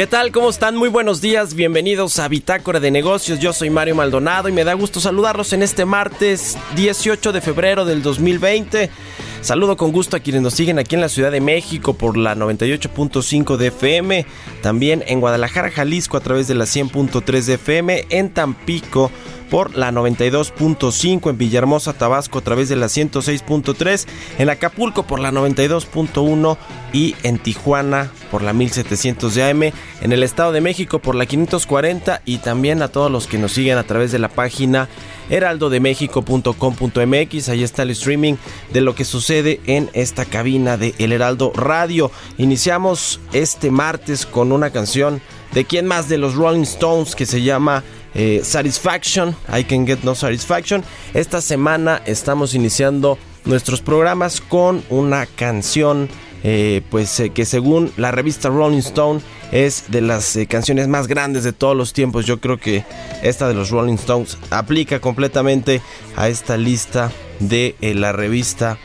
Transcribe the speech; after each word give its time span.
¿Qué 0.00 0.06
tal? 0.06 0.32
¿Cómo 0.32 0.48
están? 0.48 0.76
Muy 0.76 0.88
buenos 0.88 1.20
días, 1.20 1.52
bienvenidos 1.52 2.18
a 2.20 2.26
Bitácora 2.26 2.80
de 2.80 2.90
Negocios. 2.90 3.38
Yo 3.38 3.52
soy 3.52 3.68
Mario 3.68 3.94
Maldonado 3.94 4.48
y 4.48 4.52
me 4.52 4.64
da 4.64 4.72
gusto 4.72 4.98
saludarlos 4.98 5.52
en 5.52 5.62
este 5.62 5.84
martes 5.84 6.56
18 6.74 7.32
de 7.32 7.42
febrero 7.42 7.84
del 7.84 8.02
2020. 8.02 8.88
Saludo 9.42 9.76
con 9.76 9.92
gusto 9.92 10.16
a 10.16 10.20
quienes 10.20 10.40
nos 10.40 10.54
siguen 10.54 10.78
aquí 10.78 10.94
en 10.94 11.02
la 11.02 11.10
Ciudad 11.10 11.30
de 11.30 11.42
México 11.42 11.92
por 11.92 12.16
la 12.16 12.34
98.5 12.34 13.58
de 13.58 13.66
FM, 13.66 14.24
también 14.62 15.04
en 15.06 15.20
Guadalajara, 15.20 15.70
Jalisco 15.70 16.16
a 16.16 16.20
través 16.20 16.48
de 16.48 16.54
la 16.54 16.64
100.3 16.64 17.44
de 17.44 17.54
FM, 17.54 18.06
en 18.08 18.30
Tampico 18.30 19.10
por 19.50 19.76
la 19.76 19.90
92.5 19.90 21.28
en 21.28 21.36
Villahermosa, 21.36 21.92
Tabasco 21.92 22.38
a 22.38 22.42
través 22.42 22.68
de 22.68 22.76
la 22.76 22.86
106.3, 22.86 24.06
en 24.38 24.48
Acapulco 24.48 25.02
por 25.02 25.18
la 25.20 25.32
92.1 25.32 26.56
y 26.92 27.16
en 27.22 27.38
Tijuana 27.38 28.10
por 28.30 28.42
la 28.42 28.52
1700 28.52 29.34
de 29.34 29.50
AM, 29.50 29.62
en 29.64 30.12
el 30.12 30.22
Estado 30.22 30.52
de 30.52 30.60
México 30.60 31.00
por 31.00 31.16
la 31.16 31.26
540 31.26 32.22
y 32.24 32.38
también 32.38 32.80
a 32.82 32.88
todos 32.88 33.10
los 33.10 33.26
que 33.26 33.38
nos 33.38 33.52
siguen 33.52 33.76
a 33.76 33.82
través 33.82 34.12
de 34.12 34.20
la 34.20 34.28
página 34.28 34.88
heraldodemexico.com.mx. 35.30 37.48
Ahí 37.48 37.62
está 37.62 37.82
el 37.82 37.90
streaming 37.90 38.34
de 38.72 38.80
lo 38.80 38.94
que 38.94 39.04
sucede 39.04 39.60
en 39.66 39.90
esta 39.92 40.24
cabina 40.24 40.76
de 40.76 40.94
El 40.98 41.12
Heraldo 41.12 41.52
Radio. 41.54 42.10
Iniciamos 42.38 43.20
este 43.32 43.70
martes 43.70 44.26
con 44.26 44.50
una 44.52 44.70
canción 44.70 45.20
de 45.52 45.64
quién 45.64 45.86
más 45.86 46.08
de 46.08 46.18
los 46.18 46.34
Rolling 46.34 46.62
Stones 46.62 47.16
que 47.16 47.26
se 47.26 47.42
llama 47.42 47.82
eh, 48.14 48.40
Satisfaction, 48.42 49.34
I 49.52 49.64
Can 49.64 49.86
Get 49.86 50.00
No 50.02 50.14
Satisfaction. 50.14 50.84
Esta 51.14 51.40
semana 51.40 52.02
estamos 52.06 52.54
iniciando 52.54 53.18
nuestros 53.44 53.80
programas 53.80 54.40
con 54.40 54.82
una 54.90 55.26
canción 55.26 56.08
eh, 56.42 56.80
pues 56.90 57.20
eh, 57.20 57.30
que 57.30 57.44
según 57.44 57.92
la 57.98 58.12
revista 58.12 58.48
Rolling 58.48 58.78
Stone 58.78 59.20
es 59.52 59.84
de 59.90 60.00
las 60.00 60.38
canciones 60.48 60.88
más 60.88 61.06
grandes 61.06 61.44
de 61.44 61.52
todos 61.52 61.76
los 61.76 61.92
tiempos. 61.92 62.26
Yo 62.26 62.40
creo 62.40 62.58
que 62.58 62.84
esta 63.22 63.48
de 63.48 63.54
los 63.54 63.70
Rolling 63.70 63.94
Stones 63.94 64.38
aplica 64.50 65.00
completamente 65.00 65.82
a 66.16 66.28
esta 66.28 66.56
lista 66.56 67.12
de 67.40 67.74
la 67.80 68.12
revista 68.12 68.78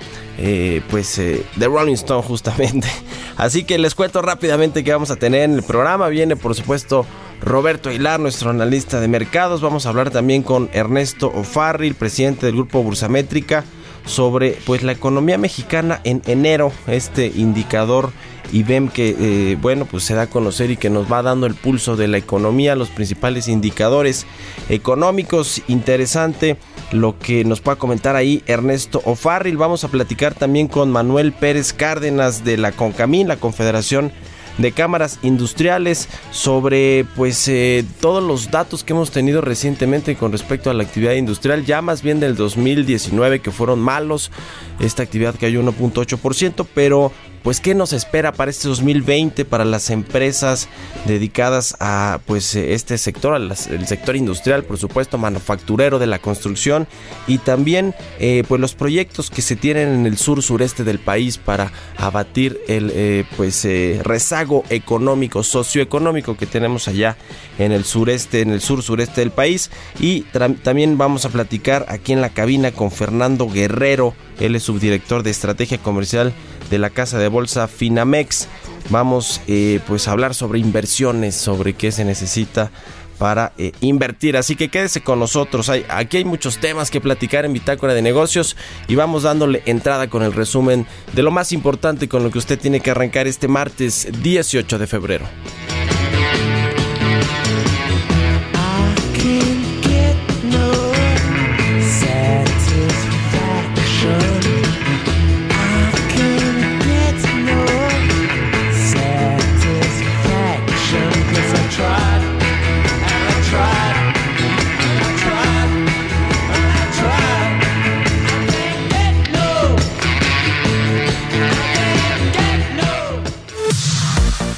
pues 0.89 1.17
de 1.17 1.67
Rolling 1.67 1.93
Stone 1.93 2.23
justamente. 2.23 2.87
Así 3.37 3.63
que 3.63 3.77
les 3.77 3.95
cuento 3.95 4.21
rápidamente 4.21 4.83
que 4.83 4.91
vamos 4.91 5.11
a 5.11 5.15
tener 5.15 5.43
en 5.43 5.53
el 5.53 5.63
programa. 5.63 6.07
Viene 6.07 6.35
por 6.35 6.55
supuesto 6.55 7.05
Roberto 7.41 7.91
Hilar, 7.91 8.19
nuestro 8.19 8.49
analista 8.49 8.99
de 8.99 9.07
mercados. 9.07 9.61
Vamos 9.61 9.85
a 9.85 9.89
hablar 9.89 10.09
también 10.09 10.43
con 10.43 10.69
Ernesto 10.73 11.31
Ofarri, 11.33 11.87
el 11.87 11.95
presidente 11.95 12.45
del 12.45 12.55
grupo 12.55 12.81
Bursamétrica, 12.81 13.63
sobre 14.05 14.57
pues 14.65 14.83
la 14.83 14.91
economía 14.91 15.37
mexicana 15.37 16.01
en 16.03 16.21
enero, 16.25 16.71
este 16.87 17.27
indicador 17.27 18.11
IBEM 18.51 18.89
que 18.89 19.15
eh, 19.19 19.57
bueno 19.59 19.85
pues 19.85 20.03
se 20.03 20.13
da 20.13 20.23
a 20.23 20.29
conocer 20.29 20.69
y 20.69 20.77
que 20.77 20.91
nos 20.91 21.11
va 21.11 21.23
dando 21.23 21.47
el 21.47 21.55
pulso 21.55 21.95
de 21.95 22.07
la 22.07 22.17
economía, 22.17 22.75
los 22.75 22.89
principales 22.89 23.47
indicadores 23.47 24.25
económicos. 24.69 25.61
Interesante 25.67 26.57
lo 26.95 27.17
que 27.19 27.45
nos 27.45 27.61
pueda 27.61 27.77
comentar 27.77 28.15
ahí 28.15 28.43
Ernesto 28.47 29.01
Ofarril. 29.05 29.57
Vamos 29.57 29.83
a 29.83 29.89
platicar 29.89 30.33
también 30.33 30.67
con 30.67 30.91
Manuel 30.91 31.31
Pérez 31.31 31.73
Cárdenas 31.73 32.43
de 32.43 32.57
la 32.57 32.71
CONCAMIN, 32.71 33.27
la 33.27 33.37
Confederación 33.37 34.11
de 34.57 34.71
cámaras 34.71 35.19
industriales 35.21 36.07
sobre 36.31 37.05
pues 37.15 37.47
eh, 37.47 37.83
todos 37.99 38.23
los 38.23 38.51
datos 38.51 38.83
que 38.83 38.93
hemos 38.93 39.11
tenido 39.11 39.41
recientemente 39.41 40.15
con 40.15 40.31
respecto 40.31 40.69
a 40.69 40.73
la 40.73 40.83
actividad 40.83 41.13
industrial 41.13 41.65
ya 41.65 41.81
más 41.81 42.01
bien 42.01 42.19
del 42.21 42.35
2019 42.35 43.41
que 43.41 43.51
fueron 43.51 43.79
malos 43.79 44.31
esta 44.79 45.03
actividad 45.03 45.35
cayó 45.37 45.61
1.8% 45.61 46.65
pero 46.73 47.11
pues 47.45 47.61
qué 47.61 47.75
nos 47.75 47.93
espera 47.93 48.31
para 48.31 48.49
este 48.49 48.67
2020 48.67 49.45
para 49.45 49.65
las 49.65 49.91
empresas 49.91 50.67
dedicadas 51.05 51.77
a 51.79 52.19
pues 52.25 52.55
este 52.55 52.97
sector, 52.97 53.39
el 53.39 53.87
sector 53.87 54.15
industrial, 54.15 54.63
por 54.63 54.79
supuesto, 54.79 55.19
manufacturero 55.19 55.99
de 55.99 56.07
la 56.07 56.17
construcción 56.17 56.87
y 57.27 57.37
también 57.37 57.93
eh, 58.19 58.43
pues 58.47 58.59
los 58.59 58.73
proyectos 58.73 59.29
que 59.29 59.43
se 59.43 59.55
tienen 59.55 59.89
en 59.89 60.05
el 60.07 60.17
sur 60.17 60.41
sureste 60.41 60.83
del 60.83 60.97
país 60.97 61.37
para 61.37 61.71
abatir 61.97 62.59
el 62.67 62.91
eh, 62.95 63.25
pues 63.37 63.63
eh, 63.65 64.01
rezago 64.01 64.63
económico, 64.71 65.43
socioeconómico 65.43 66.35
que 66.37 66.47
tenemos 66.47 66.87
allá 66.87 67.15
en 67.59 67.71
el 67.71 67.85
sureste, 67.85 68.41
en 68.41 68.49
el 68.49 68.61
sur 68.61 68.81
sureste 68.81 69.21
del 69.21 69.29
país. 69.29 69.69
Y 69.99 70.21
también 70.63 70.97
vamos 70.97 71.25
a 71.25 71.29
platicar 71.29 71.85
aquí 71.89 72.11
en 72.11 72.21
la 72.21 72.29
cabina 72.29 72.71
con 72.71 72.89
Fernando 72.89 73.47
Guerrero, 73.47 74.15
él 74.39 74.55
es 74.55 74.63
subdirector 74.63 75.23
de 75.23 75.29
estrategia 75.29 75.77
comercial 75.77 76.33
de 76.69 76.77
la 76.77 76.89
casa 76.89 77.17
de 77.19 77.27
bolsa 77.27 77.67
Finamex. 77.67 78.47
Vamos 78.89 79.41
eh, 79.47 79.79
pues 79.87 80.07
a 80.07 80.11
hablar 80.11 80.35
sobre 80.35 80.59
inversiones, 80.59 81.35
sobre 81.35 81.73
qué 81.73 81.91
se 81.91 82.05
necesita 82.05 82.71
para 83.17 83.53
eh, 83.57 83.71
invertir. 83.81 84.37
Así 84.37 84.55
que 84.55 84.69
quédese 84.69 85.01
con 85.01 85.19
nosotros. 85.19 85.69
Hay, 85.69 85.85
aquí 85.89 86.17
hay 86.17 86.25
muchos 86.25 86.57
temas 86.57 86.91
que 86.91 87.01
platicar 87.01 87.45
en 87.45 87.53
Bitácora 87.53 87.93
de 87.93 88.01
Negocios 88.01 88.55
y 88.87 88.95
vamos 88.95 89.23
dándole 89.23 89.63
entrada 89.65 90.09
con 90.09 90.23
el 90.23 90.33
resumen 90.33 90.85
de 91.13 91.23
lo 91.23 91.31
más 91.31 91.51
importante 91.51 92.07
con 92.07 92.23
lo 92.23 92.31
que 92.31 92.37
usted 92.37 92.59
tiene 92.59 92.79
que 92.79 92.91
arrancar 92.91 93.27
este 93.27 93.47
martes 93.47 94.07
18 94.21 94.77
de 94.77 94.87
febrero. 94.87 95.25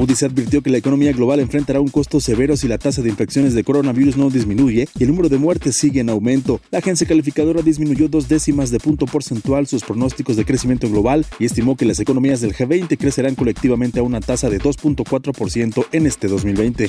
Moody's 0.00 0.22
advirtió 0.22 0.62
que 0.62 0.70
la 0.70 0.78
economía 0.78 1.12
global 1.12 1.40
enfrentará 1.40 1.78
un 1.78 1.88
costo 1.88 2.20
severo 2.20 2.56
si 2.56 2.66
la 2.66 2.78
tasa 2.78 3.02
de 3.02 3.10
infecciones 3.10 3.52
de 3.52 3.62
coronavirus 3.62 4.16
no 4.16 4.30
disminuye 4.30 4.88
y 4.98 5.02
el 5.02 5.10
número 5.10 5.28
de 5.28 5.36
muertes 5.36 5.76
sigue 5.76 6.00
en 6.00 6.08
aumento. 6.08 6.58
La 6.70 6.78
agencia 6.78 7.06
calificadora 7.06 7.60
disminuyó 7.60 8.08
dos 8.08 8.26
décimas 8.26 8.70
de 8.70 8.80
punto 8.80 9.04
porcentual 9.04 9.66
sus 9.66 9.84
pronósticos 9.84 10.36
de 10.36 10.46
crecimiento 10.46 10.88
global 10.88 11.26
y 11.38 11.44
estimó 11.44 11.76
que 11.76 11.84
las 11.84 12.00
economías 12.00 12.40
del 12.40 12.54
G20 12.54 12.96
crecerán 12.96 13.34
colectivamente 13.34 14.00
a 14.00 14.02
una 14.02 14.20
tasa 14.20 14.48
de 14.48 14.58
2.4% 14.58 15.84
en 15.92 16.06
este 16.06 16.28
2020 16.28 16.88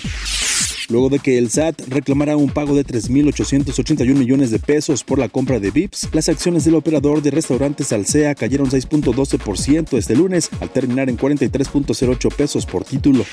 luego 0.89 1.10
de 1.10 1.19
que 1.19 1.38
el 1.38 1.50
SAT 1.50 1.81
reclamara 1.88 2.38
un 2.38 2.50
pago 2.50 2.75
de 2.75 2.86
3.881 2.86 4.16
millones 4.16 4.51
de 4.51 4.60
pesos 4.60 5.04
por 5.04 5.19
la 5.19 5.30
compra 5.30 5.60
de 5.60 5.72
VIPS, 5.72 6.10
las 6.13 6.30
acciones 6.30 6.66
del 6.66 6.75
operador 6.75 7.22
de 7.22 7.31
restaurantes 7.31 7.94
Alsea 7.94 8.36
cayeron 8.36 8.69
6.12% 8.69 9.98
este 9.98 10.16
lunes, 10.16 10.50
al 10.60 10.69
terminar 10.69 11.10
en 11.10 11.18
43.08 11.18 12.33
pesos 12.33 12.66
por 12.66 12.83
título. 12.83 13.25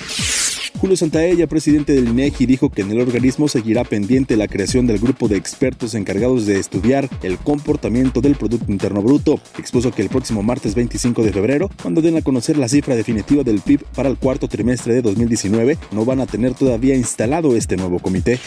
Julio 0.80 0.96
Santaella, 0.96 1.48
presidente 1.48 1.92
del 1.92 2.08
INEGI, 2.08 2.46
dijo 2.46 2.70
que 2.70 2.82
en 2.82 2.92
el 2.92 3.00
organismo 3.00 3.48
seguirá 3.48 3.82
pendiente 3.82 4.36
la 4.36 4.46
creación 4.46 4.86
del 4.86 4.98
grupo 4.98 5.26
de 5.26 5.36
expertos 5.36 5.94
encargados 5.94 6.46
de 6.46 6.60
estudiar 6.60 7.08
el 7.22 7.36
comportamiento 7.38 8.20
del 8.20 8.36
Producto 8.36 8.70
Interno 8.70 9.02
Bruto. 9.02 9.40
Expuso 9.58 9.90
que 9.90 10.02
el 10.02 10.08
próximo 10.08 10.44
martes 10.44 10.76
25 10.76 11.24
de 11.24 11.32
febrero, 11.32 11.70
cuando 11.82 12.00
den 12.00 12.16
a 12.16 12.22
conocer 12.22 12.56
la 12.58 12.68
cifra 12.68 12.94
definitiva 12.94 13.42
del 13.42 13.60
PIB 13.60 13.82
para 13.94 14.08
el 14.08 14.18
cuarto 14.18 14.46
trimestre 14.46 14.94
de 14.94 15.02
2019, 15.02 15.78
no 15.90 16.04
van 16.04 16.20
a 16.20 16.26
tener 16.26 16.54
todavía 16.54 16.94
instalado 16.94 17.47
este 17.56 17.76
nuevo 17.76 17.98
comité. 17.98 18.38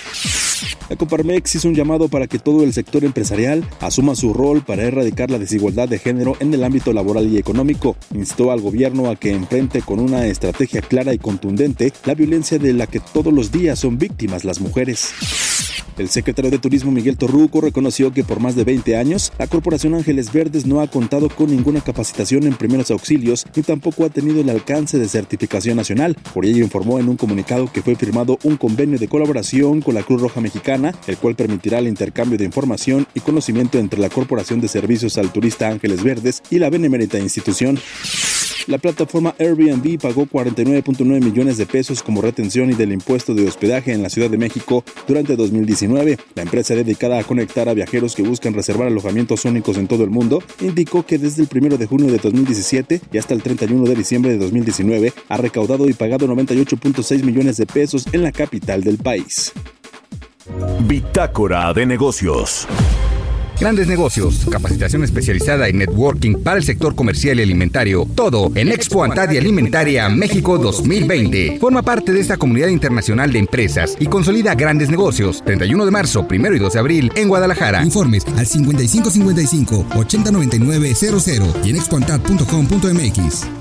La 0.89 0.95
Coparmex 0.95 1.56
hizo 1.56 1.68
un 1.68 1.75
llamado 1.75 2.09
para 2.09 2.27
que 2.27 2.38
todo 2.38 2.63
el 2.63 2.74
sector 2.74 3.06
empresarial 3.06 3.65
asuma 3.80 4.15
su 4.15 4.33
rol 4.33 4.62
para 4.62 4.83
erradicar 4.83 5.31
la 5.31 5.39
desigualdad 5.39 5.88
de 5.88 6.00
género 6.00 6.36
en 6.39 6.53
el 6.53 6.63
ámbito 6.63 6.92
laboral 6.92 7.31
y 7.31 7.38
económico. 7.38 7.95
Instó 8.13 8.51
al 8.51 8.62
gobierno 8.62 9.09
a 9.09 9.15
que 9.15 9.31
enfrente 9.31 9.81
con 9.81 10.00
una 10.00 10.27
estrategia 10.27 10.81
clara 10.81 11.13
y 11.13 11.18
contundente 11.18 11.94
la 12.06 12.13
violencia 12.13 12.59
de 12.59 12.74
la 12.74 12.88
que 12.88 13.00
todos 13.00 13.33
los 13.33 13.51
días 13.51 13.80
son 13.80 13.98
víctimas 13.98 14.44
las 14.44 14.59
mujeres. 14.59 15.13
El 15.97 16.09
secretario 16.09 16.50
de 16.50 16.57
Turismo 16.57 16.92
Miguel 16.92 17.18
Torruco 17.18 17.62
reconoció 17.62 18.12
que 18.12 18.24
por 18.24 18.39
más 18.39 18.56
de 18.56 18.63
20 18.63 18.97
años 18.97 19.31
la 19.38 19.47
Corporación 19.47 19.94
Ángeles 19.94 20.33
Verdes 20.33 20.65
no 20.65 20.81
ha 20.81 20.88
contado 20.88 21.30
con 21.30 21.51
ninguna 21.51 21.81
capacitación 21.81 22.44
en 22.44 22.56
primeros 22.56 22.92
auxilios 22.92 23.45
ni 23.56 23.62
tampoco 23.62 24.06
ha 24.06 24.09
tenido 24.09 24.42
el 24.42 24.50
alcance 24.50 24.97
de 24.97 25.07
certificación 25.07 25.77
nacional. 25.77 26.15
Por 26.33 26.45
ello 26.45 26.63
informó 26.63 27.00
en 27.00 27.07
un 27.07 27.18
comunicado 27.18 27.71
que 27.71 27.81
fue 27.81 27.95
firmado 27.95 28.39
un 28.44 28.57
convenio 28.57 28.81
de 28.81 29.07
colaboración 29.07 29.81
con 29.81 29.94
la 29.94 30.01
Cruz 30.01 30.22
Roja 30.22 30.42
Mexicana, 30.42 30.95
el 31.06 31.18
cual 31.18 31.36
permitirá 31.36 31.78
el 31.78 31.88
intercambio 31.88 32.39
de 32.39 32.45
información 32.45 33.06
y 33.13 33.19
conocimiento 33.19 33.78
entre 33.78 34.00
la 34.00 34.10
Corporación 34.10 34.60
de 34.60 34.68
Servicios 34.68 35.19
al 35.19 35.31
Turista 35.31 35.68
Ángeles 35.68 36.04
Verdes 36.04 36.42
y 36.50 36.57
la 36.57 36.72
benemérita 36.72 37.19
institución. 37.19 37.78
La 38.68 38.78
plataforma 38.78 39.33
Airbnb 39.39 40.00
pagó 40.00 40.25
49.9 40.25 41.06
millones 41.24 41.57
de 41.57 41.66
pesos 41.66 42.04
como 42.04 42.22
retención 42.22 42.69
y 42.69 42.74
del 42.74 42.92
impuesto 42.92 43.33
de 43.33 43.48
hospedaje 43.48 43.92
en 43.92 44.04
la 44.04 44.10
Ciudad 44.10 44.30
de 44.30 44.38
México 44.38 44.83
durante 45.07 45.36
2019. 45.36 46.18
La 46.36 46.44
empresa 46.44 46.75
dedicada 46.75 47.19
a 47.19 47.24
conectar 47.24 47.69
a 47.69 47.74
viajeros 47.74 48.16
que 48.16 48.22
buscan 48.22 48.54
reservar 48.54 48.88
alojamientos 48.88 49.45
únicos 49.45 49.78
en 49.78 49.88
todo 49.88 50.04
el 50.04 50.12
mundo 50.12 50.44
indicó 50.60 51.06
que 51.06 51.18
desde 51.18 51.44
el 51.44 51.50
1 51.51 51.78
de 51.78 51.86
junio 51.88 52.12
de 52.12 52.19
2017 52.19 53.01
y 53.12 53.18
hasta 53.18 53.33
el 53.33 53.42
31 53.42 53.83
de 53.83 53.95
diciembre 53.95 54.31
de 54.31 54.38
2019 54.38 55.13
ha 55.28 55.38
recaudado 55.38 55.89
y 55.89 55.94
pagado 55.94 56.28
98.6 56.28 57.24
millones 57.24 57.57
de 57.57 57.66
pesos 57.66 58.06
en 58.12 58.24
la 58.24 58.31
capital 58.31 58.70
del 58.79 58.97
país. 58.97 59.51
Bitácora 60.88 61.73
de 61.73 61.85
negocios. 61.85 62.68
Grandes 63.59 63.88
negocios, 63.88 64.47
capacitación 64.50 65.03
especializada 65.03 65.69
y 65.69 65.73
networking 65.73 66.41
para 66.41 66.57
el 66.57 66.63
sector 66.63 66.95
comercial 66.95 67.39
y 67.39 67.44
alimentario. 67.44 68.07
Todo 68.15 68.51
en 68.56 68.69
Expo 68.69 69.03
Antadia 69.03 69.39
Alimentaria 69.39 70.09
México 70.09 70.57
2020. 70.57 71.59
Forma 71.59 71.83
parte 71.83 72.12
de 72.12 72.21
esta 72.21 72.38
comunidad 72.38 72.69
internacional 72.69 73.31
de 73.31 73.38
empresas 73.38 73.95
y 74.00 74.07
consolida 74.07 74.56
grandes 74.56 74.89
negocios. 74.89 75.44
31 75.45 75.85
de 75.85 75.91
marzo, 75.91 76.25
1 76.27 76.53
y 76.56 76.57
2 76.57 76.73
de 76.73 76.79
abril 76.79 77.12
en 77.15 77.27
Guadalajara. 77.27 77.83
Informes 77.83 78.25
al 78.35 78.47
5555 78.47 79.85
809900 79.95 81.27
y 81.63 81.69
en 81.69 81.75
expoantad.com.mx. 81.75 83.61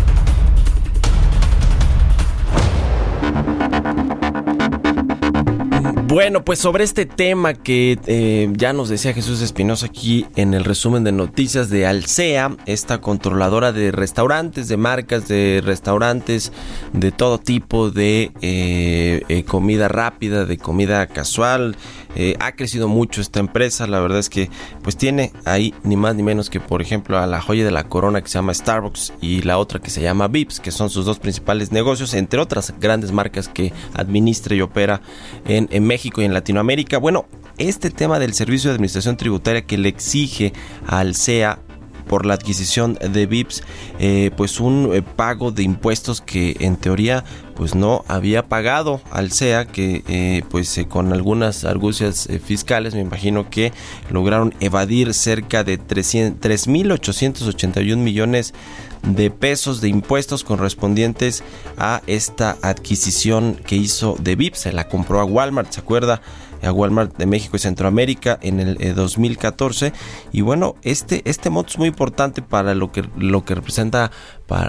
Bueno, 6.11 6.43
pues 6.43 6.59
sobre 6.59 6.83
este 6.83 7.05
tema 7.05 7.53
que 7.53 7.97
eh, 8.05 8.49
ya 8.57 8.73
nos 8.73 8.89
decía 8.89 9.13
Jesús 9.13 9.41
Espinosa 9.41 9.85
aquí 9.85 10.25
en 10.35 10.53
el 10.53 10.65
resumen 10.65 11.05
de 11.05 11.13
noticias 11.13 11.69
de 11.69 11.85
Alsea, 11.85 12.57
esta 12.65 12.99
controladora 12.99 13.71
de 13.71 13.93
restaurantes, 13.93 14.67
de 14.67 14.75
marcas 14.75 15.29
de 15.29 15.61
restaurantes, 15.63 16.51
de 16.91 17.13
todo 17.13 17.37
tipo 17.37 17.91
de 17.91 18.33
eh, 18.41 19.21
eh, 19.29 19.43
comida 19.45 19.87
rápida, 19.87 20.43
de 20.43 20.57
comida 20.57 21.07
casual, 21.07 21.77
eh, 22.15 22.35
ha 22.39 22.53
crecido 22.53 22.87
mucho 22.87 23.21
esta 23.21 23.39
empresa, 23.39 23.87
la 23.87 23.99
verdad 23.99 24.19
es 24.19 24.29
que 24.29 24.49
pues 24.81 24.97
tiene 24.97 25.31
ahí 25.45 25.73
ni 25.83 25.95
más 25.95 26.15
ni 26.15 26.23
menos 26.23 26.49
que 26.49 26.59
por 26.59 26.81
ejemplo 26.81 27.17
a 27.17 27.27
la 27.27 27.41
joya 27.41 27.63
de 27.63 27.71
la 27.71 27.85
corona 27.85 28.21
que 28.21 28.27
se 28.27 28.35
llama 28.35 28.53
Starbucks 28.53 29.13
y 29.21 29.41
la 29.41 29.57
otra 29.57 29.79
que 29.79 29.89
se 29.89 30.01
llama 30.01 30.27
Vips, 30.27 30.59
que 30.59 30.71
son 30.71 30.89
sus 30.89 31.05
dos 31.05 31.19
principales 31.19 31.71
negocios, 31.71 32.13
entre 32.13 32.39
otras 32.39 32.73
grandes 32.79 33.11
marcas 33.11 33.47
que 33.47 33.73
administra 33.93 34.55
y 34.55 34.61
opera 34.61 35.01
en, 35.45 35.67
México 35.85 36.21
y 36.21 36.25
en 36.25 36.33
Latinoamérica. 36.33 36.97
Bueno, 36.97 37.25
este 37.57 37.89
tema 37.89 38.19
del 38.19 38.33
servicio 38.33 38.69
de 38.69 38.75
administración 38.75 39.17
tributaria 39.17 39.63
que 39.63 39.77
le 39.77 39.89
exige 39.89 40.53
al 40.87 41.15
CEA 41.15 41.59
por 42.07 42.25
la 42.25 42.33
adquisición 42.33 42.95
de 42.95 43.25
VIPs, 43.25 43.63
eh, 43.99 44.31
pues 44.35 44.59
un 44.59 44.89
eh, 44.93 45.01
pago 45.01 45.51
de 45.51 45.63
impuestos 45.63 46.19
que 46.19 46.57
en 46.59 46.75
teoría 46.75 47.23
pues 47.61 47.75
no 47.75 48.03
había 48.07 48.49
pagado 48.49 49.01
al 49.11 49.31
SEA 49.31 49.65
que 49.65 50.03
eh, 50.07 50.41
pues 50.49 50.83
con 50.89 51.13
algunas 51.13 51.63
argucias 51.63 52.27
fiscales 52.43 52.95
me 52.95 53.01
imagino 53.01 53.51
que 53.51 53.71
lograron 54.09 54.55
evadir 54.61 55.13
cerca 55.13 55.63
de 55.63 55.79
3.881 55.79 57.97
millones 57.97 58.55
de 59.03 59.29
pesos 59.29 59.79
de 59.79 59.89
impuestos 59.89 60.43
correspondientes 60.43 61.43
a 61.77 62.01
esta 62.07 62.57
adquisición 62.63 63.61
que 63.63 63.75
hizo 63.75 64.15
de 64.19 64.35
VIPs, 64.35 64.61
se 64.61 64.73
la 64.73 64.87
compró 64.87 65.19
a 65.19 65.25
Walmart, 65.25 65.71
¿se 65.71 65.81
acuerda? 65.81 66.19
a 66.63 66.71
Walmart 66.71 67.17
de 67.17 67.25
México 67.25 67.57
y 67.57 67.59
Centroamérica 67.59 68.37
en 68.41 68.59
el 68.59 68.95
2014 68.95 69.93
y 70.31 70.41
bueno 70.41 70.75
este 70.83 71.21
este 71.25 71.49
es 71.49 71.77
muy 71.77 71.87
importante 71.87 72.41
para 72.41 72.75
lo 72.75 72.91
que 72.91 73.03
lo 73.17 73.43
que 73.45 73.55
representa 73.55 74.11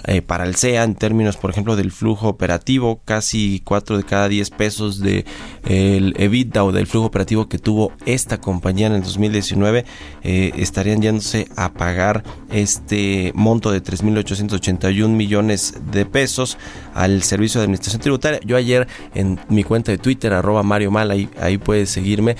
eh, 0.06 0.22
para, 0.22 0.44
el 0.44 0.56
SEA 0.56 0.84
en 0.84 0.94
términos, 0.94 1.36
por 1.36 1.50
ejemplo, 1.50 1.76
del 1.76 1.90
flujo 1.90 2.28
operativo, 2.28 3.00
casi 3.04 3.60
4 3.64 3.96
de 3.98 4.04
cada 4.04 4.28
10 4.28 4.50
pesos 4.50 5.00
de 5.00 5.24
el 5.64 6.14
EBITDA 6.18 6.64
o 6.64 6.72
del 6.72 6.86
flujo 6.86 7.06
operativo 7.06 7.48
que 7.48 7.58
tuvo 7.58 7.92
esta 8.04 8.40
compañía 8.40 8.88
en 8.88 8.94
el 8.94 9.02
2019 9.02 9.84
eh, 10.22 10.52
estarían 10.56 11.00
yéndose 11.00 11.48
a 11.56 11.72
pagar 11.72 12.24
este 12.50 13.32
monto 13.34 13.70
de 13.70 13.82
3.881 13.82 15.08
millones 15.08 15.74
de 15.90 16.04
pesos 16.04 16.58
al 16.94 17.22
Servicio 17.22 17.60
de 17.60 17.64
Administración 17.64 18.02
Tributaria. 18.02 18.40
Yo 18.44 18.56
ayer 18.56 18.86
en 19.14 19.40
mi 19.48 19.64
cuenta 19.64 19.92
de 19.92 19.98
Twitter, 19.98 20.32
arroba 20.32 20.62
Mario 20.62 20.90
Mal, 20.90 21.10
ahí, 21.10 21.28
ahí 21.40 21.58
puedes 21.58 21.90
seguirme, 21.90 22.36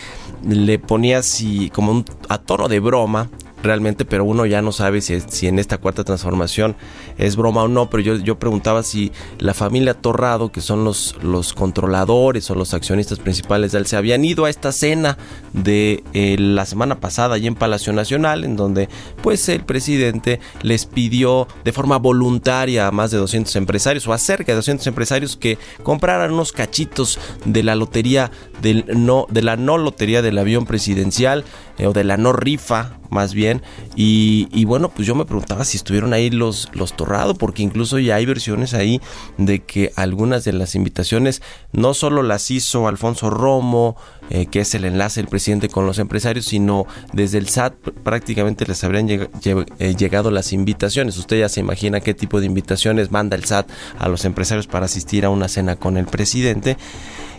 le 0.46 0.78
ponía 0.78 1.18
así 1.18 1.70
como 1.70 1.92
un, 1.92 2.04
a 2.28 2.38
tono 2.38 2.68
de 2.68 2.80
broma 2.80 3.30
realmente, 3.62 4.04
pero 4.04 4.24
uno 4.24 4.46
ya 4.46 4.62
no 4.62 4.72
sabe 4.72 5.00
si, 5.00 5.20
si 5.20 5.46
en 5.46 5.58
esta 5.58 5.78
cuarta 5.78 6.04
transformación 6.04 6.76
es 7.18 7.36
broma 7.36 7.62
o 7.62 7.68
no, 7.68 7.90
pero 7.90 8.02
yo, 8.02 8.16
yo 8.16 8.38
preguntaba 8.38 8.82
si 8.82 9.12
la 9.38 9.54
familia 9.54 9.94
Torrado, 9.94 10.50
que 10.50 10.60
son 10.60 10.84
los, 10.84 11.16
los 11.22 11.52
controladores 11.52 12.50
o 12.50 12.54
los 12.54 12.74
accionistas 12.74 13.18
principales 13.18 13.72
de 13.72 13.78
él, 13.78 13.86
se 13.86 13.96
habían 13.96 14.24
ido 14.24 14.44
a 14.44 14.50
esta 14.50 14.72
cena 14.72 15.18
de 15.52 16.02
eh, 16.12 16.36
la 16.38 16.66
semana 16.66 17.00
pasada 17.00 17.34
allí 17.34 17.46
en 17.46 17.54
Palacio 17.54 17.92
Nacional, 17.92 18.44
en 18.44 18.56
donde 18.56 18.88
pues 19.22 19.48
el 19.48 19.64
presidente 19.64 20.40
les 20.62 20.86
pidió 20.86 21.46
de 21.64 21.72
forma 21.72 21.98
voluntaria 21.98 22.86
a 22.86 22.90
más 22.90 23.10
de 23.10 23.18
200 23.18 23.54
empresarios 23.56 24.06
o 24.06 24.12
a 24.12 24.18
cerca 24.18 24.52
de 24.52 24.56
200 24.56 24.86
empresarios 24.86 25.36
que 25.36 25.58
compraran 25.82 26.32
unos 26.32 26.52
cachitos 26.52 27.18
de 27.44 27.62
la 27.62 27.74
lotería 27.74 28.30
del 28.60 28.84
no 28.94 29.26
de 29.30 29.42
la 29.42 29.56
no 29.56 29.78
lotería 29.78 30.22
del 30.22 30.38
avión 30.38 30.66
presidencial 30.66 31.44
eh, 31.78 31.86
o 31.86 31.92
de 31.92 32.04
la 32.04 32.16
no 32.16 32.32
rifa 32.32 32.98
más 33.12 33.34
bien. 33.34 33.62
Y, 33.94 34.64
bueno, 34.64 34.88
pues 34.88 35.06
yo 35.06 35.14
me 35.14 35.26
preguntaba 35.26 35.64
si 35.64 35.76
estuvieron 35.76 36.14
ahí 36.14 36.30
los, 36.30 36.70
los 36.72 36.94
Torrado, 36.94 37.34
porque 37.34 37.62
incluso 37.62 37.98
ya 37.98 38.16
hay 38.16 38.24
versiones 38.24 38.72
ahí 38.72 39.00
de 39.36 39.60
que 39.60 39.92
algunas 39.96 40.44
de 40.44 40.54
las 40.54 40.74
invitaciones 40.74 41.42
no 41.72 41.92
solo 41.92 42.22
las 42.22 42.50
hizo 42.50 42.88
Alfonso 42.88 43.28
Romo, 43.28 43.96
eh, 44.30 44.46
que 44.46 44.60
es 44.60 44.74
el 44.74 44.86
enlace 44.86 45.20
del 45.20 45.28
presidente 45.28 45.68
con 45.68 45.84
los 45.84 45.98
empresarios, 45.98 46.46
sino 46.46 46.86
desde 47.12 47.36
el 47.36 47.48
SAT 47.48 47.74
prácticamente 48.02 48.64
les 48.66 48.82
habrían 48.82 49.10
eh, 49.10 49.94
llegado 49.94 50.30
las 50.30 50.54
invitaciones. 50.54 51.18
Usted 51.18 51.38
ya 51.38 51.50
se 51.50 51.60
imagina 51.60 52.00
qué 52.00 52.14
tipo 52.14 52.40
de 52.40 52.46
invitaciones 52.46 53.10
manda 53.10 53.36
el 53.36 53.44
SAT 53.44 53.68
a 53.98 54.08
los 54.08 54.24
empresarios 54.24 54.66
para 54.66 54.86
asistir 54.86 55.26
a 55.26 55.30
una 55.30 55.48
cena 55.48 55.76
con 55.76 55.98
el 55.98 56.06
presidente. 56.06 56.78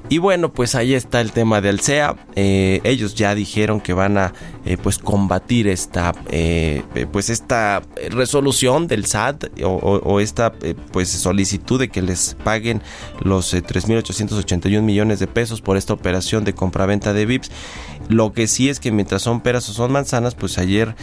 Y 0.09 0.17
bueno, 0.17 0.51
pues 0.51 0.75
ahí 0.75 0.93
está 0.93 1.21
el 1.21 1.31
tema 1.31 1.61
de 1.61 1.69
Alsea. 1.69 2.15
Eh, 2.35 2.81
ellos 2.83 3.15
ya 3.15 3.33
dijeron 3.35 3.79
que 3.79 3.93
van 3.93 4.17
a 4.17 4.33
eh, 4.65 4.77
pues 4.77 4.97
combatir 4.97 5.67
esta 5.67 6.13
eh, 6.29 6.83
pues 7.11 7.29
esta 7.29 7.81
resolución 8.11 8.87
del 8.87 9.05
SAT 9.05 9.45
o, 9.63 10.19
esta 10.19 10.51
pues 10.91 11.09
solicitud 11.09 11.79
de 11.79 11.89
que 11.89 12.01
les 12.01 12.35
paguen 12.43 12.81
los 13.21 13.53
3.881 13.53 14.81
millones 14.81 15.19
de 15.19 15.27
pesos 15.27 15.61
por 15.61 15.77
esta 15.77 15.93
operación 15.93 16.43
de 16.43 16.53
compraventa 16.53 17.13
de 17.13 17.25
VIPs. 17.25 17.51
Lo 18.09 18.33
que 18.33 18.47
sí 18.47 18.67
es 18.67 18.81
que 18.81 18.91
mientras 18.91 19.21
son 19.21 19.39
peras 19.39 19.69
o 19.69 19.73
son 19.73 19.93
manzanas, 19.93 20.35
pues 20.35 20.57
ayer 20.57 20.93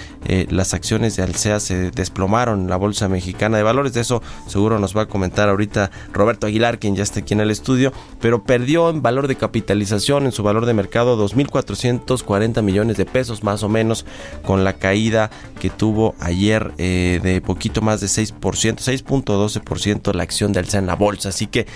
las 0.51 0.75
acciones 0.75 1.17
de 1.17 1.23
Alsea 1.23 1.59
se 1.59 1.91
desplomaron 1.91 2.61
en 2.61 2.69
la 2.69 2.77
Bolsa 2.77 3.09
Mexicana 3.09 3.57
de 3.57 3.63
Valores. 3.63 3.95
De 3.95 4.03
eso 4.03 4.23
seguro 4.47 4.79
nos 4.79 4.95
va 4.95 5.03
a 5.03 5.07
comentar 5.07 5.49
ahorita 5.49 5.91
Roberto 6.13 6.47
Aguilar, 6.47 6.79
quien 6.79 6.97
ya 6.97 7.03
está 7.03 7.21
aquí 7.21 7.33
en 7.33 7.41
el 7.41 7.51
estudio, 7.51 7.95
pero 8.21 8.45
perdió 8.45 8.90
en 8.91 9.03
valor 9.03 9.29
de 9.29 9.37
capitalización, 9.37 10.27
en 10.27 10.33
su 10.33 10.43
valor 10.43 10.67
de 10.67 10.75
mercado 10.75 11.17
2.440 11.17 12.63
millones 12.63 12.97
de 12.97 13.07
pesos 13.07 13.43
más 13.43 13.63
o 13.63 13.69
menos, 13.69 14.05
con 14.45 14.65
la 14.65 14.75
caída 14.75 15.31
que 15.61 15.71
tuvo 15.71 16.15
ayer 16.21 16.73
eh, 16.79 17.21
de 17.23 17.41
poquito 17.41 17.83
más 17.83 18.01
de 18.01 18.07
6%, 18.07 18.35
6.12% 18.41 20.15
la 20.15 20.23
acción 20.23 20.53
de 20.53 20.61
Alza 20.61 20.79
en 20.79 20.87
la 20.87 20.97
bolsa. 20.97 21.31
Así 21.31 21.47
que 21.47 21.67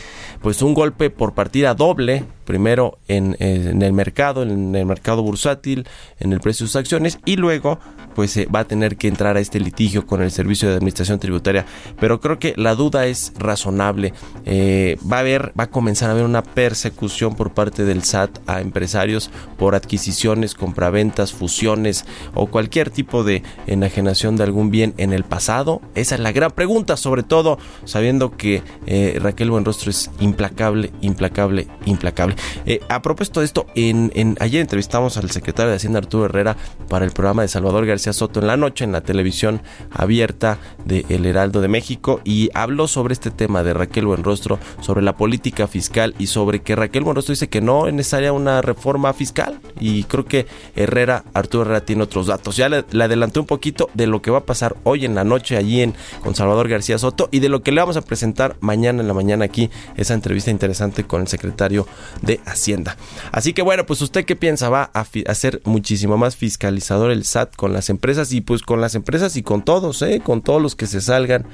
pues 0.43 0.63
un 0.63 0.75
golpe 0.75 1.11
por 1.11 1.35
partida 1.35 1.75
doble, 1.75 2.25
primero 2.45 2.99
en, 3.09 3.37
en 3.41 3.83
el 3.83 3.93
mercado, 3.93 4.43
en 4.43 4.75
el 4.75 4.87
mercado 4.87 5.23
bursátil, 5.23 5.87
en 6.21 6.33
el 6.33 6.41
precio 6.41 6.65
de 6.65 6.69
sus 6.69 6.77
acciones 6.77 7.19
y 7.25 7.37
luego 7.37 7.79
pues 8.15 8.39
va 8.55 8.61
a 8.61 8.65
tener 8.65 8.97
que 8.97 9.09
entrar 9.09 9.37
a 9.37 9.41
este 9.41 9.61
litigio 9.61 10.07
con 10.07 10.23
el 10.23 10.31
Servicio 10.31 10.69
de 10.69 10.77
Administración 10.77 11.19
Tributaria. 11.19 11.67
Pero 11.99 12.21
creo 12.21 12.39
que 12.39 12.55
la 12.57 12.75
duda 12.75 13.07
es 13.07 13.33
razonable. 13.37 14.15
Eh, 14.45 14.99
va 15.11 15.19
a 15.19 15.21
haber, 15.21 15.53
va 15.59 15.65
a 15.65 15.71
comenzar 15.71 16.09
a 16.09 16.13
haber 16.13 16.25
una 16.25 16.43
persecución 16.43 17.35
por 17.35 17.53
parte 17.53 17.85
del 17.85 18.05
SAT 18.05 18.39
a 18.47 18.61
empresarios 18.61 19.31
por 19.59 19.75
adquisiciones, 19.75 20.55
compraventas, 20.55 21.33
fusiones 21.33 22.05
o 22.35 22.47
cualquier 22.47 22.91
tipo 22.91 23.25
de 23.25 23.43
enajenación 23.67 24.37
de 24.37 24.45
algún 24.45 24.71
bien 24.71 24.95
en 24.97 25.13
el 25.13 25.25
pasado. 25.25 25.81
Esa 25.95 26.15
es 26.15 26.21
la 26.21 26.33
gran 26.33 26.53
pregunta, 26.53 26.97
sobre 26.97 27.23
todo 27.23 27.59
sabiendo 27.85 28.37
que 28.37 28.63
eh, 28.87 29.19
Raquel 29.21 29.51
Buenrostro 29.51 29.91
es 29.91 30.11
implacable, 30.21 30.93
implacable, 31.01 31.67
implacable. 31.85 32.34
Eh, 32.67 32.81
a 32.89 33.03
propósito 33.03 33.41
de 33.41 33.47
esto, 33.47 33.67
en, 33.75 34.37
ayer 34.41 34.61
entrevistamos 34.61 35.17
al 35.17 35.31
secretario 35.31 35.71
de 35.71 35.77
Hacienda 35.77 35.99
Arturo 35.99 36.27
Herrera 36.27 36.57
para 36.89 37.05
el 37.05 37.13
programa 37.13 37.43
de 37.43 37.49
Salvador 37.49 37.87
García 37.87 38.13
Soto 38.13 38.41
en 38.41 38.47
la 38.47 38.57
noche 38.57 38.85
en 38.85 38.93
la 38.93 39.03
televisión 39.03 39.61
abierta 39.91 40.59
de 40.85 41.05
El 41.09 41.27
Heraldo 41.27 41.61
de 41.61 41.69
México 41.69 42.21
y 42.25 42.51
habló 42.55 42.89
sobre 42.89 43.13
este 43.13 43.31
tema 43.31 43.63
de 43.63 43.75
Raquel 43.75 44.07
Buenrostro, 44.07 44.59
sobre 44.81 45.03
la 45.03 45.17
política 45.17 45.67
fiscal 45.67 46.15
y 46.19 46.27
sobre 46.27 46.63
que 46.63 46.77
Raquel 46.77 47.05
Buenrostro 47.05 47.33
dice 47.33 47.49
que 47.49 47.61
no 47.61 47.87
es 47.87 47.95
necesaria 47.95 48.33
una 48.33 48.63
reforma 48.63 49.13
fiscal 49.13 49.61
y 49.79 50.05
creo 50.05 50.25
que 50.25 50.47
Herrera, 50.77 51.25
Arturo 51.35 51.65
Herrera 51.65 51.85
tiene 51.85 52.03
otros 52.03 52.27
datos. 52.27 52.57
Ya 52.57 52.69
le, 52.69 52.85
adelanté 53.03 53.41
un 53.41 53.47
poquito 53.47 53.91
de 53.95 54.07
lo 54.07 54.23
que 54.23 54.31
va 54.31 54.39
a 54.39 54.45
pasar 54.45 54.77
hoy 54.85 55.05
en 55.05 55.15
la 55.15 55.25
noche 55.25 55.57
allí 55.57 55.83
en 55.83 55.95
con 56.23 56.35
Salvador 56.35 56.69
García 56.69 56.99
Soto 56.99 57.29
y 57.31 57.41
de 57.41 57.49
lo 57.49 57.63
que 57.63 57.73
le 57.73 57.81
vamos 57.81 57.97
a 57.97 58.03
presentar 58.03 58.57
mañana 58.61 59.03
en 59.03 59.09
la 59.09 59.15
mañana 59.15 59.45
aquí, 59.45 59.71
esa 59.97 60.15
entrevista 60.15 60.51
interesante 60.51 61.05
con 61.05 61.21
el 61.21 61.29
secretario 61.29 61.87
de 62.25 62.41
Hacienda. 62.47 62.97
Así 63.33 63.53
que 63.53 63.63
bueno, 63.63 63.87
pues 63.87 64.01
usted 64.03 64.25
qué 64.25 64.37
piensa, 64.37 64.69
va 64.69 64.91
a, 64.93 65.01
a 65.01 65.35
ser 65.35 65.61
muchísimo 65.65 66.17
más 66.17 66.37
fiscalizador 66.37 67.11
el 67.11 67.25
SAT 67.25 67.57
con 67.57 67.73
las 67.73 67.91
empresas 67.91 68.33
y 68.33 68.41
pues 68.41 68.63
con 68.63 68.81
las 68.81 68.95
empresas 68.95 69.37
y 69.37 69.43
con 69.43 69.63
todos, 69.63 70.03
¿eh? 70.03 70.21
con 70.25 70.43
todos 70.43 70.61
los 70.61 70.75
que 70.77 70.87
se 70.87 71.01
salgan, 71.01 71.47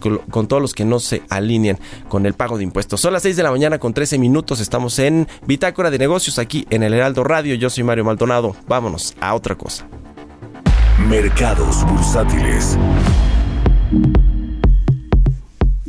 con, 0.00 0.48
todos 0.48 0.62
los 0.62 0.74
que 0.74 0.84
no 0.84 1.00
se 1.00 1.22
alineen 1.28 1.78
con 2.08 2.26
el 2.26 2.34
pago 2.34 2.58
de 2.58 2.64
impuestos. 2.64 3.00
Son 3.00 3.12
las 3.12 3.22
6 3.22 3.36
de 3.36 3.42
la 3.42 3.50
mañana 3.50 3.78
con 3.78 3.94
13 3.94 4.18
minutos, 4.18 4.60
estamos 4.60 4.98
en 4.98 5.28
Bitácora 5.46 5.90
de 5.90 5.98
Negocios 5.98 6.38
aquí 6.38 6.66
en 6.70 6.82
el 6.82 6.94
Heraldo 6.94 7.24
Radio. 7.24 7.54
Yo 7.54 7.70
soy 7.70 7.84
Mario 7.84 8.04
Maldonado. 8.04 8.56
Vámonos 8.66 9.14
a 9.20 9.34
otra 9.34 9.54
cosa. 9.56 9.86
Mercados 11.08 11.84
bursátiles 11.86 12.78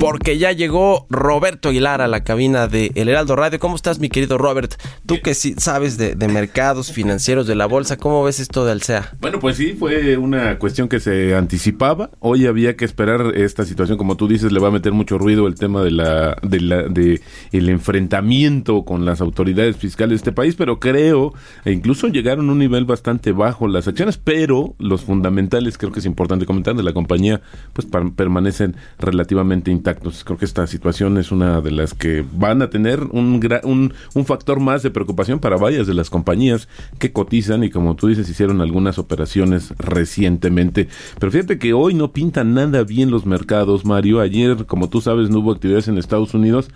porque 0.03 0.38
ya 0.38 0.51
llegó 0.51 1.07
Roberto 1.10 1.69
Aguilar 1.69 2.01
a 2.01 2.10
la 2.10 2.25
cabina 2.25 2.67
de 2.67 2.91
El 2.95 3.07
Heraldo 3.07 3.38
Radio. 3.38 3.57
¿Cómo 3.57 3.77
estás, 3.77 4.00
mi 4.00 4.10
querido 4.10 4.38
Robert? 4.38 4.74
Tú 5.05 5.22
que 5.24 5.33
sí 5.33 5.55
sabes 5.57 5.98
de, 5.98 6.13
mercados 6.27 6.91
financieros 6.91 7.48
de 7.48 7.55
la 7.55 7.67
bolsa, 7.67 7.95
¿cómo 7.95 8.22
ves 8.22 8.41
esto 8.41 8.65
de 8.65 8.74
Alsea? 8.74 9.13
Bueno, 9.22 9.39
pues 9.39 9.55
sí, 9.55 9.77
fue 9.79 10.17
una 10.17 10.60
cuestión 10.60 10.89
que 10.89 11.00
se 11.00 11.33
anticipaba. 11.36 12.10
Hoy 12.19 12.48
había 12.48 12.75
que 12.75 12.83
esperar 12.83 13.31
esta 13.36 13.63
situación, 13.63 13.98
como 13.98 14.17
tú 14.17 14.27
dices, 14.27 14.51
le 14.51 14.60
va 14.60 14.67
a 14.67 14.72
meter 14.72 14.91
mucho 14.91 15.17
ruido 15.17 15.48
el 15.48 15.55
tema 15.55 15.81
de 15.81 15.91
la, 15.91 16.36
de 16.41 16.60
la, 16.60 16.83
de 16.83 17.22
el 17.53 17.69
enfrentamiento 17.69 18.83
con 18.83 19.05
las 19.05 19.22
autoridades 19.22 19.77
fiscales 19.77 20.10
de 20.10 20.15
este 20.17 20.31
país, 20.33 20.55
pero 20.55 20.81
creo, 20.81 21.33
e 21.63 21.72
incluso 21.72 22.10
llegaron 22.10 22.50
a 22.50 22.51
un 22.51 22.60
nivel 22.60 22.83
bastante 22.83 23.31
bajo 23.31 23.69
las 23.69 23.88
acciones, 23.88 24.17
pero 24.17 24.75
los 24.79 25.03
fundamentales, 25.03 25.77
creo 25.77 25.93
que 25.93 26.00
es 26.00 26.05
importante 26.05 26.45
comentar, 26.45 26.75
de 26.75 26.83
la 26.83 26.91
compañía, 26.91 27.41
pues 27.72 27.88
permanecen 28.17 28.75
relativamente 29.00 29.72
intactos 29.72 29.92
Creo 29.95 30.38
que 30.38 30.45
esta 30.45 30.67
situación 30.67 31.17
es 31.17 31.31
una 31.31 31.62
de 31.62 31.71
las 31.71 31.93
que 31.93 32.25
van 32.33 32.62
a 32.62 32.69
tener 32.69 33.01
un, 33.01 33.39
un, 33.63 33.93
un 34.13 34.25
factor 34.25 34.59
más 34.59 34.83
de 34.83 34.91
preocupación 34.91 35.39
para 35.39 35.57
varias 35.57 35.88
de 35.88 35.93
las 35.93 36.09
compañías 36.09 36.67
que 37.00 37.12
cotizan 37.12 37.63
y 37.63 37.69
como 37.69 37.95
tú 37.95 38.07
dices 38.07 38.29
hicieron 38.29 38.62
algunas 38.62 38.97
operaciones 38.97 39.73
recientemente. 39.77 40.88
Pero 41.19 41.31
fíjate 41.31 41.57
que 41.57 41.73
hoy 41.73 41.93
no 41.93 42.12
pintan 42.12 42.53
nada 42.53 42.83
bien 42.83 43.12
los 43.12 43.25
mercados, 43.25 43.85
Mario. 43.85 44.19
Ayer, 44.19 44.65
como 44.65 44.89
tú 44.89 45.01
sabes, 45.01 45.29
no 45.29 45.39
hubo 45.39 45.51
actividades 45.51 45.88
en 45.88 45.97
Estados 45.97 46.33
Unidos 46.33 46.69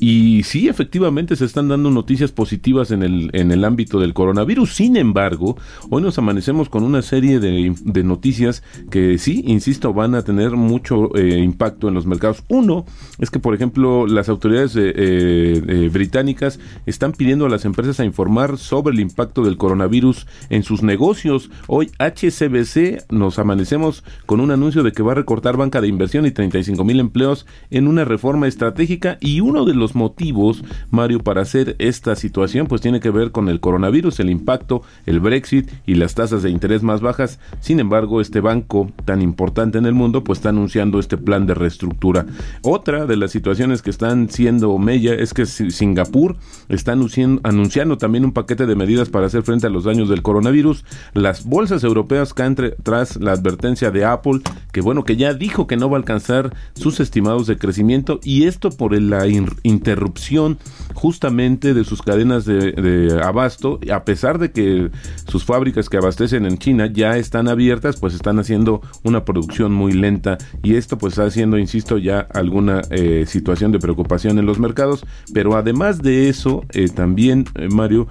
y 0.00 0.42
sí, 0.42 0.68
efectivamente 0.68 1.36
se 1.36 1.44
están 1.44 1.68
dando 1.68 1.90
noticias 1.90 2.32
positivas 2.32 2.90
en 2.90 3.02
el, 3.04 3.30
en 3.32 3.52
el 3.52 3.64
ámbito 3.64 4.00
del 4.00 4.12
coronavirus. 4.12 4.74
Sin 4.74 4.96
embargo, 4.96 5.56
hoy 5.88 6.02
nos 6.02 6.18
amanecemos 6.18 6.68
con 6.68 6.82
una 6.82 7.00
serie 7.00 7.38
de, 7.38 7.74
de 7.84 8.04
noticias 8.04 8.64
que 8.90 9.18
sí, 9.18 9.44
insisto, 9.46 9.94
van 9.94 10.16
a 10.16 10.22
tener 10.22 10.52
mucho 10.52 11.14
eh, 11.16 11.38
impacto 11.38 11.86
en 11.88 11.94
los 11.94 12.06
mercados. 12.06 12.42
Uno 12.48 12.84
es 13.18 13.30
que, 13.30 13.38
por 13.38 13.54
ejemplo, 13.54 14.06
las 14.08 14.28
autoridades 14.28 14.74
eh, 14.74 14.92
eh, 14.96 15.90
británicas 15.92 16.58
están 16.86 17.12
pidiendo 17.12 17.46
a 17.46 17.48
las 17.48 17.64
empresas 17.64 18.00
a 18.00 18.04
informar 18.04 18.58
sobre 18.58 18.94
el 18.94 19.00
impacto 19.00 19.44
del 19.44 19.56
coronavirus 19.56 20.26
en 20.50 20.64
sus 20.64 20.82
negocios. 20.82 21.50
Hoy 21.68 21.92
HCBC 21.98 23.12
nos 23.12 23.38
amanecemos 23.38 24.02
con 24.26 24.40
un 24.40 24.50
anuncio 24.50 24.82
de 24.82 24.90
que 24.90 25.04
va 25.04 25.12
a 25.12 25.16
recortar 25.16 25.56
banca 25.56 25.80
de 25.80 25.88
inversión 25.88 26.26
y 26.26 26.32
35 26.32 26.82
mil 26.84 26.98
empleos 26.98 27.46
en 27.70 27.86
una 27.86 28.04
reforma 28.04 28.48
estratégica 28.48 29.18
y 29.20 29.40
uno 29.40 29.64
de 29.64 29.74
los 29.74 29.83
los 29.84 29.94
motivos, 29.94 30.64
Mario, 30.90 31.18
para 31.18 31.42
hacer 31.42 31.76
esta 31.78 32.16
situación, 32.16 32.66
pues 32.66 32.80
tiene 32.80 33.00
que 33.00 33.10
ver 33.10 33.32
con 33.32 33.50
el 33.50 33.60
coronavirus, 33.60 34.18
el 34.20 34.30
impacto, 34.30 34.80
el 35.04 35.20
Brexit 35.20 35.70
y 35.84 35.96
las 35.96 36.14
tasas 36.14 36.42
de 36.42 36.48
interés 36.48 36.82
más 36.82 37.02
bajas. 37.02 37.38
Sin 37.60 37.80
embargo, 37.80 38.22
este 38.22 38.40
banco 38.40 38.90
tan 39.04 39.20
importante 39.20 39.76
en 39.76 39.84
el 39.84 39.92
mundo, 39.92 40.24
pues 40.24 40.38
está 40.38 40.48
anunciando 40.48 40.98
este 40.98 41.18
plan 41.18 41.44
de 41.46 41.52
reestructura. 41.52 42.24
Otra 42.62 43.04
de 43.04 43.18
las 43.18 43.30
situaciones 43.30 43.82
que 43.82 43.90
están 43.90 44.30
siendo 44.30 44.78
mella 44.78 45.12
es 45.12 45.34
que 45.34 45.44
Singapur 45.44 46.36
está 46.70 46.92
anunciando, 46.92 47.98
también 47.98 48.24
un 48.24 48.32
paquete 48.32 48.64
de 48.64 48.76
medidas 48.76 49.10
para 49.10 49.26
hacer 49.26 49.42
frente 49.42 49.66
a 49.66 49.70
los 49.70 49.84
daños 49.84 50.08
del 50.08 50.22
coronavirus. 50.22 50.86
Las 51.12 51.44
bolsas 51.44 51.84
europeas 51.84 52.32
caen 52.32 52.56
tras 52.82 53.16
la 53.16 53.32
advertencia 53.32 53.90
de 53.90 54.06
Apple, 54.06 54.40
que 54.72 54.80
bueno, 54.80 55.04
que 55.04 55.16
ya 55.16 55.34
dijo 55.34 55.66
que 55.66 55.76
no 55.76 55.90
va 55.90 55.98
a 55.98 56.00
alcanzar 56.00 56.56
sus 56.74 57.00
estimados 57.00 57.46
de 57.46 57.58
crecimiento 57.58 58.18
y 58.24 58.44
esto 58.44 58.70
por 58.70 58.94
la 58.94 59.26
interrupción 59.74 60.58
justamente 60.94 61.74
de 61.74 61.84
sus 61.84 62.02
cadenas 62.02 62.44
de, 62.44 63.20
abasto, 63.22 63.78
a 63.92 64.04
pesar 64.04 64.38
de 64.38 64.52
que 64.52 64.90
sus 65.28 65.44
fábricas 65.44 65.88
que 65.88 65.96
abastecen 65.96 66.46
en 66.46 66.58
China 66.58 66.86
ya 66.86 67.16
están 67.16 67.48
abiertas, 67.48 67.96
pues 67.96 68.14
están 68.14 68.38
haciendo 68.38 68.80
una 69.02 69.24
producción 69.24 69.72
muy 69.72 69.92
lenta. 69.92 70.38
Y 70.62 70.76
esto 70.76 70.96
pues 70.96 71.14
está 71.14 71.26
haciendo, 71.26 71.58
insisto, 71.58 71.98
ya 71.98 72.20
alguna 72.20 72.80
eh, 72.90 73.24
situación 73.26 73.72
de 73.72 73.78
preocupación 73.78 74.38
en 74.38 74.46
los 74.46 74.58
mercados, 74.58 75.04
pero 75.32 75.56
además 75.56 76.00
de 76.00 76.28
eso, 76.28 76.64
eh, 76.72 76.88
también, 76.88 77.44
eh, 77.56 77.68
Mario, 77.68 78.08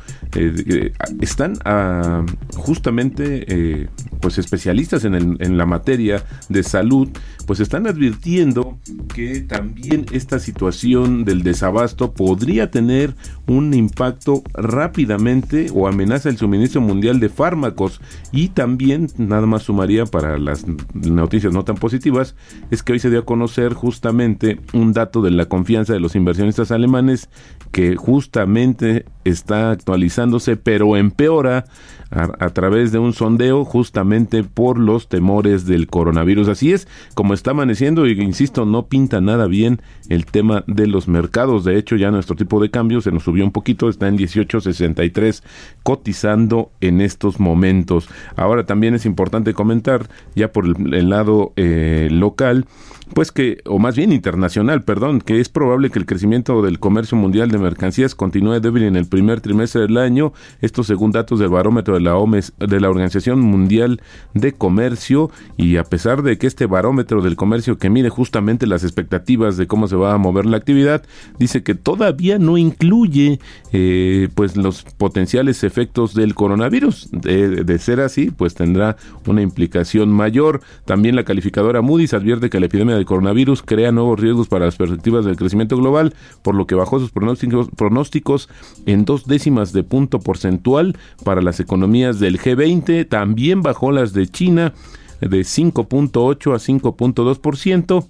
están 1.22 1.53
ah, 1.65 2.25
justamente 2.55 3.89
pues 4.20 4.38
especialistas 4.38 5.05
en, 5.05 5.15
en 5.15 5.58
la 5.58 5.65
materia 5.65 6.24
de 6.50 6.63
salud, 6.63 7.10
pues 7.46 7.60
están 7.60 7.88
advirtiendo 7.88 8.77
que 9.13 9.41
también 9.41 10.05
esta 10.12 10.39
situación 10.39 11.25
del 11.25 11.43
desabasto 11.53 12.13
podría 12.13 12.69
tener 12.72 13.15
un 13.48 13.74
impacto 13.74 14.43
rápidamente 14.53 15.67
o 15.74 15.88
amenaza 15.88 16.29
el 16.29 16.38
suministro 16.38 16.81
mundial 16.81 17.19
de 17.19 17.29
fármacos. 17.29 18.01
Y 18.31 18.50
también 18.50 19.07
nada 19.17 19.45
más 19.45 19.63
sumaría 19.63 20.05
para 20.05 20.38
las 20.38 20.65
noticias 20.93 21.53
no 21.53 21.63
tan 21.63 21.75
positivas 21.75 22.36
es 22.72 22.83
que 22.83 22.93
hoy 22.93 23.00
se 23.00 23.10
dio 23.10 23.19
a 23.19 23.25
conocer 23.25 23.74
justamente 23.74 24.60
un 24.74 24.93
dato 24.93 25.22
de 25.22 25.31
la 25.31 25.45
confianza 25.45 25.93
de 25.93 26.00
los 26.00 26.15
inversionistas 26.15 26.72
alemanes 26.72 27.29
que 27.72 27.95
justamente 27.95 29.05
está 29.24 29.72
actualizándose 29.72 30.58
pero 30.58 30.98
empeora 30.98 31.65
a, 32.13 32.50
través 32.50 32.92
de 32.92 33.00
un 33.00 33.13
sondeo 33.13 33.65
justamente 33.65 34.44
por 34.44 34.77
los 34.77 35.08
temores 35.08 35.65
del 35.65 35.88
coronavirus. 35.88 36.48
Así 36.48 36.72
es, 36.72 36.88
como 37.15 37.34
está 37.34 37.51
amaneciendo 37.51 38.06
y 38.08 38.12
insisto, 38.22 38.65
no 38.65 38.86
pinta 38.86 39.20
nada 39.20 39.48
bien 39.48 39.82
el 40.10 40.25
tema 40.25 40.63
de 40.68 40.88
los 40.88 41.08
mercados. 41.08 41.63
De 41.63 41.77
hecho, 41.77 41.96
ya 41.96 42.12
nuestro 42.12 42.36
tipo 42.36 42.62
de 42.62 42.70
cambio 42.70 43.01
se 43.01 43.12
nos 43.12 43.24
subió 43.24 43.44
un 43.44 43.51
poquito, 43.51 43.89
está 43.89 44.08
en 44.08 44.18
18.63 44.18 45.42
cotizando 45.82 46.72
en 46.82 47.01
estos 47.01 47.39
momentos. 47.39 48.08
Ahora 48.36 48.65
también 48.65 48.94
es 48.94 49.06
importante 49.06 49.53
comentar, 49.53 50.08
ya 50.36 50.51
por 50.51 50.65
el, 50.65 51.10
lado 51.10 51.51
eh, 51.56 52.10
local, 52.12 52.65
pues 53.13 53.32
que, 53.32 53.62
o 53.65 53.80
más 53.80 53.96
bien 53.96 54.12
internacional, 54.12 54.84
perdón, 54.84 55.22
que 55.22 55.39
es 55.39 55.50
probable 55.50 55.89
que 55.89 56.00
el 56.00 56.06
crecimiento 56.06 56.62
del 56.62 56.80
comercio 56.80 57.18
mundial 57.18 57.50
de 57.50 57.58
mercancías 57.58 58.15
continúe 58.15 58.60
débil 58.60 58.84
en 58.84 58.96
el 58.96 59.06
primer 59.13 59.41
trimestre 59.41 59.82
del 59.82 59.98
año, 59.98 60.34
esto 60.60 60.84
según 60.84 61.12
datos 61.12 61.38
del 61.38 61.50
barómetro 61.50 61.93
de 61.93 62.01
la 62.01 62.17
OMS, 62.17 62.53
de 62.58 62.79
la 62.79 62.89
Organización 62.89 63.41
Mundial 63.41 64.01
de 64.34 64.53
Comercio, 64.53 65.29
y 65.55 65.77
a 65.77 65.84
pesar 65.84 66.24
de 66.24 66.39
que 66.39 66.48
este 66.48 66.65
barómetro 66.65 67.22
del 67.22 67.36
comercio 67.36 67.77
que 67.77 67.91
mide 67.91 68.10
justamente 68.10 68.65
las 68.65 68.84
expectativas 68.84 69.55
de 69.55 69.67
cómo 69.67 69.88
se 69.88 69.96
va 69.96 70.15
a 70.15 70.17
mover 70.17 70.48
la 70.48 70.58
actividad, 70.58 71.03
dice 71.38 71.62
que 71.62 71.75
todavía 71.75 72.39
no 72.39 72.58
incluye 72.58 73.39
eh, 73.72 74.29
pues 74.34 74.58
los 74.58 74.82
potenciales 74.82 75.63
efectos 75.63 76.15
del 76.15 76.34
coronavirus. 76.34 77.10
De, 77.12 77.63
de 77.63 77.77
ser 77.77 78.00
así, 78.00 78.32
pues 78.32 78.55
tendrá 78.55 78.98
una 79.27 79.43
implicación 79.43 80.10
mayor. 80.12 80.62
También 80.86 81.15
la 81.15 81.24
calificadora 81.24 81.84
Moody's 81.84 82.15
advierte 82.15 82.50
que 82.50 82.60
la 82.60 82.65
epidemia 82.65 82.96
de 82.96 83.05
coronavirus 83.05 83.62
crea 83.62 83.91
nuevos 83.91 84.20
riesgos 84.20 84.48
para 84.48 84.65
las 84.65 84.75
perspectivas 84.75 85.24
del 85.24 85.36
crecimiento 85.36 85.77
global, 85.77 86.15
por 86.41 86.55
lo 86.55 86.65
que 86.65 86.74
bajó 86.74 87.00
sus 87.00 87.12
pronósticos, 87.12 87.70
pronósticos 87.77 88.50
en 88.88 89.02
dos 89.05 89.25
décimas 89.25 89.74
de 89.74 89.83
punto 89.83 90.19
porcentual 90.19 90.98
para 91.24 91.41
las 91.41 91.60
economías 91.60 92.19
del 92.19 92.39
G20, 92.39 93.07
también 93.07 93.62
bajó 93.62 93.91
las 93.91 94.13
de 94.13 94.27
China 94.27 94.74
de 95.22 95.41
5.8 95.41 96.53
a 96.53 96.60
5.2%. 96.60 98.05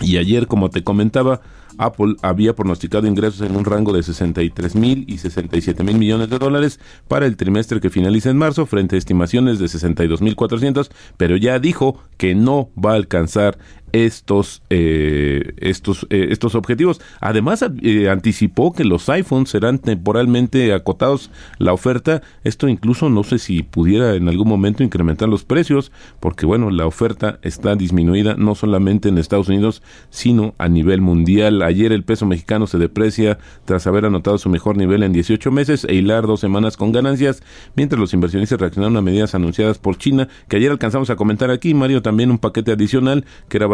Y 0.00 0.16
ayer, 0.16 0.46
como 0.46 0.70
te 0.70 0.84
comentaba, 0.84 1.40
Apple 1.78 2.16
había 2.22 2.54
pronosticado 2.54 3.06
ingresos 3.06 3.40
en 3.40 3.56
un 3.56 3.64
rango 3.64 3.92
de 3.92 4.02
63 4.02 4.74
mil 4.74 5.04
y 5.08 5.18
67 5.18 5.82
mil 5.84 5.96
millones 5.96 6.28
de 6.28 6.38
dólares 6.38 6.80
para 7.06 7.26
el 7.26 7.36
trimestre 7.36 7.80
que 7.80 7.88
finaliza 7.88 8.30
en 8.30 8.36
marzo, 8.36 8.66
frente 8.66 8.96
a 8.96 8.98
estimaciones 8.98 9.58
de 9.58 9.68
62 9.68 10.20
mil 10.20 10.34
400, 10.34 10.90
pero 11.16 11.36
ya 11.36 11.58
dijo 11.58 12.02
que 12.16 12.34
no 12.34 12.70
va 12.76 12.92
a 12.92 12.96
alcanzar 12.96 13.58
estos 13.92 14.62
eh, 14.70 15.54
estos 15.58 16.06
eh, 16.10 16.28
estos 16.30 16.54
objetivos. 16.54 17.00
Además 17.20 17.64
eh, 17.82 18.08
anticipó 18.08 18.72
que 18.72 18.84
los 18.84 19.08
iPhones 19.08 19.50
serán 19.50 19.78
temporalmente 19.78 20.72
acotados 20.72 21.30
la 21.58 21.72
oferta. 21.72 22.22
Esto 22.44 22.68
incluso 22.68 23.08
no 23.08 23.24
sé 23.24 23.38
si 23.38 23.62
pudiera 23.62 24.14
en 24.14 24.28
algún 24.28 24.48
momento 24.48 24.82
incrementar 24.82 25.28
los 25.28 25.44
precios, 25.44 25.92
porque 26.20 26.46
bueno 26.46 26.70
la 26.70 26.86
oferta 26.86 27.38
está 27.42 27.76
disminuida 27.76 28.34
no 28.36 28.54
solamente 28.54 29.08
en 29.08 29.18
Estados 29.18 29.48
Unidos 29.48 29.82
sino 30.10 30.54
a 30.58 30.68
nivel 30.68 31.00
mundial. 31.00 31.62
Ayer 31.62 31.92
el 31.92 32.04
peso 32.04 32.26
mexicano 32.26 32.66
se 32.66 32.78
deprecia 32.78 33.38
tras 33.64 33.86
haber 33.86 34.04
anotado 34.04 34.38
su 34.38 34.48
mejor 34.48 34.76
nivel 34.76 35.02
en 35.02 35.12
18 35.12 35.50
meses 35.50 35.84
e 35.84 35.94
hilar 35.94 36.26
dos 36.26 36.40
semanas 36.40 36.76
con 36.76 36.92
ganancias, 36.92 37.42
mientras 37.76 38.00
los 38.00 38.14
inversionistas 38.14 38.60
reaccionaron 38.60 38.96
a 38.96 39.02
medidas 39.02 39.34
anunciadas 39.34 39.78
por 39.78 39.96
China 39.96 40.28
que 40.48 40.56
ayer 40.56 40.70
alcanzamos 40.70 41.10
a 41.10 41.16
comentar 41.16 41.50
aquí. 41.50 41.74
Mario 41.74 42.02
también 42.02 42.30
un 42.30 42.38
paquete 42.38 42.72
adicional 42.72 43.24
que 43.48 43.56
era 43.56 43.66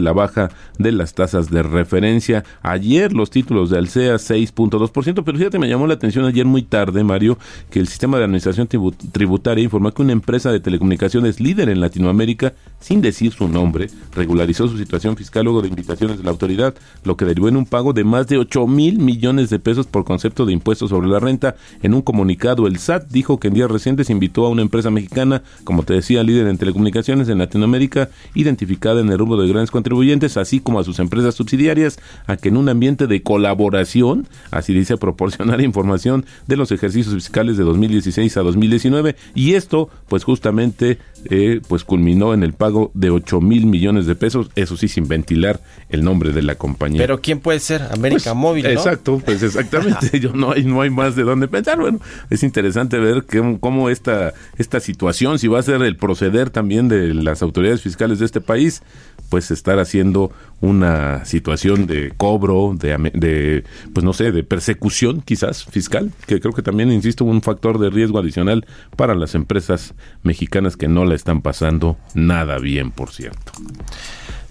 la 0.00 0.12
baja 0.12 0.50
de 0.78 0.92
las 0.92 1.14
tasas 1.14 1.50
de 1.50 1.62
referencia. 1.62 2.44
Ayer 2.62 3.12
los 3.12 3.30
títulos 3.30 3.70
de 3.70 3.78
Alsea 3.78 4.14
6.2%, 4.14 5.22
pero 5.24 5.38
fíjate, 5.38 5.58
me 5.58 5.68
llamó 5.68 5.86
la 5.86 5.94
atención 5.94 6.24
ayer 6.24 6.46
muy 6.46 6.62
tarde, 6.62 7.04
Mario, 7.04 7.38
que 7.70 7.80
el 7.80 7.88
sistema 7.88 8.18
de 8.18 8.24
administración 8.24 8.68
tributaria 9.12 9.64
informó 9.64 9.92
que 9.92 10.02
una 10.02 10.12
empresa 10.12 10.52
de 10.52 10.60
telecomunicaciones 10.60 11.40
líder 11.40 11.68
en 11.68 11.80
Latinoamérica, 11.80 12.52
sin 12.80 13.00
decir 13.00 13.32
su 13.32 13.48
nombre, 13.48 13.88
regularizó 14.14 14.68
su 14.68 14.78
situación 14.78 15.16
fiscal 15.16 15.44
luego 15.44 15.62
de 15.62 15.68
invitaciones 15.68 16.18
de 16.18 16.24
la 16.24 16.30
autoridad, 16.30 16.74
lo 17.04 17.16
que 17.16 17.24
derivó 17.24 17.48
en 17.48 17.56
un 17.56 17.66
pago 17.66 17.92
de 17.92 18.04
más 18.04 18.26
de 18.26 18.38
8 18.38 18.66
mil 18.66 18.98
millones 18.98 19.50
de 19.50 19.58
pesos 19.58 19.86
por 19.86 20.04
concepto 20.04 20.46
de 20.46 20.52
impuestos 20.52 20.90
sobre 20.90 21.08
la 21.08 21.20
renta. 21.20 21.56
En 21.82 21.94
un 21.94 22.02
comunicado, 22.02 22.66
el 22.66 22.78
SAT 22.78 23.08
dijo 23.10 23.38
que 23.38 23.48
en 23.48 23.54
días 23.54 23.70
recientes 23.70 24.10
invitó 24.10 24.46
a 24.46 24.50
una 24.50 24.62
empresa 24.62 24.90
mexicana, 24.90 25.42
como 25.64 25.82
te 25.82 25.94
decía, 25.94 26.22
líder 26.22 26.46
en 26.46 26.58
telecomunicaciones 26.58 27.28
en 27.28 27.38
Latinoamérica, 27.38 28.10
identificada 28.34 29.00
en 29.00 29.10
el 29.10 29.18
rumbo 29.18 29.37
de 29.42 29.48
grandes 29.48 29.70
contribuyentes, 29.70 30.36
así 30.36 30.60
como 30.60 30.80
a 30.80 30.84
sus 30.84 30.98
empresas 30.98 31.34
subsidiarias, 31.34 31.98
a 32.26 32.36
que 32.36 32.48
en 32.48 32.56
un 32.56 32.68
ambiente 32.68 33.06
de 33.06 33.22
colaboración, 33.22 34.26
así 34.50 34.74
dice, 34.74 34.96
proporcionar 34.98 35.60
información 35.60 36.24
de 36.46 36.56
los 36.56 36.72
ejercicios 36.72 37.14
fiscales 37.14 37.56
de 37.56 37.64
2016 37.64 38.36
a 38.36 38.42
2019 38.42 39.16
y 39.34 39.54
esto, 39.54 39.88
pues 40.08 40.24
justamente, 40.24 40.98
eh, 41.30 41.60
pues 41.68 41.84
culminó 41.84 42.34
en 42.34 42.42
el 42.42 42.52
pago 42.52 42.90
de 42.94 43.10
8 43.10 43.40
mil 43.40 43.66
millones 43.66 44.06
de 44.06 44.14
pesos, 44.14 44.50
eso 44.56 44.76
sí, 44.76 44.88
sin 44.88 45.08
ventilar 45.08 45.60
el 45.88 46.04
nombre 46.04 46.32
de 46.32 46.42
la 46.42 46.54
compañía. 46.54 47.00
Pero 47.00 47.20
¿quién 47.20 47.40
puede 47.40 47.60
ser? 47.60 47.82
América 47.82 48.32
pues, 48.32 48.36
Móvil, 48.36 48.64
¿no? 48.64 48.70
Exacto, 48.70 49.20
pues 49.24 49.42
exactamente, 49.42 50.20
yo 50.20 50.32
no 50.32 50.52
hay, 50.52 50.64
no 50.64 50.82
hay 50.82 50.90
más 50.90 51.16
de 51.16 51.22
dónde 51.22 51.48
pensar. 51.48 51.78
Bueno, 51.78 52.00
es 52.30 52.42
interesante 52.42 52.98
ver 52.98 53.24
que, 53.24 53.58
cómo 53.60 53.90
esta, 53.90 54.34
esta 54.56 54.80
situación, 54.80 55.38
si 55.38 55.48
va 55.48 55.58
a 55.58 55.62
ser 55.62 55.82
el 55.82 55.96
proceder 55.96 56.50
también 56.50 56.88
de 56.88 57.14
las 57.14 57.42
autoridades 57.42 57.82
fiscales 57.82 58.18
de 58.18 58.26
este 58.26 58.40
país, 58.40 58.82
pues 59.28 59.50
estar 59.50 59.78
haciendo 59.78 60.32
una 60.60 61.24
situación 61.24 61.86
de 61.86 62.12
cobro, 62.16 62.74
de, 62.76 62.96
de, 63.14 63.64
pues 63.92 64.04
no 64.04 64.12
sé, 64.12 64.32
de 64.32 64.42
persecución 64.42 65.22
quizás 65.22 65.64
fiscal, 65.64 66.12
que 66.26 66.40
creo 66.40 66.52
que 66.52 66.62
también, 66.62 66.90
insisto, 66.90 67.24
un 67.24 67.42
factor 67.42 67.78
de 67.78 67.90
riesgo 67.90 68.18
adicional 68.18 68.66
para 68.96 69.14
las 69.14 69.34
empresas 69.34 69.94
mexicanas 70.22 70.76
que 70.76 70.88
no 70.88 71.04
la 71.04 71.14
están 71.14 71.42
pasando 71.42 71.96
nada 72.14 72.58
bien, 72.58 72.90
por 72.90 73.10
cierto. 73.10 73.52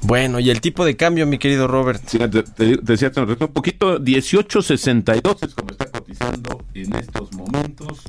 Bueno, 0.01 0.39
y 0.39 0.49
el 0.49 0.61
tipo 0.61 0.85
de 0.85 0.95
cambio, 0.95 1.25
mi 1.25 1.39
querido 1.39 1.67
Robert. 1.67 2.01
Sí, 2.05 2.19
te, 2.19 2.77
decía 2.81 3.11
un 3.15 3.47
poquito, 3.49 3.99
18.62 3.99 5.47
es 5.47 5.55
como 5.55 5.71
está 5.71 5.85
cotizando 5.91 6.63
en 6.73 6.95
estos 6.95 7.33
momentos 7.33 8.03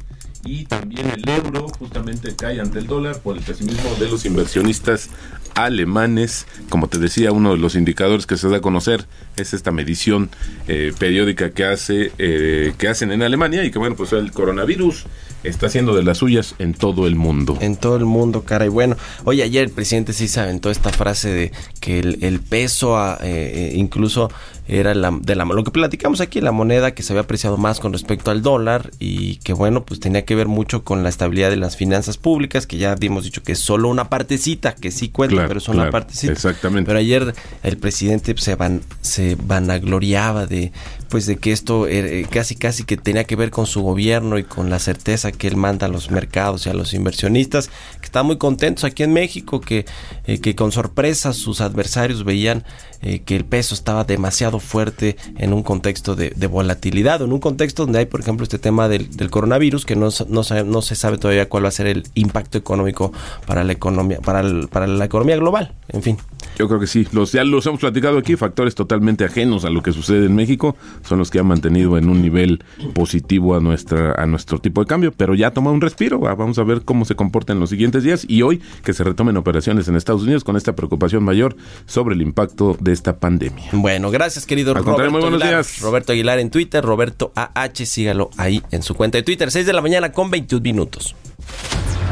y 0.44 0.64
también 0.64 1.09
el 1.11 1.29
euro 1.29 1.68
justamente 1.68 2.35
cae 2.37 2.61
ante 2.61 2.79
el 2.79 2.87
dólar 2.87 3.20
por 3.20 3.37
el 3.37 3.42
pesimismo 3.42 3.94
de 3.98 4.09
los 4.09 4.24
inversionistas 4.24 5.11
alemanes. 5.55 6.46
Como 6.68 6.88
te 6.88 6.98
decía, 6.98 7.33
uno 7.33 7.53
de 7.53 7.59
los 7.59 7.74
indicadores 7.74 8.27
que 8.27 8.37
se 8.37 8.48
da 8.48 8.59
a 8.59 8.61
conocer 8.61 9.07
es 9.37 9.55
esta 9.55 9.70
medición 9.70 10.31
eh, 10.68 10.92
periódica 10.98 11.51
que 11.51 11.64
hace 11.64 12.12
eh, 12.18 12.74
que 12.79 12.88
hacen 12.88 13.12
en 13.12 13.22
Alemania 13.22 13.64
y 13.64 13.70
que 13.70 13.79
bueno, 13.79 13.96
pues 13.96 14.12
el 14.12 14.33
coronavirus 14.33 15.07
está 15.48 15.66
haciendo 15.66 15.94
de 15.94 16.02
las 16.02 16.18
suyas 16.18 16.54
en 16.58 16.74
todo 16.74 17.06
el 17.06 17.16
mundo. 17.16 17.56
En 17.61 17.76
todo 17.76 17.96
el 17.96 18.04
mundo, 18.04 18.42
cara. 18.42 18.66
Y 18.66 18.68
bueno, 18.68 18.96
hoy 19.24 19.42
ayer 19.42 19.64
el 19.64 19.70
presidente 19.70 20.12
sí 20.12 20.28
se 20.28 20.40
aventó 20.40 20.70
esta 20.70 20.90
frase 20.90 21.28
de 21.28 21.52
que 21.80 21.98
el, 22.00 22.40
peso 22.40 22.96
ah, 22.96 23.18
eh, 23.22 23.72
incluso 23.74 24.30
era 24.68 24.94
la, 24.94 25.11
de 25.11 25.34
la, 25.34 25.46
lo 25.46 25.64
que 25.64 25.70
platicamos 25.70 26.20
aquí, 26.20 26.42
la 26.42 26.52
moneda 26.52 26.92
que 26.92 27.02
se 27.02 27.12
había 27.12 27.22
apreciado 27.22 27.56
más 27.56 27.80
con 27.80 27.92
respecto 27.92 28.30
al 28.30 28.42
dólar 28.42 28.90
y 28.98 29.37
que 29.37 29.54
bueno, 29.54 29.84
pues 29.84 29.98
tenía 29.98 30.24
que 30.26 30.34
ver 30.34 30.46
mucho 30.46 30.84
con 30.84 31.02
la 31.02 31.08
estabilidad 31.08 31.48
de 31.48 31.56
las 31.56 31.76
finanzas 31.76 32.18
públicas, 32.18 32.66
que 32.66 32.76
ya 32.76 32.94
hemos 33.00 33.24
dicho 33.24 33.42
que 33.42 33.52
es 33.52 33.58
solo 33.58 33.88
una 33.88 34.11
partecita, 34.11 34.74
que 34.74 34.90
sí 34.90 35.08
cuenta, 35.08 35.46
pero 35.48 35.58
es 35.58 35.68
una 35.68 35.90
partecita. 35.90 36.32
Exactamente. 36.32 36.87
Pero 36.87 36.98
ayer 36.98 37.34
el 37.62 37.78
presidente 37.78 38.34
se, 38.37 38.56
van, 38.56 38.82
se 39.00 39.37
vanagloriaba 39.42 40.46
de 40.46 40.70
pues 41.08 41.26
de 41.26 41.36
que 41.36 41.52
esto 41.52 41.86
eh, 41.88 42.26
casi 42.30 42.54
casi 42.54 42.84
que 42.84 42.96
tenía 42.96 43.24
que 43.24 43.36
ver 43.36 43.50
con 43.50 43.66
su 43.66 43.82
gobierno 43.82 44.38
y 44.38 44.44
con 44.44 44.70
la 44.70 44.78
certeza 44.78 45.32
que 45.32 45.48
él 45.48 45.56
manda 45.56 45.86
a 45.86 45.90
los 45.90 46.10
mercados 46.10 46.66
y 46.66 46.70
a 46.70 46.74
los 46.74 46.94
inversionistas, 46.94 47.68
que 48.00 48.06
están 48.06 48.26
muy 48.26 48.38
contentos 48.38 48.84
aquí 48.84 49.02
en 49.02 49.12
México, 49.12 49.60
que, 49.60 49.86
eh, 50.26 50.40
que 50.40 50.54
con 50.54 50.72
sorpresa 50.72 51.32
sus 51.32 51.60
adversarios 51.60 52.24
veían 52.24 52.64
eh, 53.02 53.20
que 53.20 53.37
el 53.37 53.44
peso 53.44 53.74
estaba 53.74 54.04
demasiado 54.04 54.61
fuerte 54.61 55.16
en 55.37 55.52
un 55.52 55.62
contexto 55.62 56.16
de, 56.16 56.32
volatilidad, 56.48 57.22
en 57.22 57.32
un 57.32 57.40
contexto 57.40 57.84
donde 57.84 58.00
hay, 58.00 58.06
por 58.06 58.20
ejemplo, 58.20 58.44
este 58.44 58.58
tema 58.58 58.88
del, 58.88 59.08
coronavirus, 59.30 59.84
que 59.84 59.96
no, 59.96 60.08
no, 60.28 60.42
no, 60.64 60.82
se 60.82 60.94
sabe 60.94 61.18
todavía 61.18 61.48
cuál 61.48 61.64
va 61.64 61.68
a 61.68 61.72
ser 61.72 61.87
el 61.87 62.04
impacto 62.14 62.58
económico 62.58 63.12
para 63.46 63.64
la 63.64 63.72
economía, 63.72 64.18
para, 64.20 64.42
la 64.42 65.04
economía 65.04 65.37
global, 65.37 65.74
en 65.88 66.02
fin. 66.02 66.16
Yo 66.58 66.66
creo 66.66 66.80
que 66.80 66.87
sí, 66.87 67.06
los, 67.12 67.32
ya 67.32 67.44
los 67.44 67.66
hemos 67.66 67.80
platicado 67.80 68.18
aquí, 68.18 68.37
factores 68.37 68.74
totalmente 68.74 69.24
ajenos 69.24 69.64
a 69.64 69.70
lo 69.70 69.82
que 69.82 69.92
sucede 69.92 70.26
en 70.26 70.34
México 70.34 70.76
son 71.02 71.18
los 71.18 71.30
que 71.30 71.38
han 71.38 71.46
mantenido 71.46 71.98
en 71.98 72.08
un 72.08 72.22
nivel 72.22 72.64
positivo 72.94 73.54
a 73.54 73.61
nuestra 73.61 74.12
a 74.12 74.26
nuestro 74.26 74.58
tipo 74.58 74.80
de 74.80 74.87
cambio. 74.87 75.12
pero 75.16 75.34
ya 75.34 75.52
toma 75.52 75.70
un 75.70 75.80
respiro. 75.80 76.18
Vamos 76.18 76.58
a 76.58 76.64
ver 76.64 76.82
cómo 76.82 77.04
se 77.04 77.14
comporta 77.14 77.52
en 77.52 77.61
los 77.61 77.70
siguientes 77.70 78.02
días 78.02 78.24
y 78.28 78.42
hoy 78.42 78.61
que 78.82 78.92
se 78.92 79.04
retomen 79.04 79.37
operaciones 79.37 79.88
en 79.88 79.96
Estados 79.96 80.22
Unidos 80.22 80.44
con 80.44 80.56
esta 80.56 80.74
preocupación 80.74 81.22
mayor 81.22 81.56
sobre 81.87 82.14
el 82.14 82.22
impacto 82.22 82.76
esta 82.92 83.18
pandemia. 83.18 83.68
Bueno, 83.72 84.11
gracias 84.11 84.46
querido 84.46 84.74
Roberto 84.74 85.11
muy 85.11 85.20
buenos 85.20 85.42
Aguilar. 85.42 85.48
días. 85.64 85.81
Roberto 85.81 86.12
Aguilar 86.12 86.38
en 86.38 86.51
Twitter, 86.51 86.85
Roberto 86.85 87.33
AH, 87.35 87.87
sígalo 87.87 88.31
ahí 88.37 88.62
en 88.70 88.83
su 88.83 88.94
cuenta 88.94 89.18
de 89.18 89.22
Twitter, 89.22 89.51
6 89.51 89.66
de 89.66 89.72
la 89.72 89.81
mañana 89.81 90.12
con 90.12 90.31
21 90.31 90.62
minutos. 90.62 91.14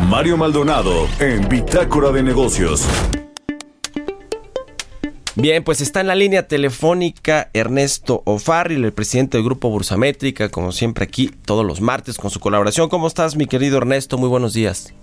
Mario 0.08 0.36
Maldonado 0.36 1.08
en 1.18 1.48
Bitácora 1.48 2.10
de 2.12 2.22
Negocios. 2.22 2.86
Bien, 5.38 5.62
pues 5.64 5.82
está 5.82 6.00
en 6.00 6.06
la 6.06 6.14
línea 6.14 6.48
telefónica 6.48 7.50
Ernesto 7.52 8.22
O'Farrill, 8.24 8.84
el 8.84 8.94
presidente 8.94 9.36
del 9.36 9.44
Grupo 9.44 9.68
Bursamétrica, 9.68 10.48
como 10.48 10.72
siempre 10.72 11.04
aquí 11.04 11.30
todos 11.44 11.64
los 11.64 11.82
martes 11.82 12.16
con 12.16 12.30
su 12.30 12.40
colaboración. 12.40 12.88
¿Cómo 12.88 13.06
estás, 13.06 13.36
mi 13.36 13.46
querido 13.46 13.76
Ernesto? 13.76 14.16
Muy 14.16 14.30
buenos 14.30 14.54
días. 14.54 14.94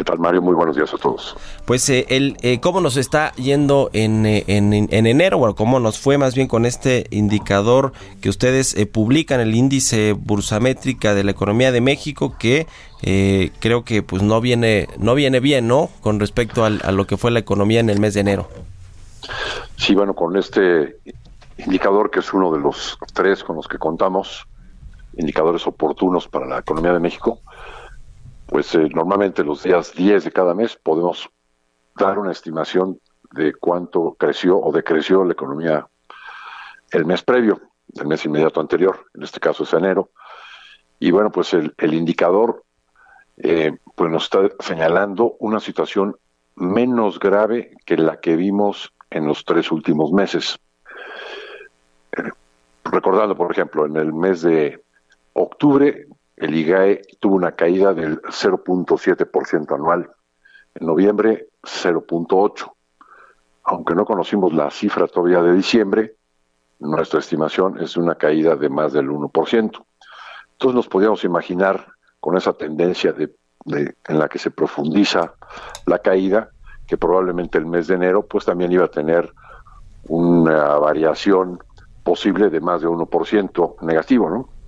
¿Qué 0.00 0.04
tal, 0.04 0.18
Mario? 0.18 0.40
Muy 0.40 0.54
buenos 0.54 0.74
días 0.74 0.94
a 0.94 0.96
todos. 0.96 1.36
Pues 1.66 1.86
eh, 1.90 2.06
el, 2.08 2.38
eh, 2.40 2.58
cómo 2.58 2.80
nos 2.80 2.96
está 2.96 3.34
yendo 3.34 3.90
en, 3.92 4.24
eh, 4.24 4.44
en, 4.46 4.72
en, 4.72 5.06
enero, 5.06 5.36
bueno, 5.36 5.54
cómo 5.54 5.78
nos 5.78 5.98
fue 5.98 6.16
más 6.16 6.34
bien 6.34 6.48
con 6.48 6.64
este 6.64 7.06
indicador 7.10 7.92
que 8.22 8.30
ustedes 8.30 8.74
eh, 8.78 8.86
publican, 8.86 9.40
el 9.40 9.54
índice 9.54 10.14
bursamétrica 10.14 11.12
de 11.12 11.22
la 11.22 11.32
economía 11.32 11.70
de 11.70 11.82
México, 11.82 12.34
que 12.38 12.66
eh, 13.02 13.50
creo 13.60 13.84
que 13.84 14.02
pues 14.02 14.22
no 14.22 14.40
viene, 14.40 14.88
no 14.96 15.14
viene 15.14 15.38
bien, 15.38 15.68
¿no? 15.68 15.90
Con 16.00 16.18
respecto 16.18 16.64
al, 16.64 16.80
a 16.82 16.92
lo 16.92 17.06
que 17.06 17.18
fue 17.18 17.30
la 17.30 17.40
economía 17.40 17.80
en 17.80 17.90
el 17.90 18.00
mes 18.00 18.14
de 18.14 18.20
enero. 18.20 18.48
Sí, 19.76 19.94
bueno, 19.94 20.14
con 20.14 20.34
este 20.34 20.96
indicador 21.58 22.10
que 22.10 22.20
es 22.20 22.32
uno 22.32 22.50
de 22.50 22.58
los 22.58 22.98
tres 23.12 23.44
con 23.44 23.56
los 23.56 23.68
que 23.68 23.76
contamos, 23.76 24.46
indicadores 25.18 25.66
oportunos 25.66 26.26
para 26.26 26.46
la 26.46 26.60
economía 26.60 26.94
de 26.94 27.00
México, 27.00 27.40
pues 28.50 28.74
eh, 28.74 28.88
normalmente 28.92 29.44
los 29.44 29.62
días 29.62 29.94
10 29.94 30.24
de 30.24 30.32
cada 30.32 30.54
mes 30.54 30.76
podemos 30.76 31.30
dar 31.96 32.18
una 32.18 32.32
estimación 32.32 32.98
de 33.30 33.54
cuánto 33.54 34.16
creció 34.18 34.58
o 34.58 34.72
decreció 34.72 35.24
la 35.24 35.32
economía 35.32 35.86
el 36.90 37.04
mes 37.04 37.22
previo, 37.22 37.60
el 37.94 38.08
mes 38.08 38.24
inmediato 38.24 38.60
anterior, 38.60 39.06
en 39.14 39.22
este 39.22 39.38
caso 39.38 39.62
es 39.62 39.72
enero. 39.72 40.10
Y 40.98 41.12
bueno, 41.12 41.30
pues 41.30 41.54
el, 41.54 41.94
indicador 41.94 42.64
eh, 43.36 43.76
pues 43.94 44.10
nos 44.10 44.24
está 44.24 44.40
señalando 44.58 45.36
una 45.38 45.60
situación 45.60 46.16
menos 46.56 47.20
grave 47.20 47.76
que 47.86 47.96
la 47.96 48.18
que 48.18 48.34
vimos 48.34 48.92
en 49.10 49.28
los 49.28 49.44
tres 49.44 49.70
últimos 49.70 50.10
meses. 50.10 50.58
Eh, 52.16 52.30
recordando, 52.82 53.36
por 53.36 53.52
ejemplo, 53.52 53.86
en 53.86 53.96
el 53.96 54.12
mes 54.12 54.42
de 54.42 54.82
octubre 55.34 56.08
el 56.40 56.54
IGAE 56.54 57.02
tuvo 57.20 57.36
una 57.36 57.52
caída 57.52 57.92
del 57.92 58.20
0.7% 58.22 59.74
anual, 59.74 60.10
en 60.74 60.86
noviembre 60.86 61.48
0.8%. 61.62 62.72
Aunque 63.64 63.94
no 63.94 64.06
conocimos 64.06 64.54
la 64.54 64.70
cifra 64.70 65.06
todavía 65.06 65.42
de 65.42 65.52
diciembre, 65.52 66.16
nuestra 66.78 67.20
estimación 67.20 67.78
es 67.78 67.98
una 67.98 68.14
caída 68.14 68.56
de 68.56 68.70
más 68.70 68.94
del 68.94 69.10
1%. 69.10 69.30
Entonces 69.52 70.74
nos 70.74 70.88
podíamos 70.88 71.24
imaginar 71.24 71.86
con 72.20 72.38
esa 72.38 72.54
tendencia 72.54 73.12
de, 73.12 73.34
en 74.08 74.18
la 74.18 74.28
que 74.28 74.38
se 74.38 74.50
profundiza 74.50 75.34
la 75.84 75.98
caída, 75.98 76.50
que 76.86 76.96
probablemente 76.96 77.58
el 77.58 77.66
mes 77.66 77.86
de 77.86 77.96
enero 77.96 78.26
pues 78.26 78.46
también 78.46 78.72
iba 78.72 78.86
a 78.86 78.90
tener 78.90 79.30
una 80.08 80.78
variación 80.78 81.58
posible 82.02 82.48
de 82.48 82.60
más 82.60 82.80
de 82.80 82.88
1% 82.88 83.82
negativo, 83.82 84.30
¿no? 84.30 84.59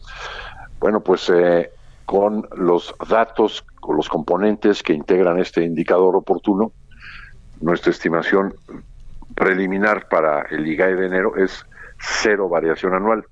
Bueno, 0.83 0.99
pues 1.01 1.31
eh, 1.31 1.71
con 2.07 2.45
los 2.57 2.93
datos, 3.09 3.65
con 3.81 3.97
los 3.97 4.09
componentes 4.09 4.83
que 4.83 4.93
integran 4.93 5.39
este 5.39 5.63
indicador 5.63 6.17
oportuno, 6.17 6.73
nuestra 7.61 7.93
estimación 7.93 8.53
preliminar 9.37 10.09
para 10.09 10.43
el 10.51 10.67
IGAE 10.67 10.97
de 10.97 11.07
enero 11.07 11.37
es 11.37 11.65
cero 12.01 12.49
variación 12.49 12.95
anual. 12.95 13.25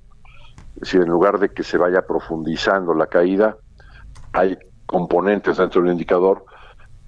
Es 0.77 0.83
decir, 0.83 1.01
en 1.01 1.09
lugar 1.09 1.41
de 1.41 1.49
que 1.49 1.65
se 1.65 1.77
vaya 1.77 2.07
profundizando 2.07 2.95
la 2.95 3.09
caída, 3.09 3.57
hay 4.33 4.57
componentes 4.87 5.57
dentro 5.57 5.83
del 5.83 5.91
indicador 5.91 6.45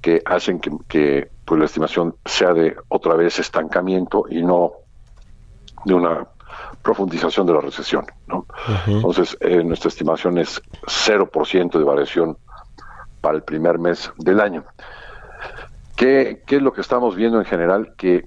que 0.01 0.23
hacen 0.27 0.59
que, 0.59 1.31
pues 1.45 1.61
la 1.61 1.67
estimación 1.67 2.17
sea 2.25 2.53
de 2.53 2.75
otra 2.89 3.15
vez 3.15 3.39
estancamiento 3.39 4.25
y 4.29 4.43
no 4.43 4.73
de 5.85 5.95
una 5.95 6.27
profundización 6.83 7.47
de 7.47 7.55
la 7.55 7.61
recesión. 7.61 8.07
¿no? 8.27 8.39
Uh 8.39 8.45
-huh. 8.47 8.97
Entonces, 8.97 9.37
eh, 9.41 9.63
nuestra 9.65 9.89
estimación 9.89 10.39
es 10.39 10.61
0% 10.87 11.79
de 11.79 11.85
variación 11.85 12.37
para 13.21 13.37
el 13.37 13.43
primer 13.43 13.79
mes 13.79 14.11
del 14.19 14.41
año. 14.41 14.65
¿Qué, 15.97 16.43
¿Qué, 16.47 16.57
es 16.57 16.63
lo 16.63 16.73
que 16.73 16.81
estamos 16.81 17.15
viendo 17.15 17.39
en 17.39 17.45
general? 17.45 17.95
Que 17.97 18.27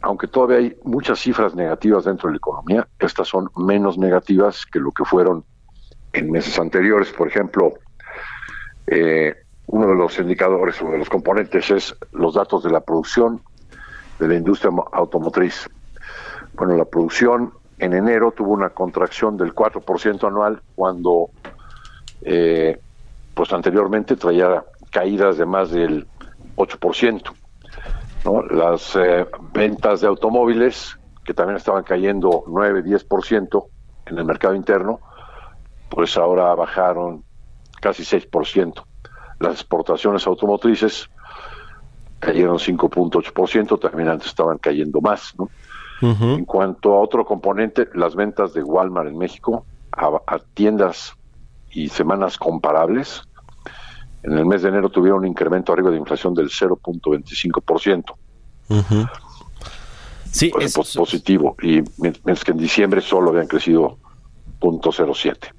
aunque 0.00 0.26
todavía 0.26 0.58
hay 0.58 0.76
muchas 0.82 1.20
cifras 1.20 1.54
negativas 1.54 2.04
dentro 2.04 2.28
de 2.28 2.32
la 2.34 2.38
economía, 2.38 2.88
estas 2.98 3.28
son 3.28 3.48
menos 3.56 3.96
negativas 3.96 4.66
que 4.66 4.80
lo 4.80 4.90
que 4.90 5.04
fueron 5.04 5.44
en 6.12 6.30
meses 6.30 6.58
anteriores. 6.58 7.12
Por 7.12 7.28
ejemplo, 7.28 7.74
eh, 8.88 9.34
uno 9.66 9.86
de 9.86 9.94
los 9.94 10.18
indicadores 10.18 10.82
o 10.82 10.90
de 10.90 10.98
los 10.98 11.08
componentes 11.08 11.70
es 11.70 11.96
los 12.10 12.34
datos 12.34 12.64
de 12.64 12.70
la 12.70 12.80
producción 12.80 13.40
de 14.18 14.28
la 14.28 14.34
industria 14.34 14.72
automotriz. 14.92 15.68
Bueno, 16.54 16.76
la 16.76 16.84
producción 16.84 17.52
en 17.82 17.94
enero 17.94 18.30
tuvo 18.30 18.52
una 18.52 18.70
contracción 18.70 19.36
del 19.36 19.52
4% 19.52 20.28
anual 20.28 20.62
cuando 20.76 21.30
eh, 22.20 22.80
pues 23.34 23.52
anteriormente 23.52 24.14
traía 24.14 24.64
caídas 24.92 25.36
de 25.36 25.46
más 25.46 25.72
del 25.72 26.06
8%. 26.54 27.34
¿no? 28.24 28.42
Las 28.42 28.94
eh, 28.94 29.26
ventas 29.52 30.00
de 30.00 30.06
automóviles, 30.06 30.96
que 31.24 31.34
también 31.34 31.56
estaban 31.56 31.82
cayendo 31.82 32.44
9-10% 32.46 33.66
en 34.06 34.18
el 34.18 34.24
mercado 34.26 34.54
interno, 34.54 35.00
pues 35.90 36.16
ahora 36.16 36.54
bajaron 36.54 37.24
casi 37.80 38.04
6%. 38.04 38.80
Las 39.40 39.54
exportaciones 39.54 40.24
automotrices 40.28 41.10
cayeron 42.20 42.58
5.8%, 42.58 43.80
también 43.80 44.08
antes 44.08 44.28
estaban 44.28 44.58
cayendo 44.58 45.00
más. 45.00 45.34
Uh 46.02 46.08
-huh. 46.08 46.38
En 46.38 46.44
cuanto 46.44 46.94
a 46.94 47.00
otro 47.00 47.24
componente, 47.24 47.88
las 47.94 48.14
ventas 48.14 48.52
de 48.52 48.62
Walmart 48.62 49.08
en 49.08 49.16
México 49.16 49.64
a, 49.92 50.10
a, 50.26 50.38
tiendas 50.54 51.14
y 51.70 51.88
semanas 51.88 52.36
comparables, 52.36 53.22
en 54.22 54.36
el 54.36 54.44
mes 54.44 54.62
de 54.62 54.68
enero 54.68 54.90
tuvieron 54.90 55.20
un 55.20 55.26
incremento 55.26 55.72
arriba 55.72 55.90
de 55.90 55.96
inflación 55.96 56.34
del 56.34 56.48
0.25%. 56.48 58.14
Uh 58.68 58.74
-huh. 58.74 59.10
Sí, 60.24 60.48
pues, 60.48 60.76
es 60.76 60.96
positivo. 60.96 61.56
Y 61.62 61.82
mientras 61.98 62.44
que 62.44 62.52
en 62.52 62.58
diciembre 62.58 63.00
solo 63.00 63.30
habían 63.30 63.46
crecido 63.46 63.98
0.07. 64.60 65.52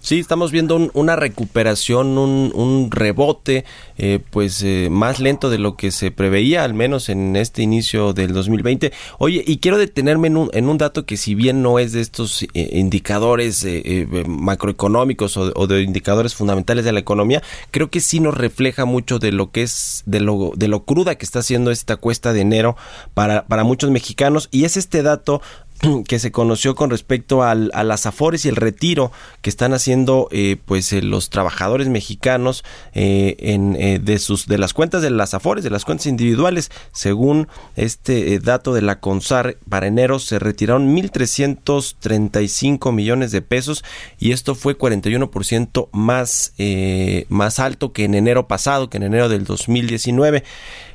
Sí, 0.00 0.18
estamos 0.18 0.52
viendo 0.52 0.76
un, 0.76 0.90
una 0.94 1.16
recuperación, 1.16 2.18
un, 2.18 2.90
rebote, 2.90 3.64
eh, 3.98 4.20
pues 4.30 4.62
eh, 4.62 4.88
más 4.90 5.20
lento 5.20 5.50
de 5.50 5.58
lo 5.58 5.76
que 5.76 5.90
se 5.90 6.10
preveía, 6.10 6.64
al 6.64 6.74
menos 6.74 7.08
en 7.08 7.36
este 7.36 7.62
inicio 7.62 8.12
del 8.12 8.32
2020. 8.32 8.92
Oye, 9.18 9.42
y 9.46 9.58
quiero 9.58 9.78
detenerme 9.78 10.28
en 10.28 10.36
un, 10.36 10.50
en 10.52 10.68
un 10.68 10.78
dato 10.78 11.06
que 11.06 11.16
si 11.16 11.34
bien 11.34 11.62
no 11.62 11.78
es 11.78 11.92
de 11.92 12.00
estos 12.00 12.42
eh, 12.42 12.70
indicadores 12.72 13.66
macroeconómicos 14.26 15.36
o, 15.36 15.66
de 15.66 15.82
indicadores 15.82 16.34
fundamentales 16.34 16.84
de 16.84 16.92
la 16.92 17.00
economía, 17.00 17.42
creo 17.70 17.90
que 17.90 18.00
sí 18.00 18.20
nos 18.20 18.36
refleja 18.36 18.84
mucho 18.84 19.18
de 19.18 19.32
lo 19.32 19.50
que 19.50 19.62
es, 19.62 20.02
de 20.06 20.20
lo, 20.20 20.52
de 20.56 20.68
lo 20.68 20.84
cruda 20.84 21.14
que 21.14 21.24
está 21.24 21.40
haciendo 21.40 21.70
esta 21.70 21.96
cuesta 21.96 22.32
de 22.32 22.40
enero 22.40 22.76
para, 23.14 23.46
para 23.46 23.64
muchos 23.64 23.90
mexicanos, 23.90 24.48
y 24.50 24.64
es 24.64 24.76
este 24.76 25.02
dato 25.02 25.40
que 26.08 26.18
se 26.18 26.32
conoció 26.32 26.74
con 26.74 26.90
respecto 26.90 27.42
al, 27.42 27.70
a 27.74 27.84
las 27.84 28.06
afores 28.06 28.44
y 28.44 28.48
el 28.48 28.56
retiro 28.56 29.12
que 29.42 29.50
están 29.50 29.72
haciendo 29.74 30.28
eh, 30.30 30.56
pues 30.64 30.92
eh, 30.92 31.02
los 31.02 31.30
trabajadores 31.30 31.88
mexicanos 31.88 32.64
eh, 32.92 33.36
en, 33.38 34.04
de 34.04 34.18
sus 34.18 34.46
de 34.46 34.58
las 34.58 34.72
cuentas 34.72 35.02
de 35.02 35.10
las 35.10 35.34
afores 35.34 35.64
de 35.64 35.70
las 35.70 35.84
cuentas 35.84 36.06
individuales. 36.06 36.70
Según 36.92 37.48
este 37.76 38.38
dato 38.38 38.74
de 38.74 38.82
la 38.82 39.00
CONSAR 39.00 39.58
para 39.68 39.86
enero 39.86 40.18
se 40.18 40.38
retiraron 40.38 40.96
1.335 40.96 42.92
millones 42.92 43.32
de 43.32 43.42
pesos 43.42 43.84
y 44.18 44.32
esto 44.32 44.54
fue 44.54 44.78
41% 44.78 45.88
más 45.92 46.52
más 47.28 47.58
alto 47.58 47.92
que 47.92 48.04
en 48.04 48.14
enero 48.14 48.48
pasado 48.48 48.88
que 48.90 48.96
en 48.98 49.02
enero 49.04 49.28
del 49.28 49.44
2019 49.44 50.44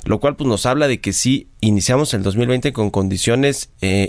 lo 0.04 0.20
cual 0.20 0.36
pues 0.36 0.48
nos 0.48 0.66
habla 0.66 0.88
de 0.88 1.00
que 1.00 1.12
sí 1.12 1.48
iniciamos 1.60 2.14
el 2.14 2.22
2020 2.22 2.72
con 2.72 2.90
condiciones 2.90 3.70
eh, 3.80 4.08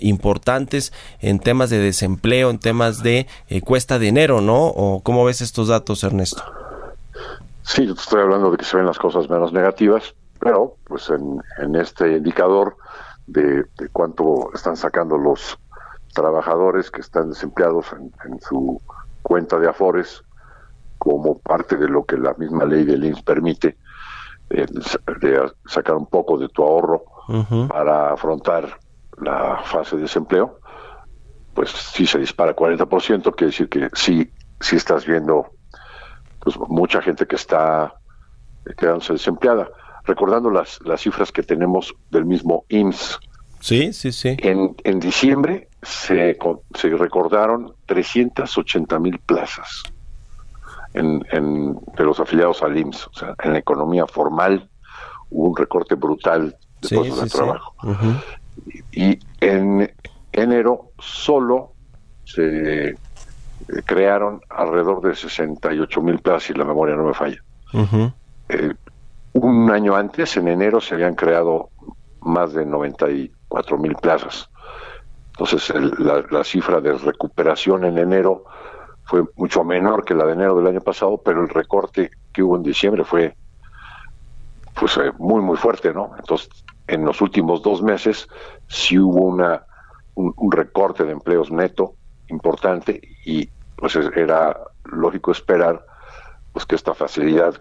importantes 0.62 0.94
en 1.20 1.40
temas 1.40 1.70
de 1.70 1.80
desempleo, 1.80 2.50
en 2.50 2.60
temas 2.60 3.04
de 3.04 3.28
eh, 3.50 3.62
cuesta 3.62 4.00
de 4.00 4.08
enero, 4.08 4.42
¿no? 4.42 4.68
¿O 4.68 5.02
cómo 5.02 5.26
ves 5.26 5.42
estos 5.42 5.68
datos, 5.68 6.04
Ernesto? 6.04 6.44
Sí, 7.64 7.86
yo 7.86 7.96
te 7.96 8.02
estoy 8.02 8.22
hablando 8.22 8.52
de 8.52 8.58
que 8.58 8.66
se 8.66 8.78
ven 8.78 8.86
las 8.86 9.00
cosas 9.00 9.30
menos 9.30 9.54
negativas, 9.54 10.16
pero 10.40 10.76
pues 10.86 11.10
en, 11.10 11.42
en 11.60 11.76
este 11.76 12.18
indicador 12.18 12.76
de, 13.28 13.64
de, 13.78 13.90
cuánto 13.92 14.50
están 14.54 14.76
sacando 14.76 15.18
los 15.18 15.58
trabajadores 16.14 16.92
que 16.92 17.02
están 17.02 17.30
desempleados 17.30 17.86
en, 17.94 18.12
en 18.30 18.42
su 18.42 18.82
cuenta 19.22 19.58
de 19.60 19.70
Afores, 19.70 20.24
como 20.98 21.40
parte 21.40 21.78
de 21.78 21.88
lo 21.88 22.04
que 22.04 22.18
la 22.18 22.34
misma 22.34 22.66
ley 22.66 22.84
del 22.84 23.04
INSS 23.06 23.22
permite, 23.24 23.78
de 24.50 25.52
sacar 25.66 25.96
un 25.96 26.08
poco 26.08 26.38
de 26.38 26.50
tu 26.50 26.62
ahorro 26.62 27.04
para 27.70 28.12
afrontar 28.12 28.78
la 29.22 29.62
fase 29.64 29.96
de 29.96 30.04
desempleo, 30.04 30.60
pues 31.54 31.70
si 31.70 32.06
se 32.06 32.20
dispara 32.20 32.56
40%, 32.56 33.36
quiere 33.36 33.52
decir 33.52 33.70
que 33.70 33.90
sí, 33.94 34.30
sí 34.60 34.76
estás 34.76 35.06
viendo 35.06 35.52
pues 36.40 36.58
mucha 36.68 37.02
gente 37.02 37.26
que 37.26 37.36
está 37.36 37.94
quedándose 38.78 39.14
desempleada. 39.14 39.70
Recordando 40.04 40.50
las, 40.50 40.80
las 40.84 41.02
cifras 41.02 41.32
que 41.32 41.44
tenemos 41.44 41.94
del 42.10 42.26
mismo 42.26 42.66
IMSS. 42.70 43.20
Sí, 43.60 43.94
sí, 43.94 44.12
sí. 44.12 44.36
En, 44.40 44.76
en 44.84 45.00
diciembre 45.00 45.70
se, 45.84 46.38
se 46.74 46.90
recordaron 46.90 47.76
380 47.86 48.98
mil 49.00 49.20
plazas 49.20 49.84
en, 50.94 51.24
en, 51.32 51.76
de 51.76 52.04
los 52.04 52.20
afiliados 52.20 52.64
al 52.64 52.78
IMSS. 52.78 53.08
O 53.08 53.14
sea, 53.14 53.36
en 53.44 53.54
la 53.54 53.60
economía 53.60 54.08
formal 54.08 54.68
hubo 55.30 55.50
un 55.50 55.56
recorte 55.56 55.94
brutal 55.94 56.58
de 56.82 56.96
puestos 56.96 57.24
de 57.24 57.30
trabajo. 57.30 57.76
Y, 58.92 59.20
en 59.40 59.92
enero 60.32 60.92
solo 61.00 61.74
se 62.24 62.90
eh, 62.90 62.96
crearon 63.86 64.42
alrededor 64.50 65.02
de 65.02 65.16
68 65.16 66.02
mil 66.02 66.20
plazas, 66.20 66.44
si 66.44 66.54
la 66.54 66.66
memoria 66.66 66.96
no 66.96 67.06
me 67.06 67.14
falla. 67.14 67.42
Eh, 68.50 68.74
un 69.34 69.72
año 69.72 69.96
antes, 69.96 70.36
en 70.38 70.48
enero, 70.48 70.82
se 70.82 70.96
habían 70.96 71.16
creado 71.16 71.70
más 72.22 72.54
de 72.54 72.66
94 72.66 73.78
mil 73.78 73.96
plazas. 73.96 74.50
Entonces, 75.32 75.74
la, 76.00 76.24
la, 76.30 76.44
cifra 76.44 76.82
de 76.82 76.94
recuperación 76.94 77.86
en 77.86 77.98
enero 77.98 78.44
fue 79.06 79.24
mucho 79.36 79.64
menor 79.64 80.06
que 80.06 80.14
la 80.14 80.26
de 80.26 80.34
enero 80.34 80.56
del 80.56 80.68
año 80.68 80.82
pasado, 80.82 81.22
pero 81.24 81.42
el 81.42 81.50
recorte 81.50 82.12
que 82.34 82.44
hubo 82.44 82.58
en 82.58 82.64
diciembre 82.64 83.04
fue 83.04 83.36
pues 84.80 84.98
eh, 84.98 85.12
muy 85.18 85.42
muy 85.42 85.58
fuerte, 85.58 85.94
¿no? 85.94 86.12
Entonces, 86.18 86.50
en 86.92 87.06
los 87.06 87.22
últimos 87.22 87.62
dos 87.62 87.82
meses 87.82 88.28
sí 88.68 89.00
hubo 89.00 89.22
una 89.22 89.66
un, 90.16 90.52
recorte 90.52 91.06
de 91.06 91.14
empleos 91.14 91.50
neto 91.50 91.96
importante 92.28 93.02
y 93.26 93.50
pues 93.78 93.96
era 93.96 94.58
lógico 94.84 95.32
esperar 95.32 95.84
pues 96.52 96.66
que 96.66 96.76
esta 96.76 96.94
facilidad 96.94 97.56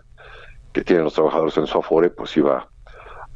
que 0.72 0.82
tienen 0.82 1.04
los 1.04 1.14
trabajadores 1.14 1.56
en 1.56 1.68
su 1.68 1.78
afore 1.78 2.10
pues 2.10 2.36
iba 2.36 2.68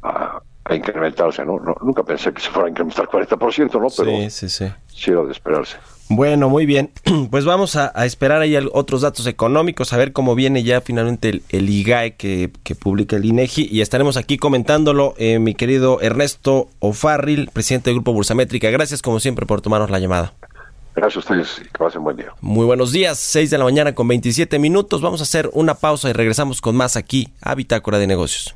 a, 0.03 0.41
incrementarse, 0.73 1.45
¿no? 1.45 1.59
Nunca 1.81 2.03
pensé 2.03 2.33
que 2.33 2.41
se 2.41 2.49
fuera 2.49 2.67
a 2.67 2.71
incrementar 2.71 3.07
40%, 3.07 3.79
¿no? 3.79 3.87
Pero 3.95 4.29
sí, 4.29 4.29
sí, 4.29 4.49
sí. 4.49 4.71
sí 4.87 5.11
era 5.11 5.23
de 5.23 5.31
esperarse. 5.31 5.77
Bueno, 6.09 6.49
muy 6.49 6.65
bien. 6.65 6.91
Pues 7.29 7.43
vamos 7.43 7.75
a, 7.75 7.89
esperar 8.05 8.41
ahí 8.41 8.55
otros 8.71 9.01
datos 9.01 9.27
económicos, 9.27 9.91
a 9.91 9.97
ver 9.97 10.13
cómo 10.13 10.35
viene 10.35 10.63
ya 10.63 10.79
finalmente 10.79 11.41
el, 11.49 11.69
IGAE 11.69 12.15
que, 12.15 12.49
publica 12.79 13.15
el 13.15 13.25
INEGI 13.25 13.67
y 13.69 13.81
estaremos 13.81 14.15
aquí 14.15 14.37
comentándolo, 14.37 15.15
eh, 15.17 15.39
mi 15.39 15.53
querido 15.53 15.99
Ernesto 16.01 16.69
Ofarril, 16.79 17.49
presidente 17.51 17.89
del 17.89 17.95
Grupo 17.95 18.13
Bursamétrica. 18.13 18.69
Gracias 18.69 19.01
como 19.01 19.19
siempre 19.19 19.45
por 19.45 19.61
tomarnos 19.61 19.89
la 19.89 19.99
llamada. 19.99 20.33
Gracias 20.95 21.17
a 21.17 21.19
ustedes 21.19 21.61
y 21.61 21.63
que 21.65 21.77
pasen 21.77 22.03
buen 22.03 22.15
día. 22.15 22.33
Muy 22.39 22.65
buenos 22.65 22.93
días, 22.93 23.19
6 23.19 23.49
de 23.49 23.57
la 23.57 23.65
mañana 23.65 23.93
con 23.93 24.07
27 24.07 24.59
minutos. 24.59 25.01
Vamos 25.01 25.19
a 25.19 25.23
hacer 25.23 25.49
una 25.51 25.75
pausa 25.75 26.09
y 26.09 26.13
regresamos 26.13 26.61
con 26.61 26.75
más 26.75 26.95
aquí 26.95 27.33
a 27.41 27.53
Bitácora 27.53 27.97
de 27.97 28.07
Negocios. 28.07 28.55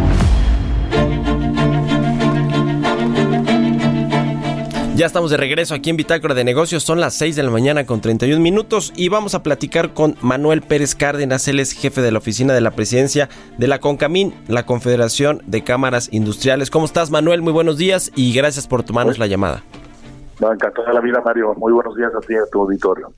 Ya 5.01 5.07
estamos 5.07 5.31
de 5.31 5.37
regreso 5.37 5.73
aquí 5.73 5.89
en 5.89 5.97
Bitácora 5.97 6.35
de 6.35 6.43
Negocios. 6.43 6.83
Son 6.83 6.99
las 6.99 7.15
6 7.15 7.35
de 7.35 7.41
la 7.41 7.49
mañana 7.49 7.87
con 7.87 8.01
31 8.01 8.39
minutos 8.39 8.93
y 8.95 9.09
vamos 9.09 9.33
a 9.33 9.41
platicar 9.41 9.95
con 9.95 10.15
Manuel 10.21 10.61
Pérez 10.61 10.93
Cárdenas. 10.93 11.47
Él 11.47 11.59
es 11.59 11.71
jefe 11.71 12.03
de 12.03 12.11
la 12.11 12.19
oficina 12.19 12.53
de 12.53 12.61
la 12.61 12.69
presidencia 12.69 13.27
de 13.57 13.67
la 13.67 13.79
CONCAMIN, 13.79 14.35
la 14.47 14.67
Confederación 14.67 15.41
de 15.47 15.63
Cámaras 15.63 16.09
Industriales. 16.11 16.69
¿Cómo 16.69 16.85
estás, 16.85 17.09
Manuel? 17.09 17.41
Muy 17.41 17.51
buenos 17.51 17.79
días 17.79 18.11
y 18.15 18.31
gracias 18.31 18.67
por 18.67 18.83
tomarnos 18.83 19.17
la 19.17 19.25
llamada. 19.25 19.63
No, 20.41 20.51
encantada 20.51 20.91
la 20.91 21.01
vida, 21.01 21.21
Mario. 21.23 21.53
Muy 21.55 21.71
buenos 21.71 21.95
días 21.95 22.11
a 22.15 22.19
ti 22.19 22.33
a 22.33 22.49
tu 22.51 22.61
auditorio. 22.61 23.13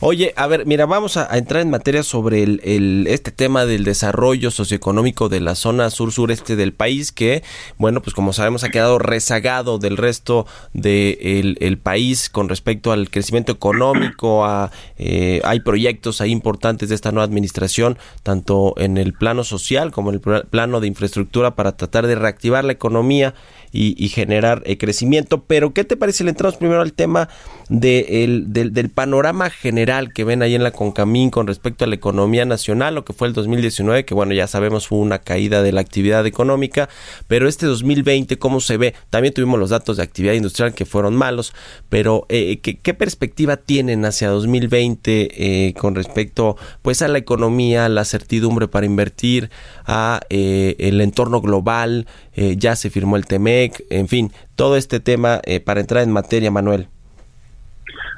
Oye, 0.00 0.32
a 0.34 0.46
ver, 0.46 0.64
mira, 0.64 0.86
vamos 0.86 1.18
a, 1.18 1.36
entrar 1.36 1.60
en 1.60 1.68
materia 1.68 2.02
sobre 2.02 2.42
el, 2.42 3.04
este 3.06 3.32
tema 3.32 3.66
del 3.66 3.84
desarrollo 3.84 4.50
socioeconómico 4.50 5.28
de 5.28 5.40
la 5.40 5.54
zona 5.54 5.90
sur-sureste 5.90 6.56
del 6.56 6.72
país, 6.72 7.12
que, 7.12 7.42
bueno, 7.76 8.00
pues 8.00 8.14
como 8.14 8.32
sabemos, 8.32 8.64
ha 8.64 8.70
quedado 8.70 8.98
rezagado 8.98 9.76
del 9.76 9.98
resto 9.98 10.46
del 10.72 11.58
el 11.60 11.76
país 11.76 12.30
con 12.30 12.48
respecto 12.48 12.92
al 12.92 13.10
crecimiento 13.10 13.52
económico. 13.52 14.46
A, 14.46 14.70
eh, 14.96 15.42
hay 15.44 15.60
proyectos 15.60 16.22
ahí 16.22 16.30
importantes 16.30 16.88
de 16.88 16.94
esta 16.94 17.12
nueva 17.12 17.26
administración, 17.26 17.98
tanto 18.22 18.72
en 18.78 18.96
el 18.96 19.12
plano 19.12 19.44
social 19.44 19.92
como 19.92 20.08
en 20.08 20.22
el 20.24 20.46
plano 20.46 20.80
de 20.80 20.86
infraestructura, 20.86 21.56
para 21.56 21.72
tratar 21.76 22.06
de 22.06 22.14
reactivar 22.14 22.64
la 22.64 22.72
economía 22.72 23.34
y, 23.72 24.08
generar 24.08 24.62
eh, 24.66 24.76
crecimiento. 24.76 25.44
Pero, 25.44 25.72
¿qué 25.72 25.84
te 25.84 25.96
parece? 25.96 26.24
Le 26.24 26.30
entramos 26.30 26.56
primero 26.56 26.82
al 26.82 26.92
tema 26.92 27.28
de 27.68 28.02
del, 28.48 28.72
del, 28.72 28.90
panorama 28.90 29.50
general 29.50 30.12
que 30.12 30.24
ven 30.24 30.42
ahí 30.42 30.54
en 30.54 30.62
la 30.62 30.72
Concamín 30.72 31.30
con 31.30 31.46
respecto 31.46 31.84
a 31.84 31.88
la 31.88 31.94
economía 31.94 32.44
nacional, 32.44 32.94
lo 32.94 33.04
que 33.04 33.12
fue 33.12 33.28
el 33.28 33.34
2019, 33.34 34.04
que 34.04 34.14
bueno, 34.14 34.34
ya 34.34 34.46
sabemos 34.46 34.86
fue 34.86 34.98
una 34.98 35.18
caída 35.18 35.62
de 35.62 35.72
la 35.72 35.80
actividad 35.80 36.26
económica, 36.26 36.88
pero 37.28 37.48
este 37.48 37.66
2020, 37.66 38.38
¿cómo 38.38 38.60
se 38.60 38.76
ve? 38.76 38.94
También 39.10 39.32
tuvimos 39.34 39.58
los 39.58 39.70
datos 39.70 39.96
de 39.96 40.02
actividad 40.02 40.34
industrial 40.34 40.74
que 40.74 40.84
fueron 40.84 41.14
malos, 41.14 41.52
pero 41.88 42.26
eh, 42.28 42.58
¿qué, 42.60 42.76
¿qué, 42.76 42.94
perspectiva 42.94 43.56
tienen 43.56 44.04
hacia 44.04 44.28
2020 44.28 45.68
eh, 45.68 45.74
con 45.74 45.94
respecto 45.94 46.56
pues 46.82 47.02
a 47.02 47.08
la 47.08 47.18
economía, 47.18 47.88
la 47.88 48.04
certidumbre 48.04 48.68
para 48.68 48.86
invertir, 48.86 49.50
a 49.86 50.20
eh, 50.28 50.76
el 50.78 51.00
entorno 51.00 51.40
global, 51.40 52.06
ya 52.34 52.76
se 52.76 52.88
firmó 52.88 53.16
el 53.16 53.26
En 53.90 54.08
fin, 54.08 54.32
todo 54.56 54.76
este 54.76 55.00
tema 55.00 55.40
para 55.64 55.80
entrar 55.80 56.02
en 56.02 56.12
materia, 56.12 56.50
Manuel. 56.50 56.88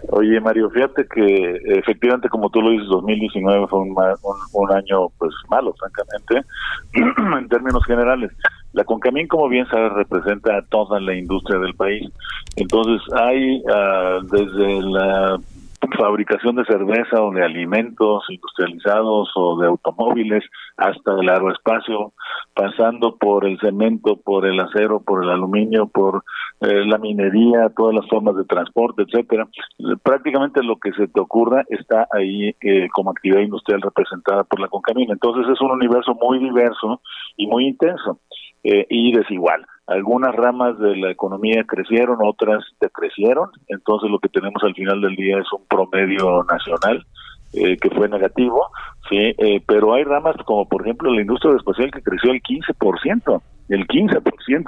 Oye, 0.08 0.38
Mario, 0.40 0.70
fíjate 0.70 1.06
que 1.06 1.60
efectivamente, 1.78 2.28
como 2.28 2.50
tú 2.50 2.60
lo 2.60 2.70
dices, 2.70 2.86
2019 2.88 3.66
fue 3.68 3.80
un, 3.80 3.96
un, 4.52 4.72
año 4.72 5.08
pues 5.18 5.32
malo, 5.48 5.74
francamente, 5.78 6.46
en 7.38 7.48
términos 7.48 7.84
generales. 7.86 8.30
La 8.72 8.84
Concamín, 8.84 9.26
como 9.28 9.48
bien 9.48 9.66
sabes, 9.68 9.92
representa 9.92 10.58
a 10.58 10.62
toda 10.62 11.00
la 11.00 11.14
industria 11.14 11.58
del 11.58 11.74
país. 11.74 12.10
Entonces, 12.56 13.00
hay 13.14 13.62
uh, 13.62 14.22
desde 14.30 14.82
la 14.82 15.38
fabricación 15.98 16.56
de 16.56 16.64
cerveza 16.64 17.22
o 17.22 17.32
de 17.32 17.44
alimentos 17.44 18.24
industrializados 18.28 19.30
o 19.34 19.58
de 19.58 19.68
automóviles 19.68 20.44
hasta 20.76 21.12
el 21.20 21.28
aeroespacio, 21.28 22.12
pasando 22.54 23.16
por 23.16 23.46
el 23.46 23.58
cemento, 23.60 24.16
por 24.16 24.46
el 24.46 24.58
acero, 24.60 25.00
por 25.00 25.24
el 25.24 25.30
aluminio, 25.30 25.86
por 25.86 26.24
eh, 26.60 26.84
la 26.86 26.98
minería, 26.98 27.70
todas 27.76 27.94
las 27.94 28.08
formas 28.08 28.36
de 28.36 28.44
transporte, 28.44 29.02
etcétera. 29.02 29.48
Prácticamente 30.02 30.62
lo 30.62 30.76
que 30.76 30.92
se 30.92 31.08
te 31.08 31.20
ocurra 31.20 31.64
está 31.68 32.06
ahí 32.12 32.54
eh, 32.60 32.88
como 32.92 33.10
actividad 33.10 33.40
industrial 33.40 33.82
representada 33.82 34.44
por 34.44 34.60
la 34.60 34.68
Concamina. 34.68 35.12
Entonces 35.12 35.52
es 35.52 35.60
un 35.60 35.72
universo 35.72 36.14
muy 36.14 36.38
diverso 36.38 37.00
y 37.36 37.46
muy 37.46 37.66
intenso 37.68 38.18
eh, 38.62 38.86
y 38.88 39.12
desigual. 39.12 39.66
Algunas 39.86 40.34
ramas 40.34 40.78
de 40.78 40.96
la 40.96 41.10
economía 41.10 41.64
crecieron, 41.64 42.18
otras 42.22 42.64
decrecieron. 42.80 43.50
Entonces 43.68 44.10
lo 44.10 44.18
que 44.18 44.28
tenemos 44.28 44.62
al 44.62 44.74
final 44.74 45.00
del 45.00 45.14
día 45.14 45.38
es 45.38 45.52
un 45.52 45.66
promedio 45.66 46.44
nacional 46.44 47.04
eh, 47.54 47.76
que 47.76 47.90
fue 47.90 48.08
negativo, 48.08 48.66
sí, 49.08 49.16
eh, 49.16 49.62
pero 49.66 49.94
hay 49.94 50.02
ramas 50.02 50.34
como 50.44 50.68
por 50.68 50.82
ejemplo 50.82 51.12
la 51.12 51.20
industria 51.20 51.54
espacial 51.54 51.90
que 51.92 52.02
creció 52.02 52.32
el 52.32 52.42
15%, 52.42 53.42
el 53.68 53.86
15%, 53.86 54.22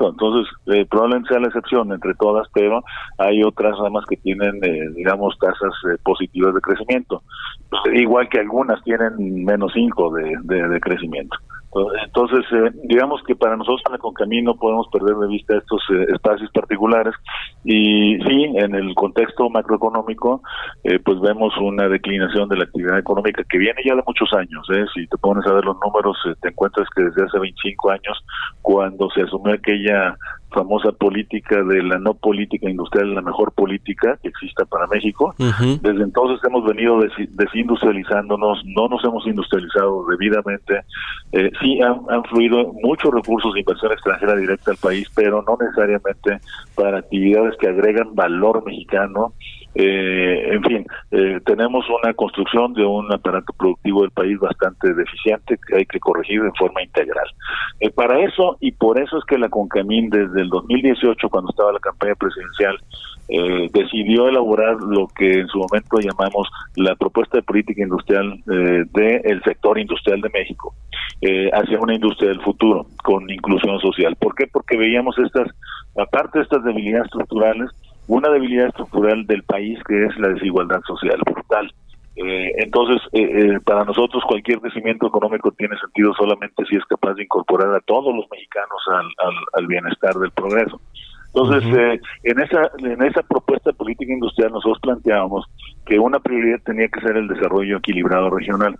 entonces 0.08 0.54
eh, 0.66 0.86
probablemente 0.88 1.28
sea 1.28 1.40
la 1.40 1.48
excepción 1.48 1.92
entre 1.92 2.14
todas, 2.14 2.46
pero 2.54 2.84
hay 3.18 3.42
otras 3.42 3.76
ramas 3.78 4.04
que 4.08 4.16
tienen, 4.16 4.62
eh, 4.62 4.88
digamos, 4.94 5.36
tasas 5.38 5.72
positivas 6.04 6.54
de 6.54 6.60
crecimiento, 6.60 7.22
igual 7.92 8.28
que 8.28 8.38
algunas 8.38 8.82
tienen 8.84 9.44
menos 9.44 9.72
5 9.74 10.14
de, 10.14 10.36
de, 10.44 10.68
de 10.68 10.80
crecimiento. 10.80 11.36
Entonces, 12.04 12.44
eh, 12.52 12.70
digamos 12.84 13.22
que 13.26 13.34
para 13.36 13.56
nosotros 13.56 13.82
en 13.90 13.98
con 13.98 14.14
Camino 14.14 14.56
podemos 14.56 14.86
perder 14.88 15.16
de 15.16 15.28
vista 15.28 15.56
estos 15.56 15.82
eh, 15.90 16.06
espacios 16.14 16.50
particulares 16.52 17.14
y 17.64 18.18
sí, 18.26 18.44
en 18.54 18.74
el 18.74 18.94
contexto 18.94 19.50
macroeconómico, 19.50 20.42
eh, 20.84 20.98
pues 21.04 21.20
vemos 21.20 21.52
una 21.60 21.88
declinación 21.88 22.48
de 22.48 22.56
la 22.56 22.64
actividad 22.64 22.98
económica 22.98 23.42
que 23.48 23.58
viene 23.58 23.82
ya 23.84 23.94
de 23.94 24.02
muchos 24.06 24.32
años. 24.32 24.66
Si 24.94 25.06
te 25.06 25.18
pones 25.18 25.46
a 25.46 25.52
ver 25.52 25.64
los 25.64 25.76
números, 25.84 26.16
te 26.40 26.48
encuentras 26.48 26.88
que 26.94 27.02
desde 27.02 27.24
hace 27.24 27.38
25 27.38 27.90
años, 27.90 28.24
cuando 28.62 29.10
se 29.10 29.22
asumió 29.22 29.54
aquella 29.54 30.16
famosa 30.56 30.90
política 30.92 31.62
de 31.62 31.82
la 31.82 31.98
no 31.98 32.14
política 32.14 32.70
industrial, 32.70 33.14
la 33.14 33.20
mejor 33.20 33.52
política 33.52 34.18
que 34.22 34.28
exista 34.28 34.64
para 34.64 34.86
México. 34.86 35.34
Desde 35.38 36.02
entonces 36.02 36.42
hemos 36.48 36.64
venido 36.64 36.98
desindustrializándonos, 37.28 38.64
no 38.64 38.88
nos 38.88 39.04
hemos 39.04 39.26
industrializado 39.26 40.06
debidamente. 40.06 40.80
Eh, 41.32 41.50
sí 41.60 41.78
han, 41.82 42.00
han, 42.08 42.24
fluido 42.24 42.72
muchos 42.82 43.12
recursos 43.12 43.52
de 43.52 43.60
inversión 43.60 43.92
extranjera 43.92 44.34
directa 44.34 44.70
al 44.70 44.78
país, 44.78 45.10
pero 45.14 45.44
no 45.46 45.58
necesariamente 45.60 46.40
para 46.74 46.98
actividades 46.98 47.54
que 47.58 47.68
agregan 47.68 48.14
valor 48.14 48.64
mexicano 48.64 49.34
eh, 49.78 50.54
en 50.54 50.62
fin, 50.62 50.86
eh, 51.10 51.38
tenemos 51.44 51.84
una 52.02 52.14
construcción 52.14 52.72
de 52.72 52.82
un 52.82 53.12
aparato 53.12 53.52
productivo 53.52 54.02
del 54.02 54.10
país 54.10 54.38
bastante 54.38 54.94
deficiente 54.94 55.58
que 55.68 55.76
hay 55.76 55.84
que 55.84 56.00
corregir 56.00 56.42
de 56.42 56.50
forma 56.58 56.82
integral. 56.82 57.26
Eh, 57.80 57.90
para 57.90 58.18
eso, 58.20 58.56
y 58.60 58.72
por 58.72 58.98
eso 58.98 59.18
es 59.18 59.24
que 59.26 59.36
la 59.36 59.50
CONCAMIN 59.50 60.08
desde 60.08 60.40
el 60.40 60.48
2018, 60.48 61.28
cuando 61.28 61.50
estaba 61.50 61.72
la 61.72 61.78
campaña 61.80 62.14
presidencial, 62.14 62.78
eh, 63.28 63.68
decidió 63.70 64.28
elaborar 64.28 64.76
lo 64.80 65.08
que 65.08 65.40
en 65.40 65.48
su 65.48 65.58
momento 65.58 65.98
llamamos 65.98 66.48
la 66.76 66.94
propuesta 66.94 67.36
de 67.36 67.42
política 67.42 67.82
industrial 67.82 68.32
eh, 68.50 68.84
del 68.94 69.42
sector 69.42 69.78
industrial 69.78 70.22
de 70.22 70.30
México 70.30 70.74
hacia 71.52 71.80
una 71.80 71.94
industria 71.94 72.28
del 72.28 72.42
futuro 72.42 72.86
con 73.02 73.28
inclusión 73.28 73.80
social. 73.80 74.14
¿Por 74.16 74.34
qué? 74.34 74.46
Porque 74.46 74.76
veíamos 74.76 75.18
estas, 75.18 75.48
aparte 75.98 76.38
de 76.38 76.44
estas 76.44 76.62
debilidades 76.62 77.06
estructurales, 77.06 77.70
una 78.08 78.28
debilidad 78.30 78.68
estructural 78.68 79.26
del 79.26 79.42
país 79.42 79.78
que 79.86 80.04
es 80.04 80.16
la 80.18 80.28
desigualdad 80.28 80.80
social 80.86 81.20
brutal. 81.24 81.72
Eh, 82.16 82.52
entonces, 82.58 83.02
eh, 83.12 83.20
eh, 83.20 83.60
para 83.62 83.84
nosotros 83.84 84.24
cualquier 84.26 84.60
crecimiento 84.60 85.06
económico 85.06 85.52
tiene 85.52 85.76
sentido 85.78 86.14
solamente 86.14 86.64
si 86.64 86.76
es 86.76 86.84
capaz 86.86 87.14
de 87.14 87.24
incorporar 87.24 87.74
a 87.74 87.80
todos 87.80 88.14
los 88.14 88.24
mexicanos 88.30 88.80
al, 88.90 89.34
al, 89.52 89.66
bienestar 89.66 90.14
del 90.14 90.30
progreso. 90.30 90.80
Entonces, 91.34 92.00
en 92.22 92.40
esa 92.40 92.70
en 92.78 93.02
esa 93.02 93.22
propuesta 93.22 93.68
de 93.70 93.76
política 93.76 94.10
industrial 94.10 94.52
nosotros 94.52 94.78
planteábamos 94.80 95.44
que 95.84 95.98
una 95.98 96.18
prioridad 96.18 96.62
tenía 96.64 96.88
que 96.88 97.00
ser 97.02 97.18
el 97.18 97.28
desarrollo 97.28 97.76
equilibrado 97.76 98.30
regional 98.30 98.78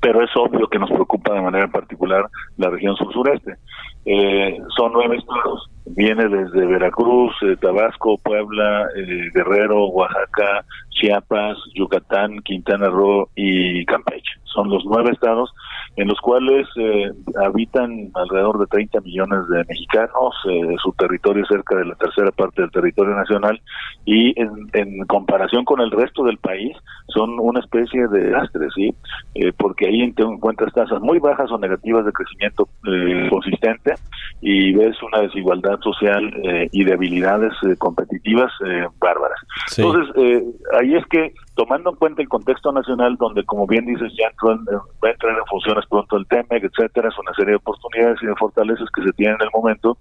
pero 0.00 0.22
es 0.22 0.30
obvio 0.36 0.68
que 0.68 0.78
nos 0.78 0.90
preocupa 0.90 1.34
de 1.34 1.42
manera 1.42 1.68
particular 1.68 2.28
la 2.56 2.70
región 2.70 2.94
sur-sureste. 2.96 3.56
Eh, 4.04 4.58
son 4.76 4.92
nueve 4.92 5.16
estados, 5.16 5.70
viene 5.86 6.28
desde 6.28 6.66
Veracruz, 6.66 7.34
eh, 7.42 7.56
Tabasco, 7.60 8.18
Puebla, 8.18 8.88
eh, 8.96 9.30
Guerrero, 9.34 9.86
Oaxaca, 9.88 10.64
Chiapas, 10.90 11.58
Yucatán, 11.74 12.40
Quintana 12.40 12.88
Roo 12.88 13.28
y 13.34 13.84
Campeche. 13.86 14.40
Son 14.44 14.70
los 14.70 14.84
nueve 14.86 15.10
estados 15.12 15.52
en 15.96 16.08
los 16.08 16.20
cuales 16.20 16.66
eh, 16.76 17.10
habitan 17.44 18.10
alrededor 18.14 18.58
de 18.60 18.66
30 18.66 19.00
millones 19.00 19.48
de 19.48 19.64
mexicanos, 19.68 20.34
eh, 20.48 20.76
su 20.82 20.92
territorio 20.92 21.42
es 21.42 21.48
cerca 21.48 21.76
de 21.76 21.86
la 21.86 21.94
tercera 21.96 22.30
parte 22.30 22.62
del 22.62 22.70
territorio 22.70 23.14
nacional 23.14 23.60
y 24.04 24.32
en, 24.40 24.58
comparación 25.06 25.64
con 25.64 25.80
el 25.80 25.90
resto 25.90 26.24
del 26.24 26.38
país 26.38 26.76
son 27.08 27.38
una 27.40 27.60
especie 27.60 28.06
de 28.08 28.24
desastre, 28.24 28.68
¿sí? 28.74 28.94
Eh, 29.34 29.52
porque 29.56 29.86
ahí 29.86 30.02
encuentras 30.02 30.72
tasas 30.72 31.00
muy 31.00 31.18
bajas 31.18 31.50
o 31.50 31.58
negativas 31.58 32.04
de 32.04 32.12
crecimiento 32.12 32.68
consistente 33.30 33.94
y 34.40 34.74
ves 34.74 34.96
una 35.02 35.22
desigualdad 35.22 35.78
social 35.80 36.30
y 36.70 36.84
debilidades 36.84 37.52
competitivas 37.78 38.52
bárbaras. 38.98 39.38
Entonces, 39.76 40.14
ahí 40.78 40.94
es 40.94 41.04
que 41.06 41.32
tomando 41.58 41.90
en 41.90 41.96
cuenta 41.96 42.22
el 42.22 42.28
contexto 42.28 42.70
nacional, 42.70 43.16
donde 43.16 43.44
como 43.44 43.66
bien 43.66 43.84
dices, 43.84 44.12
ya 44.16 44.28
entró 44.28 44.50
va 45.02 45.08
a 45.08 45.10
entrar 45.10 45.36
en 45.36 45.44
funciones 45.50 45.84
pronto 45.90 46.16
el 46.16 46.24
TEMEC, 46.28 46.62
etcétera, 46.62 47.08
es 47.08 47.18
una 47.18 47.34
serie 47.34 47.50
de 47.50 47.56
oportunidades 47.56 48.16
y 48.22 48.26
de 48.26 48.36
fortalezas 48.36 48.88
que 48.94 49.02
se 49.02 49.12
tienen 49.14 49.34
en 49.40 49.46
el 49.48 49.50
momento, 49.52 49.98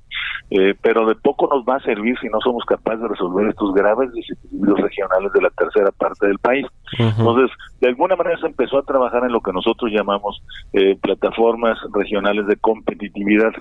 eh, 0.51 0.75
pero 0.79 1.07
de 1.07 1.15
poco 1.15 1.49
nos 1.51 1.65
va 1.65 1.77
a 1.77 1.83
servir 1.83 2.15
si 2.21 2.27
no 2.29 2.39
somos 2.41 2.63
capaces 2.65 3.01
de 3.01 3.07
resolver 3.07 3.47
estos 3.47 3.73
graves 3.73 4.13
desequilibrios 4.13 4.81
regionales 4.81 5.33
de 5.33 5.41
la 5.41 5.49
tercera 5.49 5.91
parte 5.93 6.27
del 6.27 6.37
país. 6.37 6.67
Entonces, 6.99 7.49
de 7.81 7.87
alguna 7.87 8.15
manera 8.15 8.37
se 8.39 8.45
empezó 8.45 8.77
a 8.77 8.83
trabajar 8.83 9.23
en 9.23 9.31
lo 9.31 9.41
que 9.41 9.51
nosotros 9.51 9.91
llamamos 9.91 10.39
eh, 10.73 10.95
plataformas 11.01 11.79
regionales 11.91 12.45
de 12.45 12.57
competitividad. 12.57 13.51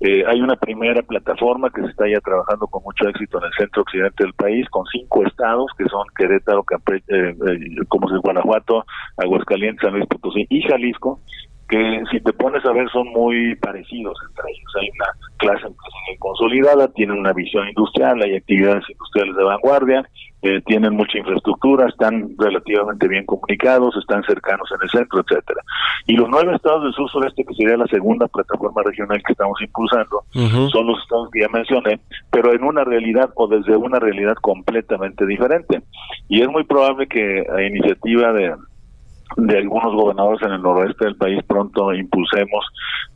Eh, 0.00 0.24
hay 0.26 0.40
una 0.40 0.56
primera 0.56 1.02
plataforma 1.02 1.70
que 1.70 1.80
se 1.82 1.88
está 1.88 2.08
ya 2.08 2.20
trabajando 2.20 2.66
con 2.66 2.82
mucho 2.82 3.08
éxito 3.08 3.38
en 3.38 3.44
el 3.44 3.52
centro 3.58 3.82
occidente 3.82 4.24
del 4.24 4.34
país, 4.34 4.68
con 4.68 4.84
cinco 4.86 5.24
estados 5.26 5.70
que 5.78 5.84
son 5.86 6.04
Querétaro, 6.16 6.64
Campeche, 6.64 7.04
eh, 7.08 7.36
eh, 7.48 7.58
como 7.88 8.10
es 8.14 8.20
Guanajuato, 8.20 8.84
Aguascalientes, 9.16 9.82
San 9.82 9.94
Luis 9.94 10.06
Potosí 10.06 10.46
y 10.50 10.62
Jalisco, 10.62 11.20
que 11.68 12.02
si 12.10 12.20
te 12.20 12.32
pones 12.32 12.64
a 12.64 12.72
ver 12.72 12.88
son 12.90 13.08
muy 13.08 13.56
parecidos 13.56 14.16
entre 14.28 14.50
ellos. 14.50 14.72
Hay 14.80 14.90
una 14.90 15.06
clase 15.38 15.74
consolidada, 16.18 16.88
tienen 16.92 17.18
una 17.18 17.32
visión 17.32 17.68
industrial, 17.68 18.22
hay 18.22 18.36
actividades 18.36 18.84
industriales 18.88 19.36
de 19.36 19.44
vanguardia, 19.44 20.08
eh, 20.42 20.60
tienen 20.66 20.94
mucha 20.94 21.18
infraestructura, 21.18 21.88
están 21.88 22.30
relativamente 22.38 23.08
bien 23.08 23.26
comunicados, 23.26 23.96
están 23.96 24.22
cercanos 24.24 24.68
en 24.70 24.82
el 24.82 24.90
centro, 24.90 25.20
etcétera. 25.20 25.60
Y 26.06 26.14
los 26.14 26.28
nueve 26.28 26.54
estados 26.54 26.84
del 26.84 26.92
sur 26.92 27.10
sureste, 27.10 27.44
que 27.44 27.54
sería 27.54 27.76
la 27.76 27.86
segunda 27.86 28.28
plataforma 28.28 28.82
regional 28.84 29.20
que 29.26 29.32
estamos 29.32 29.60
impulsando, 29.60 30.22
son 30.70 30.86
los 30.86 31.02
estados 31.02 31.30
que 31.32 31.40
ya 31.40 31.48
mencioné, 31.48 31.98
pero 32.30 32.52
en 32.52 32.62
una 32.62 32.84
realidad 32.84 33.30
o 33.34 33.48
desde 33.48 33.76
una 33.76 33.98
realidad 33.98 34.34
completamente 34.40 35.26
diferente. 35.26 35.82
Y 36.28 36.42
es 36.42 36.48
muy 36.48 36.64
probable 36.64 37.08
que 37.08 37.44
a 37.52 37.62
iniciativa 37.62 38.32
de 38.32 38.54
de 39.36 39.58
algunos 39.58 39.94
gobernadores 39.94 40.42
en 40.42 40.52
el 40.52 40.62
noroeste 40.62 41.04
del 41.04 41.16
país 41.16 41.42
pronto 41.46 41.92
impulsemos 41.92 42.64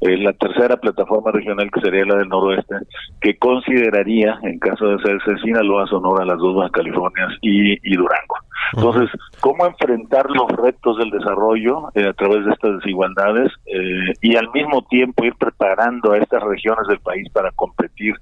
eh, 0.00 0.16
la 0.18 0.32
tercera 0.32 0.76
plataforma 0.76 1.30
regional 1.30 1.70
que 1.70 1.80
sería 1.80 2.04
la 2.04 2.16
del 2.16 2.28
noroeste 2.28 2.76
que 3.20 3.36
consideraría 3.38 4.38
en 4.42 4.58
caso 4.58 4.86
de 4.86 4.98
ser 5.02 5.40
Sinaloa, 5.40 5.86
Sonora, 5.86 6.24
las 6.24 6.38
dos 6.38 6.56
Baja 6.56 6.70
Californias 6.70 7.32
y, 7.40 7.72
y 7.72 7.96
Durango. 7.96 8.36
Entonces, 8.74 9.10
¿cómo 9.40 9.66
enfrentar 9.66 10.26
los 10.30 10.48
retos 10.52 10.98
del 10.98 11.10
desarrollo 11.10 11.88
eh, 11.94 12.06
a 12.06 12.12
través 12.12 12.44
de 12.44 12.52
estas 12.52 12.76
desigualdades 12.76 13.50
eh, 13.66 14.12
y 14.20 14.36
al 14.36 14.50
mismo 14.52 14.82
tiempo 14.82 15.24
ir 15.24 15.34
preparando 15.34 16.12
a 16.12 16.18
estas 16.18 16.42
regiones 16.42 16.86
del 16.86 17.00
país 17.00 17.28
para 17.32 17.50
competir 17.52 18.14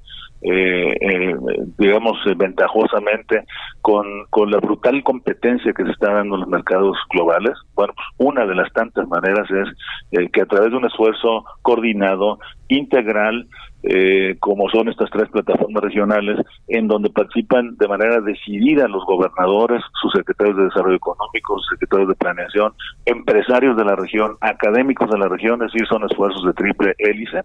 eh, 0.42 0.94
eh, 1.00 1.36
digamos, 1.78 2.16
eh, 2.26 2.34
ventajosamente 2.36 3.44
con, 3.80 4.06
con 4.30 4.50
la 4.50 4.58
brutal 4.58 5.02
competencia 5.02 5.72
que 5.72 5.84
se 5.84 5.90
está 5.90 6.12
dando 6.12 6.36
en 6.36 6.40
los 6.42 6.50
mercados 6.50 6.96
globales. 7.10 7.56
Bueno, 7.74 7.92
pues 7.94 8.06
una 8.18 8.46
de 8.46 8.54
las 8.54 8.72
tantas 8.72 9.08
maneras 9.08 9.48
es 9.50 9.68
eh, 10.12 10.28
que 10.32 10.42
a 10.42 10.46
través 10.46 10.70
de 10.70 10.76
un 10.76 10.86
esfuerzo 10.86 11.44
coordinado, 11.62 12.38
integral, 12.68 13.48
eh, 13.82 14.36
como 14.40 14.68
son 14.68 14.88
estas 14.88 15.08
tres 15.10 15.28
plataformas 15.30 15.82
regionales, 15.82 16.36
en 16.66 16.88
donde 16.88 17.10
participan 17.10 17.76
de 17.76 17.88
manera 17.88 18.20
decidida 18.20 18.88
los 18.88 19.04
gobernadores, 19.06 19.82
sus 20.02 20.12
secretarios 20.12 20.56
de 20.56 20.64
Desarrollo 20.64 20.96
Económico, 20.96 21.58
sus 21.58 21.68
secretarios 21.70 22.08
de 22.08 22.16
Planeación, 22.16 22.72
empresarios 23.06 23.76
de 23.76 23.84
la 23.84 23.96
región, 23.96 24.36
académicos 24.40 25.08
de 25.10 25.18
la 25.18 25.28
región, 25.28 25.62
es 25.62 25.72
decir, 25.72 25.86
son 25.88 26.04
esfuerzos 26.04 26.44
de 26.44 26.52
triple 26.52 26.94
hélice, 26.98 27.42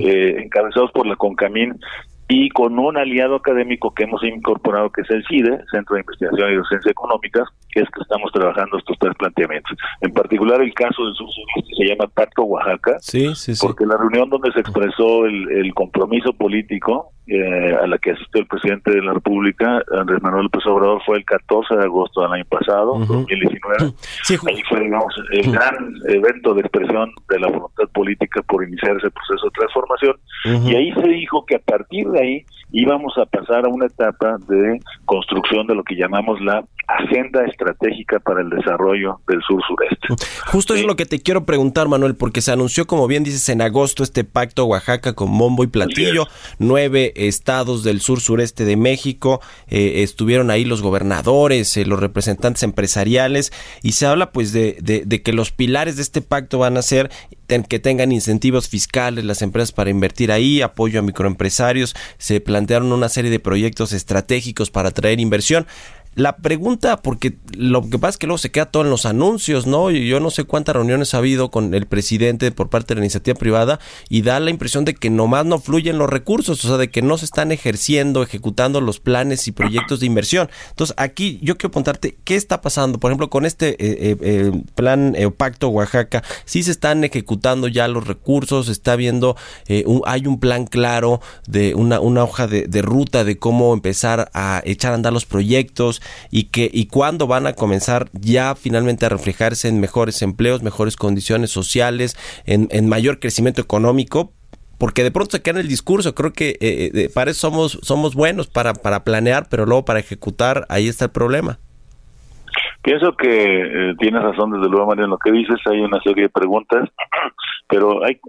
eh, 0.00 0.36
encabezados 0.42 0.90
por 0.92 1.06
la 1.06 1.16
CONCAMIN 1.16 1.78
y 2.28 2.50
con 2.50 2.78
un 2.78 2.96
aliado 2.98 3.36
académico 3.36 3.94
que 3.94 4.04
hemos 4.04 4.22
incorporado, 4.22 4.90
que 4.90 5.00
es 5.00 5.10
el 5.10 5.24
CIDE, 5.26 5.64
Centro 5.72 5.94
de 5.94 6.02
Investigación 6.02 6.52
y 6.52 6.56
Docencia 6.56 6.90
Económicas, 6.90 7.48
que 7.70 7.80
es 7.80 7.88
que 7.90 8.02
estamos 8.02 8.30
trabajando 8.32 8.76
estos 8.76 8.98
tres 8.98 9.14
planteamientos. 9.18 9.76
En 10.02 10.12
particular, 10.12 10.60
el 10.60 10.74
caso 10.74 11.06
del 11.06 11.14
sur 11.14 11.28
se 11.76 11.84
llama 11.84 12.06
Pacto 12.08 12.42
Oaxaca, 12.42 12.98
sí, 13.00 13.34
sí, 13.34 13.54
sí. 13.54 13.66
porque 13.66 13.86
la 13.86 13.96
reunión 13.96 14.28
donde 14.28 14.52
se 14.52 14.60
expresó 14.60 15.24
el, 15.24 15.50
el 15.50 15.72
compromiso 15.72 16.34
político 16.34 17.12
eh, 17.28 17.76
a 17.80 17.86
la 17.86 17.98
que 17.98 18.12
asistió 18.12 18.40
el 18.40 18.46
presidente 18.46 18.90
de 18.90 19.02
la 19.02 19.12
República, 19.12 19.82
Andrés 19.92 20.22
Manuel 20.22 20.44
López 20.44 20.64
Obrador, 20.66 21.02
fue 21.04 21.18
el 21.18 21.24
14 21.24 21.76
de 21.76 21.84
agosto 21.84 22.22
del 22.22 22.32
año 22.32 22.44
pasado, 22.46 22.98
2019. 22.98 23.76
Ahí 24.48 24.62
fue, 24.68 24.80
digamos, 24.80 25.14
el 25.32 25.52
gran 25.52 25.94
evento 26.08 26.54
de 26.54 26.62
expresión 26.62 27.12
de 27.28 27.40
la 27.40 27.48
voluntad 27.48 27.84
política 27.92 28.42
por 28.42 28.64
iniciar 28.64 28.96
ese 28.96 29.10
proceso 29.10 29.46
de 29.46 29.52
transformación. 29.52 30.16
Y 30.66 30.74
ahí 30.74 30.92
se 30.92 31.08
dijo 31.08 31.44
que 31.44 31.56
a 31.56 31.58
partir 31.58 32.08
de 32.08 32.20
ahí 32.20 32.44
íbamos 32.72 33.16
a 33.18 33.26
pasar 33.26 33.64
a 33.66 33.68
una 33.68 33.86
etapa 33.86 34.36
de 34.48 34.80
construcción 35.04 35.66
de 35.66 35.74
lo 35.74 35.82
que 35.82 35.96
llamamos 35.96 36.40
la 36.40 36.64
agenda 36.88 37.44
estratégica 37.44 38.18
para 38.18 38.40
el 38.40 38.48
desarrollo 38.48 39.20
del 39.28 39.42
sur 39.42 39.62
sureste. 39.68 40.08
Justo 40.46 40.74
es 40.74 40.84
lo 40.84 40.96
que 40.96 41.04
te 41.04 41.20
quiero 41.20 41.44
preguntar, 41.44 41.86
Manuel, 41.86 42.16
porque 42.16 42.40
se 42.40 42.50
anunció, 42.50 42.86
como 42.86 43.06
bien 43.06 43.24
dices, 43.24 43.46
en 43.50 43.60
agosto 43.60 44.02
este 44.02 44.24
pacto 44.24 44.64
Oaxaca 44.64 45.12
con 45.12 45.36
bombo 45.36 45.64
y 45.64 45.66
platillo. 45.66 46.26
Nueve 46.58 47.12
estados 47.14 47.84
del 47.84 48.00
sur 48.00 48.20
sureste 48.20 48.64
de 48.64 48.76
México 48.76 49.42
eh, 49.68 50.02
estuvieron 50.02 50.50
ahí 50.50 50.64
los 50.64 50.80
gobernadores, 50.80 51.76
eh, 51.76 51.84
los 51.84 52.00
representantes 52.00 52.62
empresariales, 52.62 53.52
y 53.82 53.92
se 53.92 54.06
habla 54.06 54.32
pues 54.32 54.52
de, 54.52 54.78
de, 54.80 55.22
que 55.22 55.32
los 55.34 55.52
pilares 55.52 55.96
de 55.96 56.02
este 56.02 56.22
pacto 56.22 56.58
van 56.58 56.78
a 56.78 56.82
ser 56.82 57.10
que 57.68 57.78
tengan 57.78 58.12
incentivos 58.12 58.68
fiscales 58.68 59.24
las 59.24 59.40
empresas 59.40 59.72
para 59.72 59.88
invertir 59.88 60.30
ahí, 60.32 60.60
apoyo 60.60 61.00
a 61.00 61.02
microempresarios, 61.02 61.96
se 62.18 62.40
plantearon 62.40 62.92
una 62.92 63.08
serie 63.08 63.30
de 63.30 63.40
proyectos 63.40 63.92
estratégicos 63.92 64.70
para 64.70 64.90
atraer 64.90 65.18
inversión. 65.18 65.66
La 66.18 66.36
pregunta, 66.36 67.00
porque 67.00 67.36
lo 67.56 67.88
que 67.88 67.96
pasa 67.96 68.10
es 68.10 68.18
que 68.18 68.26
luego 68.26 68.38
se 68.38 68.50
queda 68.50 68.66
todo 68.66 68.82
en 68.82 68.90
los 68.90 69.06
anuncios, 69.06 69.68
¿no? 69.68 69.92
Y 69.92 70.08
yo 70.08 70.18
no 70.18 70.30
sé 70.30 70.42
cuántas 70.42 70.74
reuniones 70.74 71.14
ha 71.14 71.18
habido 71.18 71.52
con 71.52 71.74
el 71.74 71.86
presidente 71.86 72.50
por 72.50 72.70
parte 72.70 72.94
de 72.94 73.00
la 73.00 73.04
iniciativa 73.04 73.38
privada 73.38 73.78
y 74.08 74.22
da 74.22 74.40
la 74.40 74.50
impresión 74.50 74.84
de 74.84 74.94
que 74.94 75.10
nomás 75.10 75.46
no 75.46 75.60
fluyen 75.60 75.96
los 75.96 76.10
recursos, 76.10 76.64
o 76.64 76.68
sea, 76.68 76.76
de 76.76 76.90
que 76.90 77.02
no 77.02 77.18
se 77.18 77.24
están 77.24 77.52
ejerciendo, 77.52 78.24
ejecutando 78.24 78.80
los 78.80 78.98
planes 78.98 79.46
y 79.46 79.52
proyectos 79.52 80.00
de 80.00 80.06
inversión. 80.06 80.50
Entonces, 80.70 80.92
aquí 80.98 81.38
yo 81.40 81.56
quiero 81.56 81.70
preguntarte, 81.70 82.18
¿qué 82.24 82.34
está 82.34 82.62
pasando? 82.62 82.98
Por 82.98 83.12
ejemplo, 83.12 83.30
con 83.30 83.46
este 83.46 83.68
eh, 83.78 84.10
eh, 84.10 84.16
eh, 84.20 84.62
plan 84.74 85.14
Pacto 85.36 85.68
Oaxaca, 85.68 86.24
¿sí 86.44 86.64
se 86.64 86.72
están 86.72 87.04
ejecutando 87.04 87.68
ya 87.68 87.86
los 87.86 88.08
recursos? 88.08 88.68
¿Está 88.68 88.96
viendo, 88.96 89.36
hay 90.04 90.26
un 90.26 90.40
plan 90.40 90.66
claro 90.66 91.20
de 91.46 91.76
una, 91.76 92.00
una 92.00 92.24
hoja 92.24 92.48
de, 92.48 92.66
de 92.66 92.82
ruta 92.82 93.22
de 93.22 93.38
cómo 93.38 93.72
empezar 93.72 94.32
a 94.34 94.62
echar 94.64 94.90
a 94.90 94.94
andar 94.96 95.12
los 95.12 95.24
proyectos 95.24 96.02
y 96.30 96.44
que 96.44 96.70
y 96.72 96.86
cuándo 96.86 97.26
van 97.26 97.46
a 97.46 97.52
comenzar 97.54 98.08
ya 98.12 98.54
finalmente 98.54 99.06
a 99.06 99.08
reflejarse 99.08 99.68
en 99.68 99.80
mejores 99.80 100.22
empleos, 100.22 100.62
mejores 100.62 100.96
condiciones 100.96 101.50
sociales, 101.50 102.16
en, 102.46 102.68
en 102.70 102.88
mayor 102.88 103.20
crecimiento 103.20 103.60
económico, 103.60 104.32
porque 104.78 105.02
de 105.02 105.10
pronto 105.10 105.32
se 105.32 105.42
queda 105.42 105.58
en 105.58 105.64
el 105.64 105.68
discurso. 105.68 106.14
Creo 106.14 106.32
que 106.32 106.50
eh, 106.60 106.90
eh 106.94 107.10
para 107.12 107.34
somos, 107.34 107.78
somos 107.82 108.14
buenos, 108.14 108.46
para, 108.46 108.74
para 108.74 109.04
planear, 109.04 109.48
pero 109.50 109.66
luego 109.66 109.84
para 109.84 109.98
ejecutar, 109.98 110.66
ahí 110.68 110.88
está 110.88 111.06
el 111.06 111.10
problema. 111.10 111.58
Pienso 112.82 113.12
que 113.16 113.28
eh, 113.28 113.94
tienes 113.98 114.22
razón, 114.22 114.52
desde 114.52 114.68
luego, 114.68 114.86
María, 114.86 115.04
en 115.04 115.10
lo 115.10 115.18
que 115.18 115.32
dices. 115.32 115.58
Hay 115.66 115.80
una 115.80 116.00
serie 116.00 116.24
de 116.24 116.28
preguntas, 116.28 116.88
pero 117.68 118.04
hay, 118.04 118.20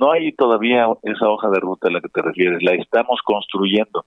no 0.00 0.12
hay 0.12 0.32
todavía 0.32 0.86
esa 1.02 1.28
hoja 1.28 1.50
de 1.50 1.60
ruta 1.60 1.88
a 1.88 1.92
la 1.92 2.00
que 2.00 2.08
te 2.08 2.22
refieres. 2.22 2.62
La 2.62 2.72
estamos 2.72 3.20
construyendo. 3.22 4.06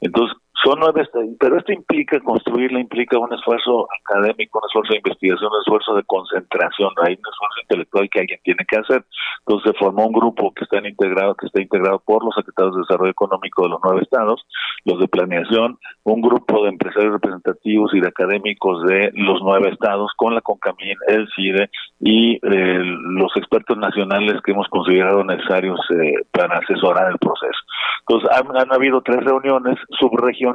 Entonces, 0.00 0.36
son 0.62 0.78
nueve, 0.80 1.08
pero 1.38 1.56
esto 1.56 1.72
implica 1.72 2.20
construirla, 2.20 2.80
implica 2.80 3.18
un 3.18 3.32
esfuerzo 3.32 3.88
académico, 4.04 4.58
un 4.58 4.68
esfuerzo 4.68 4.92
de 4.92 4.98
investigación, 4.98 5.50
un 5.50 5.60
esfuerzo 5.60 5.94
de 5.94 6.02
concentración, 6.04 6.90
hay 7.02 7.14
un 7.14 7.28
esfuerzo 7.32 7.60
intelectual 7.62 8.10
que 8.10 8.20
alguien 8.20 8.40
tiene 8.44 8.64
que 8.68 8.76
hacer. 8.76 9.04
Entonces 9.46 9.72
se 9.72 9.78
formó 9.78 10.06
un 10.06 10.12
grupo 10.12 10.52
que 10.52 10.64
está 10.64 10.86
integrado, 10.86 11.34
que 11.34 11.46
está 11.46 11.62
integrado 11.62 12.00
por 12.00 12.24
los 12.24 12.34
secretarios 12.34 12.74
de 12.74 12.82
Desarrollo 12.82 13.10
Económico 13.10 13.62
de 13.62 13.68
los 13.70 13.80
nueve 13.82 14.02
estados, 14.02 14.44
los 14.84 15.00
de 15.00 15.08
planeación, 15.08 15.78
un 16.04 16.20
grupo 16.20 16.62
de 16.62 16.70
empresarios 16.70 17.12
representativos 17.12 17.94
y 17.94 18.00
de 18.00 18.08
académicos 18.08 18.82
de 18.84 19.12
los 19.14 19.40
nueve 19.42 19.70
estados, 19.70 20.12
con 20.16 20.34
la 20.34 20.40
CONCAMIN, 20.42 20.96
el 21.08 21.28
CIDE 21.34 21.70
y 22.00 22.34
eh, 22.34 22.82
los 22.82 23.34
expertos 23.36 23.78
nacionales 23.78 24.40
que 24.44 24.52
hemos 24.52 24.68
considerado 24.68 25.24
necesarios 25.24 25.80
eh, 25.90 26.14
para 26.32 26.58
asesorar 26.58 27.10
el 27.10 27.18
proceso. 27.18 27.58
Entonces 28.00 28.30
han, 28.30 28.56
han 28.56 28.72
habido 28.72 29.00
tres 29.02 29.24
reuniones 29.24 29.78
subregionales 29.98 30.49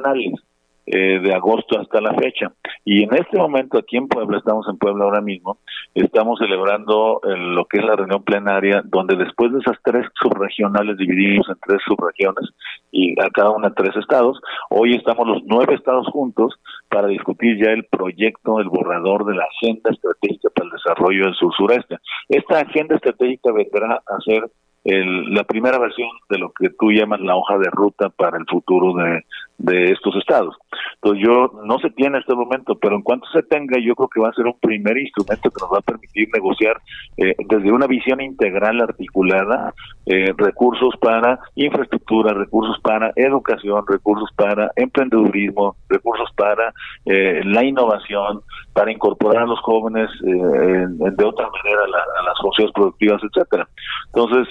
eh, 0.87 1.19
de 1.19 1.33
agosto 1.33 1.79
hasta 1.79 1.99
la 1.99 2.13
fecha. 2.13 2.51
Y 2.83 3.01
en 3.01 3.13
este 3.15 3.37
momento 3.37 3.79
aquí 3.79 3.97
en 3.97 4.07
Puebla, 4.07 4.37
estamos 4.37 4.67
en 4.69 4.77
Puebla 4.77 5.05
ahora 5.05 5.21
mismo, 5.21 5.57
estamos 5.95 6.37
celebrando 6.37 7.21
eh, 7.23 7.35
lo 7.35 7.65
que 7.65 7.79
es 7.79 7.85
la 7.85 7.95
reunión 7.95 8.23
plenaria, 8.23 8.83
donde 8.85 9.15
después 9.15 9.51
de 9.51 9.59
esas 9.59 9.77
tres 9.83 10.05
subregionales 10.21 10.95
divididos 10.97 11.49
en 11.49 11.55
tres 11.65 11.81
subregiones 11.87 12.51
y 12.91 13.19
a 13.19 13.31
cada 13.31 13.49
una 13.49 13.73
tres 13.73 13.95
estados, 13.95 14.39
hoy 14.69 14.93
estamos 14.93 15.27
los 15.27 15.41
nueve 15.45 15.73
estados 15.73 16.07
juntos 16.09 16.53
para 16.87 17.07
discutir 17.07 17.57
ya 17.57 17.71
el 17.71 17.85
proyecto, 17.85 18.59
el 18.59 18.69
borrador 18.69 19.25
de 19.25 19.35
la 19.35 19.45
Agenda 19.45 19.89
Estratégica 19.89 20.49
para 20.53 20.67
el 20.67 20.71
Desarrollo 20.73 21.25
del 21.25 21.33
Sur-Sureste. 21.33 21.97
Esta 22.29 22.59
Agenda 22.59 22.95
Estratégica 22.95 23.51
vendrá 23.51 23.95
a 24.05 24.21
ser 24.23 24.43
el, 24.85 25.33
la 25.33 25.43
primera 25.43 25.77
versión 25.79 26.09
de 26.29 26.37
lo 26.37 26.51
que 26.53 26.69
tú 26.69 26.91
llamas 26.91 27.19
la 27.19 27.35
hoja 27.35 27.57
de 27.57 27.69
ruta 27.71 28.09
para 28.09 28.37
el 28.37 28.45
futuro 28.45 28.93
de, 28.93 29.23
de 29.57 29.91
estos 29.91 30.15
estados. 30.15 30.55
Entonces 30.95 31.23
yo 31.25 31.51
no 31.65 31.79
se 31.79 31.89
tiene 31.91 32.17
en 32.17 32.21
este 32.21 32.35
momento, 32.35 32.75
pero 32.75 32.95
en 32.95 33.01
cuanto 33.01 33.27
se 33.27 33.43
tenga, 33.43 33.77
yo 33.79 33.95
creo 33.95 34.09
que 34.09 34.19
va 34.19 34.29
a 34.29 34.33
ser 34.33 34.45
un 34.45 34.59
primer 34.59 34.97
instrumento 34.97 35.49
que 35.49 35.61
nos 35.61 35.71
va 35.71 35.79
a 35.79 35.81
permitir 35.81 36.27
negociar 36.33 36.81
eh, 37.17 37.35
desde 37.47 37.71
una 37.71 37.87
visión 37.87 38.21
integral 38.21 38.81
articulada 38.81 39.73
eh, 40.05 40.33
recursos 40.37 40.95
para 40.99 41.39
infraestructura, 41.55 42.33
recursos 42.33 42.79
para 42.81 43.11
educación, 43.15 43.83
recursos 43.87 44.29
para 44.35 44.71
emprendedurismo, 44.75 45.75
recursos 45.89 46.29
para 46.35 46.73
eh, 47.05 47.41
la 47.45 47.63
innovación, 47.63 48.41
para 48.73 48.91
incorporar 48.91 49.43
a 49.43 49.47
los 49.47 49.59
jóvenes 49.61 50.09
de 50.21 51.25
otra 51.25 51.49
manera 51.49 51.81
a, 51.85 52.23
las 52.23 52.37
funciones 52.41 52.73
productivas, 52.73 53.21
etcétera. 53.23 53.67
Entonces, 54.13 54.47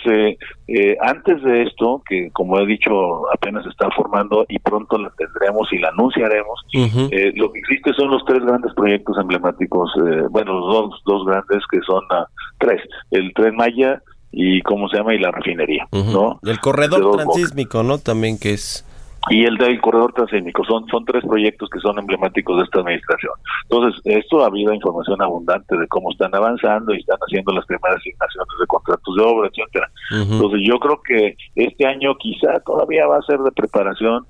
antes 1.00 1.42
de 1.42 1.62
esto, 1.62 2.02
que 2.08 2.30
como 2.32 2.58
he 2.58 2.66
dicho 2.66 3.30
apenas 3.32 3.64
se 3.64 3.70
está 3.70 3.88
formando 3.90 4.44
y 4.48 4.58
pronto 4.58 4.98
la 4.98 5.10
tendremos 5.16 5.72
y 5.72 5.78
la 5.78 5.88
anunciaremos. 5.88 6.60
Eh, 6.72 7.32
lo 7.34 7.52
que 7.52 7.60
existe 7.60 7.92
son 7.94 8.10
los 8.10 8.24
tres 8.24 8.44
grandes 8.44 8.72
proyectos 8.74 9.16
emblemáticos, 9.18 9.90
eh, 9.96 10.26
bueno, 10.30 10.58
los 10.58 10.66
dos, 10.66 11.02
dos 11.04 11.26
grandes 11.26 11.62
que 11.70 11.80
son 11.86 12.04
uh, 12.04 12.24
tres, 12.58 12.80
el 13.10 13.32
Tren 13.34 13.56
Maya 13.56 14.02
y 14.32 14.62
cómo 14.62 14.88
se 14.88 14.96
llama 14.96 15.14
y 15.14 15.18
la 15.18 15.30
refinería, 15.30 15.86
¿no? 15.92 16.40
El 16.42 16.58
corredor 16.60 17.16
transísmico, 17.16 17.82
¿no? 17.82 17.98
También 17.98 18.38
que 18.38 18.52
es 18.54 18.84
y 19.30 19.44
el 19.44 19.56
del 19.56 19.80
corredor 19.80 20.12
transísmico. 20.12 20.64
Son, 20.64 20.86
son 20.88 21.04
tres 21.04 21.24
proyectos 21.24 21.68
que 21.70 21.80
son 21.80 21.98
emblemáticos 21.98 22.56
de 22.58 22.64
esta 22.64 22.80
administración. 22.80 23.32
Entonces, 23.68 24.00
esto 24.04 24.42
ha 24.42 24.46
habido 24.46 24.72
información 24.72 25.20
abundante 25.22 25.76
de 25.76 25.86
cómo 25.88 26.10
están 26.10 26.34
avanzando 26.34 26.94
y 26.94 26.98
están 26.98 27.18
haciendo 27.18 27.52
las 27.52 27.64
primeras 27.66 27.96
asignaciones 27.96 28.54
de 28.60 28.66
contratos 28.66 29.16
de 29.16 29.22
obra, 29.22 29.48
etcétera. 29.48 29.90
Entonces, 30.10 30.60
yo 30.64 30.78
creo 30.78 31.00
que 31.06 31.36
este 31.54 31.86
año 31.86 32.14
quizá 32.18 32.60
todavía 32.60 33.06
va 33.06 33.18
a 33.18 33.22
ser 33.22 33.38
de 33.38 33.52
preparación 33.52 34.26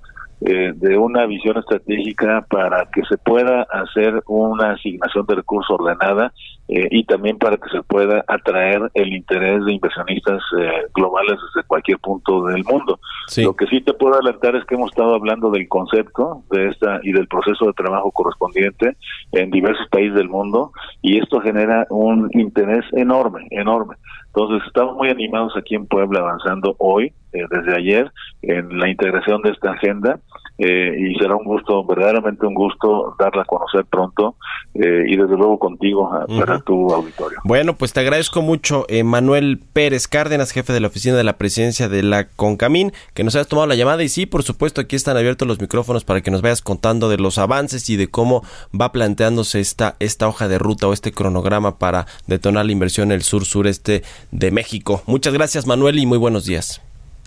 eh, 0.46 0.72
de 0.74 0.98
una 0.98 1.24
visión 1.24 1.56
estratégica 1.56 2.46
para 2.50 2.86
que 2.92 3.02
se 3.08 3.16
pueda 3.16 3.62
hacer 3.62 4.22
una 4.26 4.72
asignación 4.72 5.24
de 5.26 5.36
recursos 5.36 5.80
ordenada 5.80 6.34
eh, 6.68 6.86
y 6.90 7.04
también 7.04 7.38
para 7.38 7.56
que 7.56 7.70
se 7.70 7.82
pueda 7.82 8.22
atraer 8.28 8.90
el 8.92 9.14
interés 9.14 9.64
de 9.64 9.72
inversionistas 9.72 10.42
eh, 10.58 10.82
globales 10.94 11.38
desde 11.40 11.66
cualquier 11.66 11.98
punto 11.98 12.44
del 12.44 12.62
mundo. 12.62 13.00
Lo 13.38 13.56
que 13.56 13.66
sí 13.68 13.80
te 13.80 13.94
puedo 13.94 14.16
adelantar 14.16 14.54
es 14.54 14.66
que 14.66 14.74
hemos 14.74 14.90
estado 14.90 15.14
hablando 15.14 15.50
del 15.50 15.66
concepto 15.66 16.42
de 16.50 16.68
esta 16.68 17.00
y 17.02 17.12
del 17.12 17.26
proceso 17.26 17.64
de 17.64 17.72
trabajo 17.72 18.10
correspondiente 18.12 18.98
en 19.32 19.50
diversos 19.50 19.88
países 19.88 20.14
del 20.14 20.28
mundo 20.28 20.72
y 21.00 21.20
esto 21.20 21.40
genera 21.40 21.86
un 21.88 22.28
interés 22.34 22.84
enorme, 22.92 23.46
enorme. 23.50 23.96
Entonces 24.26 24.66
estamos 24.66 24.96
muy 24.96 25.08
animados 25.08 25.56
aquí 25.56 25.74
en 25.74 25.86
Puebla 25.86 26.20
avanzando 26.20 26.74
hoy, 26.78 27.14
eh, 27.34 27.46
desde 27.50 27.76
ayer, 27.76 28.12
en 28.42 28.78
la 28.78 28.88
integración 28.88 29.42
de 29.42 29.50
esta 29.50 29.72
agenda 29.72 30.20
eh, 30.56 30.96
y 30.96 31.16
será 31.16 31.34
un 31.34 31.44
gusto, 31.44 31.84
verdaderamente 31.84 32.46
un 32.46 32.54
gusto 32.54 33.16
darla 33.18 33.42
a 33.42 33.44
conocer 33.44 33.84
pronto 33.86 34.36
eh, 34.74 35.04
y 35.08 35.16
desde 35.16 35.36
luego 35.36 35.58
contigo 35.58 36.08
ah, 36.12 36.26
para 36.28 36.60
tu 36.60 36.94
auditorio. 36.94 37.40
Bueno, 37.42 37.74
pues 37.74 37.92
te 37.92 38.00
agradezco 38.00 38.40
mucho, 38.40 38.86
Manuel 39.04 39.58
Pérez 39.72 40.06
Cárdenas, 40.06 40.52
jefe 40.52 40.72
de 40.72 40.78
la 40.78 40.86
oficina 40.86 41.16
de 41.16 41.24
la 41.24 41.36
presidencia 41.36 41.88
de 41.88 42.04
la 42.04 42.28
CONCAMIN, 42.28 42.92
que 43.14 43.24
nos 43.24 43.34
hayas 43.34 43.48
tomado 43.48 43.66
la 43.66 43.74
llamada 43.74 44.04
y 44.04 44.08
sí, 44.08 44.26
por 44.26 44.44
supuesto, 44.44 44.80
aquí 44.80 44.94
están 44.94 45.16
abiertos 45.16 45.48
los 45.48 45.60
micrófonos 45.60 46.04
para 46.04 46.20
que 46.20 46.30
nos 46.30 46.40
vayas 46.40 46.62
contando 46.62 47.08
de 47.08 47.18
los 47.18 47.38
avances 47.38 47.90
y 47.90 47.96
de 47.96 48.08
cómo 48.08 48.42
va 48.80 48.92
planteándose 48.92 49.58
esta, 49.58 49.96
esta 49.98 50.28
hoja 50.28 50.46
de 50.46 50.60
ruta 50.60 50.86
o 50.86 50.92
este 50.92 51.10
cronograma 51.10 51.78
para 51.78 52.06
detonar 52.28 52.66
la 52.66 52.72
inversión 52.72 53.08
en 53.08 53.16
el 53.16 53.22
sur-sureste 53.22 54.02
de 54.30 54.50
México. 54.52 55.02
Muchas 55.06 55.34
gracias, 55.34 55.66
Manuel, 55.66 55.98
y 55.98 56.06
muy 56.06 56.18
buenos 56.18 56.44
días. 56.44 56.80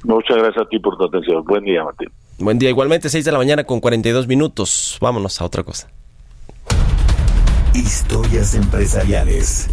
Muchas 0.07 0.37
gracias 0.37 0.65
a 0.65 0.69
ti 0.69 0.79
por 0.79 0.97
tu 0.97 1.03
atención. 1.03 1.43
Buen 1.43 1.65
día, 1.65 1.83
Martín. 1.83 2.07
Buen 2.39 2.57
día, 2.57 2.69
igualmente, 2.69 3.09
6 3.09 3.25
de 3.25 3.31
la 3.31 3.37
mañana 3.39 3.65
con 3.65 3.81
42 3.81 4.25
minutos. 4.25 4.97
Vámonos 5.01 5.41
a 5.41 5.45
otra 5.45 5.63
cosa. 5.63 5.89
Historias 7.73 8.55
empresariales. 8.55 9.69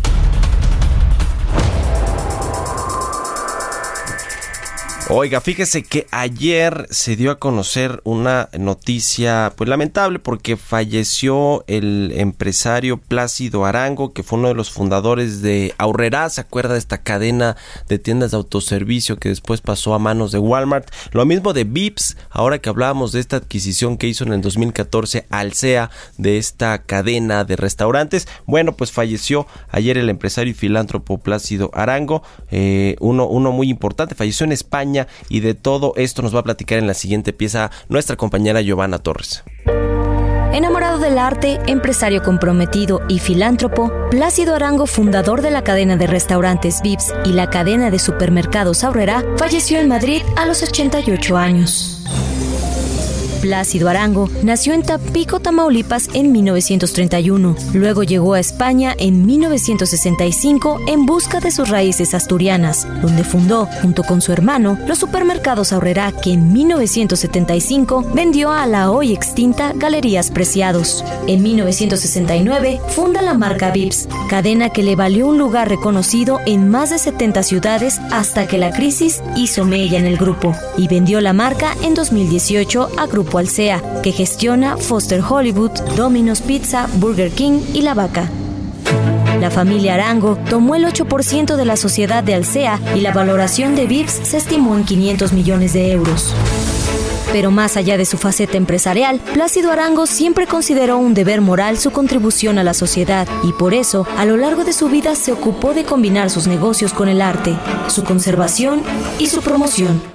Oiga, 5.10 5.42
fíjese 5.42 5.82
que 5.82 6.06
ayer 6.12 6.86
se 6.88 7.14
dio 7.14 7.30
a 7.30 7.38
conocer 7.38 8.00
una 8.04 8.48
noticia 8.58 9.52
pues 9.54 9.68
lamentable 9.68 10.18
porque 10.18 10.56
falleció 10.56 11.62
el 11.66 12.10
empresario 12.16 12.96
Plácido 12.96 13.66
Arango, 13.66 14.14
que 14.14 14.22
fue 14.22 14.38
uno 14.38 14.48
de 14.48 14.54
los 14.54 14.70
fundadores 14.70 15.42
de 15.42 15.74
Aurrera, 15.76 16.30
¿se 16.30 16.40
acuerda 16.40 16.72
de 16.72 16.78
esta 16.78 17.02
cadena 17.02 17.54
de 17.86 17.98
tiendas 17.98 18.30
de 18.30 18.38
autoservicio 18.38 19.18
que 19.18 19.28
después 19.28 19.60
pasó 19.60 19.92
a 19.92 19.98
manos 19.98 20.32
de 20.32 20.38
Walmart? 20.38 20.88
Lo 21.12 21.26
mismo 21.26 21.52
de 21.52 21.64
Vips, 21.64 22.16
ahora 22.30 22.58
que 22.58 22.70
hablábamos 22.70 23.12
de 23.12 23.20
esta 23.20 23.36
adquisición 23.36 23.98
que 23.98 24.08
hizo 24.08 24.24
en 24.24 24.32
el 24.32 24.40
2014 24.40 25.26
Alsea 25.28 25.90
de 26.16 26.38
esta 26.38 26.78
cadena 26.78 27.44
de 27.44 27.56
restaurantes. 27.56 28.26
Bueno, 28.46 28.74
pues 28.74 28.90
falleció 28.90 29.46
ayer 29.68 29.98
el 29.98 30.08
empresario 30.08 30.52
y 30.52 30.54
filántropo 30.54 31.18
Plácido 31.18 31.70
Arango, 31.74 32.22
eh, 32.50 32.96
uno, 33.00 33.26
uno 33.26 33.52
muy 33.52 33.68
importante, 33.68 34.14
falleció 34.14 34.44
en 34.44 34.52
España 34.52 34.93
y 35.28 35.40
de 35.40 35.54
todo 35.54 35.92
esto 35.96 36.22
nos 36.22 36.34
va 36.34 36.40
a 36.40 36.44
platicar 36.44 36.78
en 36.78 36.86
la 36.86 36.94
siguiente 36.94 37.32
pieza 37.32 37.70
nuestra 37.88 38.16
compañera 38.16 38.60
Giovanna 38.60 38.98
Torres. 38.98 39.44
Enamorado 40.54 40.98
del 40.98 41.18
arte, 41.18 41.58
empresario 41.66 42.22
comprometido 42.22 43.02
y 43.08 43.18
filántropo, 43.18 43.92
Plácido 44.10 44.54
Arango, 44.54 44.86
fundador 44.86 45.42
de 45.42 45.50
la 45.50 45.64
cadena 45.64 45.96
de 45.96 46.06
restaurantes 46.06 46.80
Vips 46.80 47.12
y 47.24 47.32
la 47.32 47.50
cadena 47.50 47.90
de 47.90 47.98
supermercados 47.98 48.84
Aurrera, 48.84 49.24
falleció 49.36 49.80
en 49.80 49.88
Madrid 49.88 50.22
a 50.36 50.46
los 50.46 50.62
88 50.62 51.36
años. 51.36 51.93
Plácido 53.44 53.90
Arango 53.90 54.30
nació 54.42 54.72
en 54.72 54.82
Tampico, 54.82 55.38
Tamaulipas 55.38 56.08
en 56.14 56.32
1931. 56.32 57.54
Luego 57.74 58.02
llegó 58.02 58.32
a 58.32 58.40
España 58.40 58.94
en 58.96 59.26
1965 59.26 60.80
en 60.86 61.04
busca 61.04 61.40
de 61.40 61.50
sus 61.50 61.68
raíces 61.68 62.14
asturianas, 62.14 62.88
donde 63.02 63.22
fundó, 63.22 63.66
junto 63.82 64.02
con 64.02 64.22
su 64.22 64.32
hermano, 64.32 64.78
los 64.86 64.98
supermercados 64.98 65.74
Aurrera 65.74 66.10
que 66.10 66.32
en 66.32 66.54
1975 66.54 68.12
vendió 68.14 68.50
a 68.50 68.66
la 68.66 68.90
hoy 68.90 69.12
extinta 69.12 69.74
Galerías 69.74 70.30
Preciados. 70.30 71.04
En 71.26 71.42
1969 71.42 72.80
funda 72.96 73.20
la 73.20 73.34
marca 73.34 73.72
Vips, 73.72 74.08
cadena 74.30 74.70
que 74.70 74.82
le 74.82 74.96
valió 74.96 75.26
un 75.26 75.36
lugar 75.36 75.68
reconocido 75.68 76.40
en 76.46 76.70
más 76.70 76.88
de 76.88 76.98
70 76.98 77.42
ciudades 77.42 78.00
hasta 78.10 78.46
que 78.46 78.56
la 78.56 78.70
crisis 78.70 79.22
hizo 79.36 79.66
mella 79.66 79.98
en 79.98 80.06
el 80.06 80.16
grupo 80.16 80.56
y 80.78 80.88
vendió 80.88 81.20
la 81.20 81.34
marca 81.34 81.76
en 81.82 81.92
2018 81.92 82.88
a 82.96 83.06
Grupo 83.06 83.33
Alsea, 83.38 84.00
que 84.02 84.12
gestiona 84.12 84.76
Foster 84.76 85.22
Hollywood, 85.26 85.72
Domino's 85.96 86.40
Pizza, 86.40 86.88
Burger 86.94 87.30
King 87.30 87.60
y 87.72 87.82
La 87.82 87.94
Vaca. 87.94 88.30
La 89.40 89.50
familia 89.50 89.94
Arango 89.94 90.38
tomó 90.48 90.74
el 90.74 90.84
8% 90.84 91.56
de 91.56 91.64
la 91.64 91.76
sociedad 91.76 92.22
de 92.22 92.34
Alsea 92.34 92.80
y 92.94 93.00
la 93.00 93.12
valoración 93.12 93.74
de 93.74 93.86
VIPS 93.86 94.20
se 94.22 94.36
estimó 94.36 94.76
en 94.76 94.84
500 94.84 95.32
millones 95.32 95.72
de 95.72 95.92
euros. 95.92 96.34
Pero 97.32 97.50
más 97.50 97.76
allá 97.76 97.96
de 97.96 98.04
su 98.04 98.16
faceta 98.16 98.56
empresarial, 98.56 99.18
Plácido 99.32 99.72
Arango 99.72 100.06
siempre 100.06 100.46
consideró 100.46 100.98
un 100.98 101.14
deber 101.14 101.40
moral 101.40 101.78
su 101.78 101.90
contribución 101.90 102.58
a 102.58 102.64
la 102.64 102.74
sociedad 102.74 103.26
y 103.42 103.52
por 103.52 103.74
eso, 103.74 104.06
a 104.16 104.24
lo 104.24 104.36
largo 104.36 104.64
de 104.64 104.72
su 104.72 104.88
vida 104.88 105.16
se 105.16 105.32
ocupó 105.32 105.74
de 105.74 105.84
combinar 105.84 106.30
sus 106.30 106.46
negocios 106.46 106.92
con 106.92 107.08
el 107.08 107.20
arte, 107.20 107.56
su 107.88 108.04
conservación 108.04 108.82
y 109.18 109.26
su 109.26 109.42
promoción. 109.42 110.13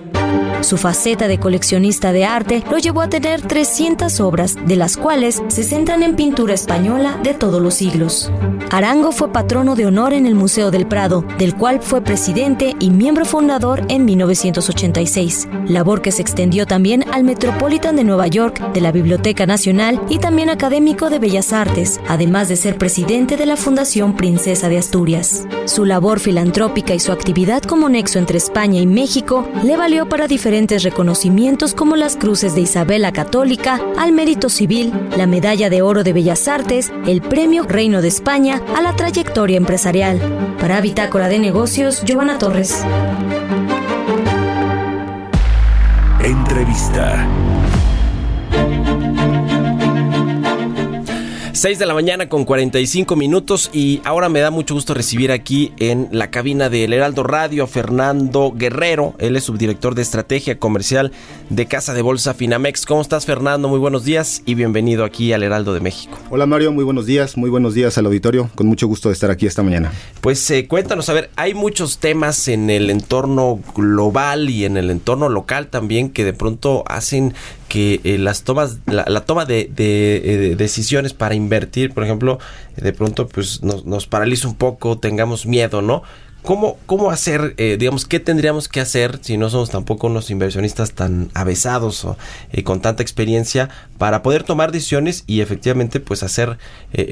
Su 0.61 0.77
faceta 0.77 1.27
de 1.27 1.39
coleccionista 1.39 2.11
de 2.11 2.25
arte 2.25 2.63
lo 2.69 2.77
llevó 2.77 3.01
a 3.01 3.09
tener 3.09 3.41
300 3.41 4.19
obras, 4.19 4.55
de 4.67 4.75
las 4.75 4.97
cuales 4.97 5.41
se 5.47 5.63
centran 5.63 6.03
en 6.03 6.15
pintura 6.15 6.53
española 6.53 7.17
de 7.23 7.33
todos 7.33 7.61
los 7.61 7.75
siglos. 7.75 8.31
Arango 8.69 9.11
fue 9.11 9.31
patrono 9.31 9.75
de 9.75 9.85
honor 9.85 10.13
en 10.13 10.25
el 10.25 10.35
Museo 10.35 10.69
del 10.69 10.85
Prado, 10.85 11.23
del 11.37 11.55
cual 11.55 11.81
fue 11.81 12.01
presidente 12.01 12.75
y 12.79 12.91
miembro 12.91 13.25
fundador 13.25 13.83
en 13.87 14.05
1986, 14.05 15.47
labor 15.67 16.01
que 16.01 16.11
se 16.11 16.21
extendió 16.21 16.67
también 16.67 17.05
al 17.11 17.23
Metropolitan 17.23 17.95
de 17.95 18.03
Nueva 18.03 18.27
York, 18.27 18.73
de 18.73 18.81
la 18.81 18.91
Biblioteca 18.91 19.45
Nacional 19.45 19.99
y 20.09 20.19
también 20.19 20.49
académico 20.49 21.09
de 21.09 21.19
Bellas 21.19 21.53
Artes, 21.53 21.99
además 22.07 22.49
de 22.49 22.57
ser 22.57 22.77
presidente 22.77 23.37
de 23.37 23.45
la 23.45 23.55
Fundación 23.55 24.15
Princesa 24.15 24.69
de 24.69 24.77
Asturias. 24.77 25.45
Su 25.65 25.85
labor 25.85 26.19
filantrópica 26.19 26.93
y 26.93 26.99
su 26.99 27.11
actividad 27.11 27.63
como 27.63 27.89
nexo 27.89 28.19
entre 28.19 28.37
España 28.37 28.81
y 28.81 28.87
México 28.87 29.47
le 29.63 29.77
valió 29.77 30.07
para 30.07 30.27
diferentes 30.27 30.48
diferentes 30.49 30.81
reconocimientos 30.81 31.75
como 31.75 31.95
las 31.95 32.17
Cruces 32.17 32.55
de 32.55 32.61
Isabela 32.61 33.11
Católica, 33.11 33.79
al 33.99 34.11
Mérito 34.13 34.49
Civil, 34.49 34.91
la 35.15 35.27
Medalla 35.27 35.69
de 35.69 35.83
Oro 35.83 36.03
de 36.03 36.11
Bellas 36.11 36.47
Artes, 36.47 36.91
el 37.05 37.21
Premio 37.21 37.65
Reino 37.65 38.01
de 38.01 38.07
España 38.07 38.59
a 38.75 38.81
la 38.81 38.95
trayectoria 38.95 39.57
empresarial. 39.57 40.19
Para 40.59 40.81
Bitácora 40.81 41.27
de 41.27 41.37
Negocios, 41.37 42.01
Giovanna 42.03 42.39
Torres. 42.39 42.83
Entrevista. 46.23 47.27
6 51.59 51.77
de 51.77 51.85
la 51.85 51.93
mañana 51.93 52.29
con 52.29 52.45
45 52.45 53.17
minutos 53.17 53.69
y 53.73 53.99
ahora 54.05 54.29
me 54.29 54.39
da 54.39 54.49
mucho 54.49 54.75
gusto 54.75 54.93
recibir 54.93 55.29
aquí 55.29 55.73
en 55.77 56.07
la 56.09 56.31
cabina 56.31 56.69
del 56.69 56.93
Heraldo 56.93 57.23
Radio 57.23 57.65
a 57.65 57.67
Fernando 57.67 58.53
Guerrero. 58.55 59.13
Él 59.19 59.35
es 59.35 59.43
subdirector 59.43 59.93
de 59.93 60.01
estrategia 60.01 60.57
comercial 60.57 61.11
de 61.49 61.65
Casa 61.65 61.93
de 61.93 62.01
Bolsa 62.01 62.33
Finamex. 62.33 62.85
¿Cómo 62.85 63.01
estás 63.01 63.25
Fernando? 63.25 63.67
Muy 63.67 63.77
buenos 63.77 64.05
días 64.05 64.41
y 64.45 64.55
bienvenido 64.55 65.03
aquí 65.03 65.33
al 65.33 65.43
Heraldo 65.43 65.73
de 65.73 65.81
México. 65.81 66.17
Hola 66.29 66.45
Mario, 66.45 66.71
muy 66.71 66.85
buenos 66.85 67.05
días, 67.05 67.35
muy 67.35 67.49
buenos 67.49 67.73
días 67.73 67.97
al 67.97 68.05
auditorio. 68.05 68.49
Con 68.55 68.67
mucho 68.67 68.87
gusto 68.87 69.09
de 69.09 69.13
estar 69.15 69.29
aquí 69.29 69.45
esta 69.45 69.61
mañana. 69.61 69.91
Pues 70.21 70.49
eh, 70.51 70.65
cuéntanos, 70.65 71.09
a 71.09 71.13
ver, 71.13 71.29
hay 71.35 71.55
muchos 71.55 71.97
temas 71.97 72.47
en 72.47 72.69
el 72.69 72.89
entorno 72.89 73.59
global 73.75 74.49
y 74.49 74.63
en 74.63 74.77
el 74.77 74.89
entorno 74.89 75.27
local 75.27 75.67
también 75.67 76.09
que 76.09 76.23
de 76.23 76.31
pronto 76.31 76.85
hacen 76.87 77.33
que 77.69 78.01
eh, 78.03 78.17
las 78.17 78.43
tomas, 78.43 78.79
la, 78.87 79.21
toma 79.21 79.45
de, 79.45 79.71
eh, 79.77 80.55
decisiones 80.57 81.13
para 81.13 81.35
invertir, 81.35 81.93
por 81.93 82.03
ejemplo, 82.03 82.39
de 82.75 82.91
pronto 82.91 83.27
pues 83.29 83.63
nos, 83.63 83.85
nos 83.85 84.07
paraliza 84.07 84.47
un 84.47 84.55
poco, 84.55 84.97
tengamos 84.97 85.45
miedo, 85.45 85.81
¿no? 85.81 86.03
¿Cómo, 86.41 86.77
cómo 86.85 87.11
hacer, 87.11 87.53
eh, 87.57 87.75
digamos, 87.77 88.05
qué 88.05 88.19
tendríamos 88.19 88.69
que 88.69 88.79
hacer 88.79 89.19
si 89.21 89.37
no 89.37 89.49
somos 89.49 89.69
tampoco 89.69 90.07
unos 90.07 90.31
inversionistas 90.31 90.93
tan 90.93 91.29
avesados 91.33 92.05
o 92.05 92.17
con 92.63 92.81
tanta 92.81 93.03
experiencia 93.03 93.69
para 93.97 94.23
poder 94.23 94.43
tomar 94.43 94.71
decisiones 94.71 95.25
y 95.27 95.41
efectivamente 95.41 95.99
pues 95.99 96.23
hacer, 96.23 96.57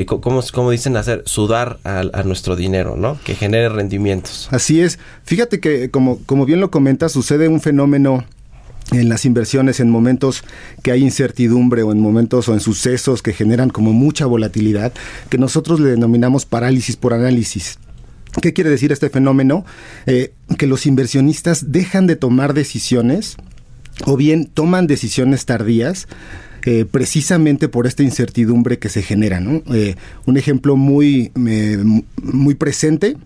como, 0.07 0.41
como 0.53 0.71
dicen, 0.71 0.95
hacer 0.95 1.23
sudar 1.25 1.77
a, 1.83 1.99
a, 2.13 2.23
nuestro 2.23 2.55
dinero, 2.55 2.95
¿no? 2.95 3.19
Que 3.25 3.35
genere 3.35 3.67
rendimientos. 3.67 4.47
Así 4.49 4.79
es. 4.81 4.97
Fíjate 5.25 5.59
que 5.59 5.91
como, 5.91 6.19
como 6.25 6.45
bien 6.45 6.61
lo 6.61 6.71
comentas, 6.71 7.11
sucede 7.11 7.49
un 7.49 7.59
fenómeno 7.59 8.23
en 8.91 9.09
las 9.09 9.25
inversiones 9.25 9.79
en 9.79 9.89
momentos 9.89 10.43
que 10.81 10.91
hay 10.91 11.03
incertidumbre 11.03 11.83
o 11.83 11.91
en 11.91 11.99
momentos 11.99 12.47
o 12.47 12.53
en 12.53 12.59
sucesos 12.59 13.21
que 13.21 13.33
generan 13.33 13.69
como 13.69 13.93
mucha 13.93 14.25
volatilidad, 14.25 14.93
que 15.29 15.37
nosotros 15.37 15.79
le 15.79 15.89
denominamos 15.89 16.45
parálisis 16.45 16.95
por 16.95 17.13
análisis. 17.13 17.79
¿Qué 18.41 18.53
quiere 18.53 18.69
decir 18.69 18.91
este 18.91 19.09
fenómeno? 19.09 19.65
Eh, 20.05 20.33
que 20.57 20.67
los 20.67 20.85
inversionistas 20.85 21.71
dejan 21.71 22.07
de 22.07 22.15
tomar 22.15 22.53
decisiones 22.53 23.35
o 24.05 24.15
bien 24.15 24.45
toman 24.45 24.85
decisiones 24.85 25.45
tardías 25.45 26.07
eh, 26.63 26.85
precisamente 26.89 27.67
por 27.67 27.87
esta 27.87 28.03
incertidumbre 28.03 28.77
que 28.77 28.89
se 28.89 29.01
genera. 29.01 29.41
Eh, 29.73 29.95
un 30.25 30.37
ejemplo 30.37 30.75
muy, 30.75 31.31
muy 31.35 32.55
presente 32.55 33.17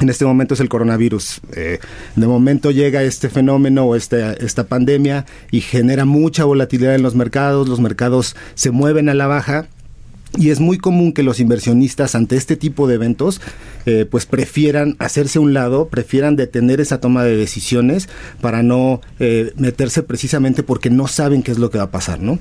en 0.00 0.08
este 0.08 0.24
momento 0.24 0.54
es 0.54 0.60
el 0.60 0.68
coronavirus. 0.68 1.40
Eh, 1.54 1.78
de 2.16 2.26
momento 2.26 2.70
llega 2.70 3.02
este 3.02 3.28
fenómeno 3.28 3.84
o 3.84 3.96
esta, 3.96 4.32
esta 4.34 4.64
pandemia 4.64 5.26
y 5.50 5.60
genera 5.60 6.04
mucha 6.04 6.44
volatilidad 6.44 6.94
en 6.94 7.02
los 7.02 7.14
mercados, 7.14 7.68
los 7.68 7.80
mercados 7.80 8.36
se 8.54 8.70
mueven 8.70 9.08
a 9.08 9.14
la 9.14 9.26
baja 9.26 9.68
y 10.36 10.50
es 10.50 10.58
muy 10.58 10.78
común 10.78 11.12
que 11.12 11.22
los 11.22 11.38
inversionistas 11.38 12.14
ante 12.14 12.36
este 12.36 12.56
tipo 12.56 12.88
de 12.88 12.94
eventos 12.94 13.40
eh, 13.86 14.06
pues 14.10 14.26
prefieran 14.26 14.96
hacerse 14.98 15.38
a 15.38 15.42
un 15.42 15.54
lado, 15.54 15.88
prefieran 15.88 16.34
detener 16.34 16.80
esa 16.80 17.00
toma 17.00 17.22
de 17.22 17.36
decisiones 17.36 18.08
para 18.40 18.62
no 18.62 19.00
eh, 19.20 19.52
meterse 19.56 20.02
precisamente 20.02 20.62
porque 20.62 20.90
no 20.90 21.06
saben 21.06 21.42
qué 21.42 21.52
es 21.52 21.58
lo 21.58 21.70
que 21.70 21.78
va 21.78 21.84
a 21.84 21.90
pasar, 21.90 22.20
¿no? 22.20 22.38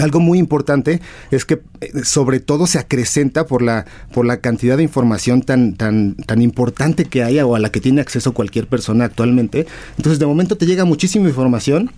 Algo 0.00 0.20
muy 0.20 0.38
importante 0.38 1.00
es 1.30 1.44
que 1.44 1.60
eh, 1.80 1.90
sobre 2.04 2.40
todo 2.40 2.66
se 2.66 2.78
acrecenta 2.78 3.46
por 3.46 3.62
la, 3.62 3.86
por 4.12 4.26
la 4.26 4.40
cantidad 4.40 4.76
de 4.76 4.82
información 4.82 5.42
tan, 5.42 5.74
tan, 5.74 6.14
tan 6.14 6.42
importante 6.42 7.06
que 7.06 7.22
hay 7.22 7.40
o 7.40 7.54
a 7.54 7.58
la 7.58 7.70
que 7.70 7.80
tiene 7.80 8.00
acceso 8.00 8.32
cualquier 8.32 8.66
persona 8.66 9.06
actualmente. 9.06 9.66
Entonces 9.96 10.18
de 10.18 10.26
momento 10.26 10.56
te 10.56 10.66
llega 10.66 10.84
muchísima 10.84 11.28
información 11.28 11.90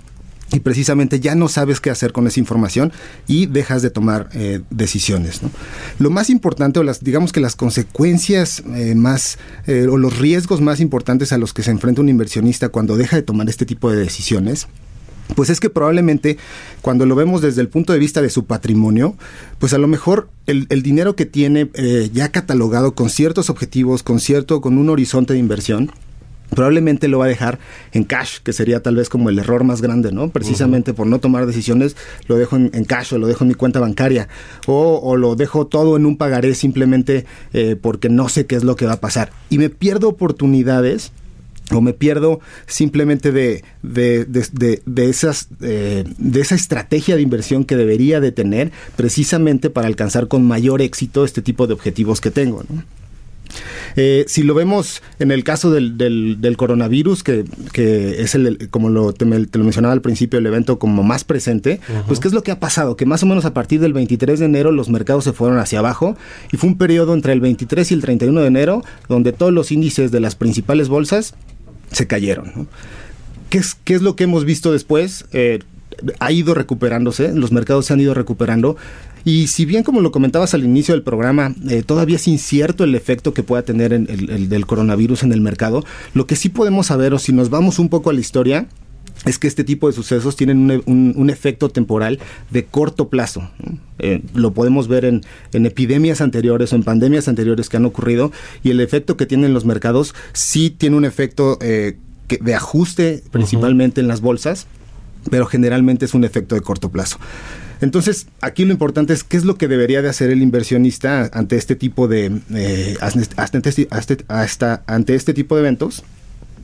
y 0.53 0.61
precisamente 0.61 1.20
ya 1.20 1.34
no 1.34 1.49
sabes 1.49 1.80
qué 1.80 1.91
hacer 1.91 2.12
con 2.12 2.26
esa 2.26 2.41
información 2.41 2.93
y 3.26 3.47
dejas 3.47 3.82
de 3.82 3.91
tomar 3.91 4.30
eh, 4.32 4.61
decisiones. 4.70 5.41
Lo 5.99 6.11
más 6.11 6.30
importante, 6.30 6.80
o 6.80 6.82
las, 6.82 7.05
digamos 7.05 7.32
que 7.32 7.41
las 7.41 7.55
consecuencias 7.55 8.62
eh, 8.74 8.95
más, 8.95 9.38
o 9.68 9.97
los 9.97 10.18
riesgos 10.18 10.61
más 10.61 10.80
importantes 10.80 11.32
a 11.32 11.38
los 11.38 11.53
que 11.53 11.62
se 11.62 11.70
enfrenta 11.70 12.01
un 12.01 12.09
inversionista 12.09 12.68
cuando 12.70 12.97
deja 12.97 13.16
de 13.16 13.22
tomar 13.22 13.49
este 13.49 13.66
tipo 13.66 13.93
de 13.93 13.99
decisiones, 13.99 14.66
pues 15.35 15.51
es 15.51 15.61
que 15.61 15.70
probablemente 15.70 16.39
cuando 16.83 17.07
lo 17.07 17.14
vemos 17.14 17.43
desde 17.43 17.61
el 17.61 17.68
punto 17.68 17.93
de 17.93 17.99
vista 17.99 18.22
de 18.22 18.31
su 18.31 18.45
patrimonio, 18.45 19.16
pues 19.59 19.72
a 19.72 19.78
lo 19.78 19.89
mejor 19.89 20.28
el, 20.47 20.66
dinero 20.83 21.16
que 21.16 21.26
tiene 21.26 21.70
eh, 21.74 22.11
ya 22.12 22.31
catalogado 22.31 22.95
con 22.95 23.11
ciertos 23.11 23.51
objetivos, 23.51 24.03
con 24.03 24.20
cierto, 24.20 24.61
con 24.61 24.78
un 24.78 24.89
horizonte 24.89 25.33
de 25.35 25.39
inversión, 25.39 25.93
probablemente 26.51 27.09
lo 27.09 27.18
va 27.18 27.26
a 27.26 27.28
dejar 27.28 27.59
en 27.93 28.05
cash, 28.05 28.39
que 28.43 28.53
sería 28.53 28.83
tal 28.83 28.97
vez 28.97 29.09
como 29.09 29.28
el 29.28 29.39
error 29.39 29.64
más 29.64 29.81
grande, 29.81 30.12
¿no? 30.12 30.31
Precisamente 30.31 30.93
por 30.93 31.07
no 31.07 31.20
tomar 31.20 31.47
decisiones, 31.47 31.97
lo 32.26 32.37
dejo 32.37 32.57
en, 32.57 32.85
cash 32.85 33.14
o 33.14 33.18
lo 33.18 33.26
dejo 33.26 33.45
en 33.45 33.49
mi 33.49 33.55
cuenta 33.55 33.81
bancaria 33.81 34.28
o, 34.66 35.16
lo 35.16 35.37
dejo 35.37 35.66
todo 35.66 35.97
en 35.97 36.07
un 36.07 36.16
pagaré 36.16 36.55
simplemente 36.55 37.26
eh, 37.53 37.76
porque 37.81 38.09
no 38.09 38.28
sé 38.28 38.47
qué 38.47 38.57
es 38.57 38.64
lo 38.64 38.76
que 38.76 38.87
va 38.87 38.95
a 38.95 39.01
pasar. 39.01 39.31
Y 39.49 39.59
me 39.59 39.70
pierdo 39.70 40.09
oportunidades 40.09 41.12
o 41.73 41.81
me 41.81 41.93
pierdo 41.93 42.41
simplemente 42.66 43.33
de, 43.33 43.64
de, 43.83 44.25
de, 44.25 44.83
de 44.85 45.11
esas, 45.11 45.49
eh, 45.61 46.05
de 46.18 46.41
esa 46.41 46.55
estrategia 46.55 47.16
de 47.16 47.23
inversión 47.23 47.64
que 47.64 47.77
debería 47.77 48.21
de 48.21 48.33
tener 48.33 48.73
precisamente 48.97 49.71
para 49.71 49.87
alcanzar 49.87 50.29
con 50.29 50.45
mayor 50.47 50.83
éxito 50.83 51.25
este 51.25 51.43
tipo 51.43 51.66
de 51.66 51.75
objetivos 51.75 52.21
que 52.21 52.31
tengo. 52.31 52.64
Eh, 53.97 54.25
si 54.29 54.43
lo 54.43 54.55
vemos 54.55 55.03
en 55.18 55.31
el 55.31 55.45
caso 55.45 55.71
del, 55.71 55.97
del, 55.97 56.57
coronavirus, 56.57 57.23
que, 57.23 57.45
que, 57.73 58.23
es 58.23 58.35
el, 58.35 58.68
como 58.71 58.89
lo, 58.89 59.12
te, 59.12 59.25
lo 59.25 59.64
mencionaba 59.64 59.93
al 59.93 60.01
principio, 60.01 60.39
el 60.39 60.47
evento 60.47 60.79
como 60.79 61.03
más 61.03 61.25
presente, 61.25 61.81
pues 62.07 62.21
¿qué 62.21 62.29
es 62.29 62.35
lo 62.35 62.43
que 62.43 62.53
ha 62.53 62.61
pasado? 62.61 62.97
Que 62.97 63.07
más 63.07 63.23
o 63.23 63.27
menos 63.27 63.45
a 63.45 63.55
partir 63.55 63.81
del 63.81 63.93
23 63.93 64.39
de 64.39 64.47
enero 64.47 64.73
los 64.73 64.89
mercados 64.89 65.25
se 65.25 65.33
fueron 65.33 65.59
hacia 65.59 65.81
abajo 65.81 66.16
y 66.53 66.57
fue 66.57 66.71
un 66.71 66.79
periodo 66.79 67.14
entre 67.14 67.33
el 67.33 67.41
23 67.41 67.91
y 67.91 67.95
el 67.95 68.01
31 68.01 68.41
de 68.41 68.47
enero 68.47 68.85
donde 69.09 69.33
todos 69.33 69.53
los 69.53 69.73
índices 69.73 70.11
de 70.11 70.21
las 70.21 70.37
principales 70.37 70.89
bolsas 70.89 71.35
se 71.93 72.07
cayeron. 72.07 72.68
¿Qué, 73.49 73.59
es, 73.59 73.74
¿Qué 73.74 73.95
es 73.95 74.03
lo 74.03 74.16
que 74.16 74.24
hemos 74.24 74.45
visto 74.45 74.72
después? 74.72 75.26
Eh, 75.32 75.61
ha 76.18 76.32
ido 76.32 76.55
recuperándose, 76.55 77.32
los 77.34 77.53
mercados 77.53 77.86
se 77.86 77.93
han 77.93 78.01
ido 78.01 78.14
recuperando. 78.14 78.76
Y 79.24 79.49
si 79.49 79.66
bien, 79.66 79.82
como 79.82 80.01
lo 80.01 80.12
comentabas 80.12 80.55
al 80.55 80.64
inicio 80.64 80.95
del 80.95 81.03
programa, 81.03 81.55
eh, 81.68 81.82
todavía 81.82 82.16
es 82.16 82.26
incierto 82.26 82.84
el 82.84 82.95
efecto 82.95 83.34
que 83.34 83.43
pueda 83.43 83.62
tener 83.62 83.93
el, 83.93 84.49
del 84.49 84.66
coronavirus 84.66 85.24
en 85.24 85.32
el 85.32 85.41
mercado, 85.41 85.84
lo 86.14 86.26
que 86.26 86.36
sí 86.36 86.49
podemos 86.49 86.86
saber, 86.86 87.12
o 87.12 87.18
si 87.18 87.32
nos 87.32 87.51
vamos 87.51 87.78
un 87.78 87.91
poco 87.91 88.11
a 88.11 88.12
la 88.14 88.20
historia, 88.20 88.66
es 89.27 89.39
que 89.39 89.47
este 89.47 89.64
tipo 89.64 89.87
de 89.87 89.93
sucesos 89.93 90.37
tienen 90.37 90.83
un, 90.87 91.31
efecto 91.31 91.68
temporal 91.68 92.18
de 92.51 92.64
corto 92.64 93.09
plazo. 93.09 93.51
Eh, 93.99 94.23
lo 94.35 94.53
podemos 94.53 94.89
ver 94.89 95.05
en, 95.05 95.23
epidemias 95.53 96.21
anteriores 96.21 96.73
o 96.73 96.77
en 96.77 96.85
pandemias 96.85 97.29
anteriores 97.29 97.68
que 97.68 97.77
han 97.77 97.85
ocurrido 97.85 98.33
y 98.62 98.71
el 98.71 98.81
efecto 98.81 99.16
que 99.16 99.27
tienen 99.27 99.53
los 99.53 99.64
mercados 99.64 100.14
sí 100.33 100.71
tiene 100.71 100.97
un 100.97 101.05
efecto 101.05 101.59
eh, 101.61 101.99
de 102.41 102.55
ajuste 102.55 103.23
principalmente 103.31 104.01
en 104.01 104.09
las 104.09 104.23
bolsas, 104.23 104.66
pero 105.31 105.47
generalmente 105.47 106.07
es 106.07 106.14
un 106.14 106.25
efecto 106.25 106.55
de 106.55 106.62
corto 106.62 106.91
plazo. 106.91 107.18
Entonces, 107.83 108.27
aquí 108.41 108.64
lo 108.64 108.73
importante 108.73 109.12
es 109.12 109.25
qué 109.25 109.37
es 109.37 109.45
lo 109.45 109.57
que 109.57 109.66
debería 109.66 110.03
de 110.03 110.09
hacer 110.09 110.31
el 110.31 110.43
inversionista 110.43 111.31
ante 111.33 111.57
este 111.57 111.77
tipo 111.77 112.09
de 112.09 112.41
eh, 112.55 112.97
ante 114.87 115.14
este 115.14 115.35
tipo 115.35 115.57
de 115.57 115.61
eventos 115.61 116.05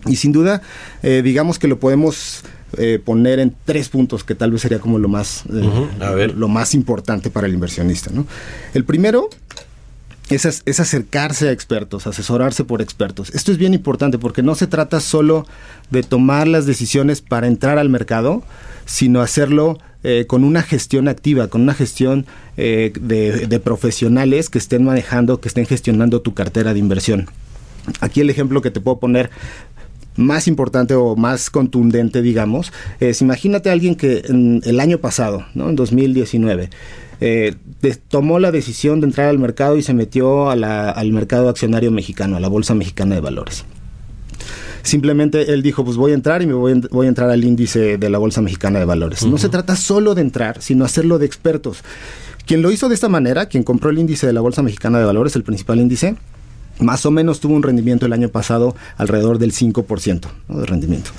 y 0.05 0.17
sin 0.17 0.33
duda, 0.33 0.63
eh, 1.03 1.23
digamos 1.25 1.59
que 1.59 1.69
lo 1.69 1.79
podemos 1.79 2.43
eh, 2.79 3.01
poner 3.03 3.39
en 3.39 3.55
tres 3.65 3.89
puntos 3.89 4.25
que 4.25 4.35
tal 4.35 4.51
vez 4.51 4.63
sería 4.63 4.79
como 4.79 4.99
lo 4.99 5.09
más, 5.09 5.45
eh, 5.53 6.33
lo 6.35 6.49
más 6.49 6.75
importante 6.75 7.31
para 7.31 7.47
el 7.47 7.55
inversionista. 7.55 8.11
¿no? 8.13 8.27
El 8.75 8.85
primero 8.85 9.29
es, 10.29 10.45
es, 10.45 10.81
acercarse 10.81 11.49
a 11.49 11.53
expertos, 11.53 12.07
asesorarse 12.07 12.65
por 12.65 12.83
expertos. 12.83 13.31
Esto 13.35 13.53
es 13.53 13.59
bien 13.59 13.75
importante 13.75 14.19
porque 14.19 14.43
no 14.43 14.55
se 14.55 14.67
trata 14.67 15.01
solo 15.01 15.47
de 15.91 16.03
tomar 16.03 16.49
las 16.49 16.67
decisiones 16.67 17.21
para 17.21 17.47
entrar 17.47 17.79
al 17.79 17.89
mercado, 17.89 18.43
sino 18.85 19.21
hacerlo 19.21 19.79
con 20.29 20.45
una 20.45 20.63
gestión 20.63 21.09
activa, 21.09 21.49
con 21.49 21.63
una 21.63 21.75
gestión 21.75 22.27
de, 22.57 22.93
de 22.93 23.61
profesionales 23.61 24.49
que 24.51 24.59
estén 24.59 24.85
manejando, 24.85 25.41
que 25.41 25.49
estén 25.49 25.67
gestionando 25.67 26.21
tu 26.21 26.33
cartera 26.33 26.73
de 26.75 26.79
inversión. 26.79 27.29
Aquí 28.01 28.21
el 28.21 28.31
ejemplo 28.31 28.63
que 28.63 28.71
te 28.71 28.81
puedo 28.81 28.99
poner 28.99 29.31
más 30.17 30.49
importante 30.49 30.95
o 30.95 31.17
más 31.17 31.51
contundente, 31.51 32.23
digamos, 32.23 32.73
es 33.01 33.21
imagínate 33.21 33.69
a 33.69 33.73
alguien 33.73 33.95
que 33.95 34.23
en 34.29 34.61
el 34.65 34.81
año 34.81 34.99
pasado, 34.99 35.47
¿no? 35.55 35.69
en 35.69 35.77
2019, 35.77 36.71
eh, 37.21 37.55
tomó 38.09 38.39
la 38.39 38.53
decisión 38.53 39.01
de 39.01 39.07
entrar 39.07 39.29
al 39.29 39.39
mercado 39.39 39.77
y 39.77 39.83
se 39.83 39.95
metió 39.95 40.51
al 40.51 41.13
mercado 41.13 41.49
accionario 41.49 41.91
mexicano, 41.91 42.37
a 42.37 42.41
la 42.41 42.49
Bolsa 42.49 42.75
Mexicana 42.75 43.15
de 43.15 43.21
Valores. 43.21 43.65
Simplemente 44.83 45.53
él 45.53 45.63
dijo, 45.63 45.85
pues 45.85 45.97
voy 45.97 46.13
a 46.13 46.15
entrar 46.15 46.43
y 46.43 46.47
me 46.47 46.55
voy, 46.55 46.73
a 46.73 47.09
entrar 47.09 47.29
al 47.29 47.43
índice 47.43 47.99
de 47.99 48.09
la 48.11 48.19
Bolsa 48.19 48.41
Mexicana 48.41 48.79
de 48.79 48.85
Valores. 48.85 49.27
No 49.27 49.37
se 49.37 49.49
trata 49.49 49.75
solo 49.75 50.15
de 50.15 50.23
entrar, 50.23 50.63
sino 50.63 50.85
hacerlo 50.85 51.19
de 51.19 51.27
expertos. 51.27 51.83
Quien 52.47 52.63
lo 52.63 52.71
hizo 52.71 52.89
de 52.89 52.95
esta 52.95 53.09
manera, 53.09 53.47
quien 53.47 53.65
compró 53.65 53.91
el 53.91 53.99
índice 53.99 54.29
de 54.29 54.33
la 54.33 54.41
Bolsa 54.41 54.63
Mexicana 54.63 55.01
de 55.01 55.05
Valores, 55.05 55.35
el 55.35 55.43
principal 55.43 55.81
índice, 55.81 56.15
más 56.81 57.07
o 57.07 57.11
menos 57.11 57.41
tuvo 57.41 57.55
un 57.55 57.63
rendimiento 57.63 58.07
el 58.07 58.13
año 58.13 58.29
pasado 58.29 58.75
alrededor 58.97 59.39
del 59.39 59.53
5% 59.53 60.27
de 60.49 60.67
rendimiento. 60.67 61.11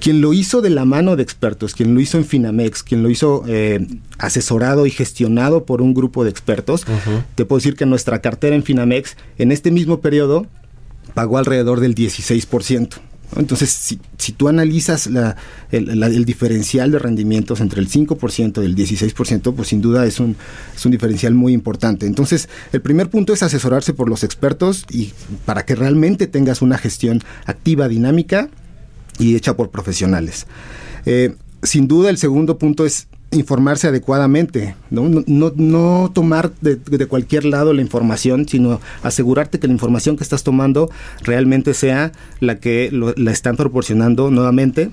Quien 0.00 0.20
lo 0.20 0.32
hizo 0.32 0.62
de 0.62 0.70
la 0.70 0.84
mano 0.84 1.16
de 1.16 1.24
expertos, 1.24 1.74
quien 1.74 1.94
lo 1.94 2.00
hizo 2.00 2.18
en 2.18 2.24
Finamex, 2.24 2.84
quien 2.84 3.02
lo 3.02 3.10
hizo 3.10 3.42
eh, 3.48 3.84
asesorado 4.18 4.86
y 4.86 4.90
gestionado 4.90 5.64
por 5.64 5.82
un 5.82 5.92
grupo 5.92 6.22
de 6.22 6.30
expertos, 6.30 6.86
te 7.34 7.44
puedo 7.44 7.58
decir 7.58 7.74
que 7.74 7.84
nuestra 7.84 8.20
cartera 8.20 8.54
en 8.54 8.62
Finamex 8.62 9.16
en 9.38 9.50
este 9.50 9.72
mismo 9.72 10.00
periodo 10.00 10.46
pagó 11.14 11.38
alrededor 11.38 11.80
del 11.80 11.96
16%. 11.96 13.00
Entonces, 13.36 13.70
si, 14.16 14.32
tú 14.32 14.48
analizas 14.48 15.08
el, 15.70 16.24
diferencial 16.24 16.90
de 16.90 16.98
rendimientos 16.98 17.60
entre 17.60 17.80
el 17.80 17.88
5% 17.88 18.62
y 18.62 18.64
el 18.64 18.74
16%, 18.74 19.54
pues 19.54 19.68
sin 19.68 19.80
duda 19.80 20.06
es 20.06 20.18
un, 20.18 20.36
es 20.74 20.84
un 20.84 20.92
diferencial 20.92 21.34
muy 21.34 21.52
importante. 21.52 22.06
Entonces, 22.06 22.48
el 22.72 22.80
primer 22.80 23.10
punto 23.10 23.32
es 23.32 23.42
asesorarse 23.42 23.92
por 23.92 24.08
los 24.08 24.24
expertos 24.24 24.86
y 24.90 25.12
para 25.44 25.66
que 25.66 25.74
realmente 25.74 26.26
tengas 26.26 26.62
una 26.62 26.78
gestión 26.78 27.22
activa, 27.44 27.88
dinámica 27.88 28.48
y 29.18 29.36
hecha 29.36 29.56
por 29.56 29.70
profesionales. 29.70 30.46
Eh, 31.04 31.34
sin 31.62 31.88
duda, 31.88 32.10
el 32.10 32.18
segundo 32.18 32.58
punto 32.58 32.86
es 32.86 33.07
informarse 33.30 33.88
adecuadamente, 33.88 34.74
no, 34.90 35.08
no, 35.26 35.52
no 35.54 36.10
tomar 36.14 36.50
de, 36.60 37.06
cualquier 37.06 37.44
lado 37.44 37.72
la 37.74 37.82
información, 37.82 38.48
sino 38.48 38.80
asegurarte 39.02 39.58
que 39.58 39.66
la 39.66 39.74
información 39.74 40.16
que 40.16 40.22
estás 40.22 40.44
tomando 40.44 40.90
realmente 41.22 41.74
sea 41.74 42.12
la 42.40 42.58
que 42.58 42.90
la 42.92 43.30
están 43.30 43.56
proporcionando 43.56 44.30
nuevamente 44.30 44.90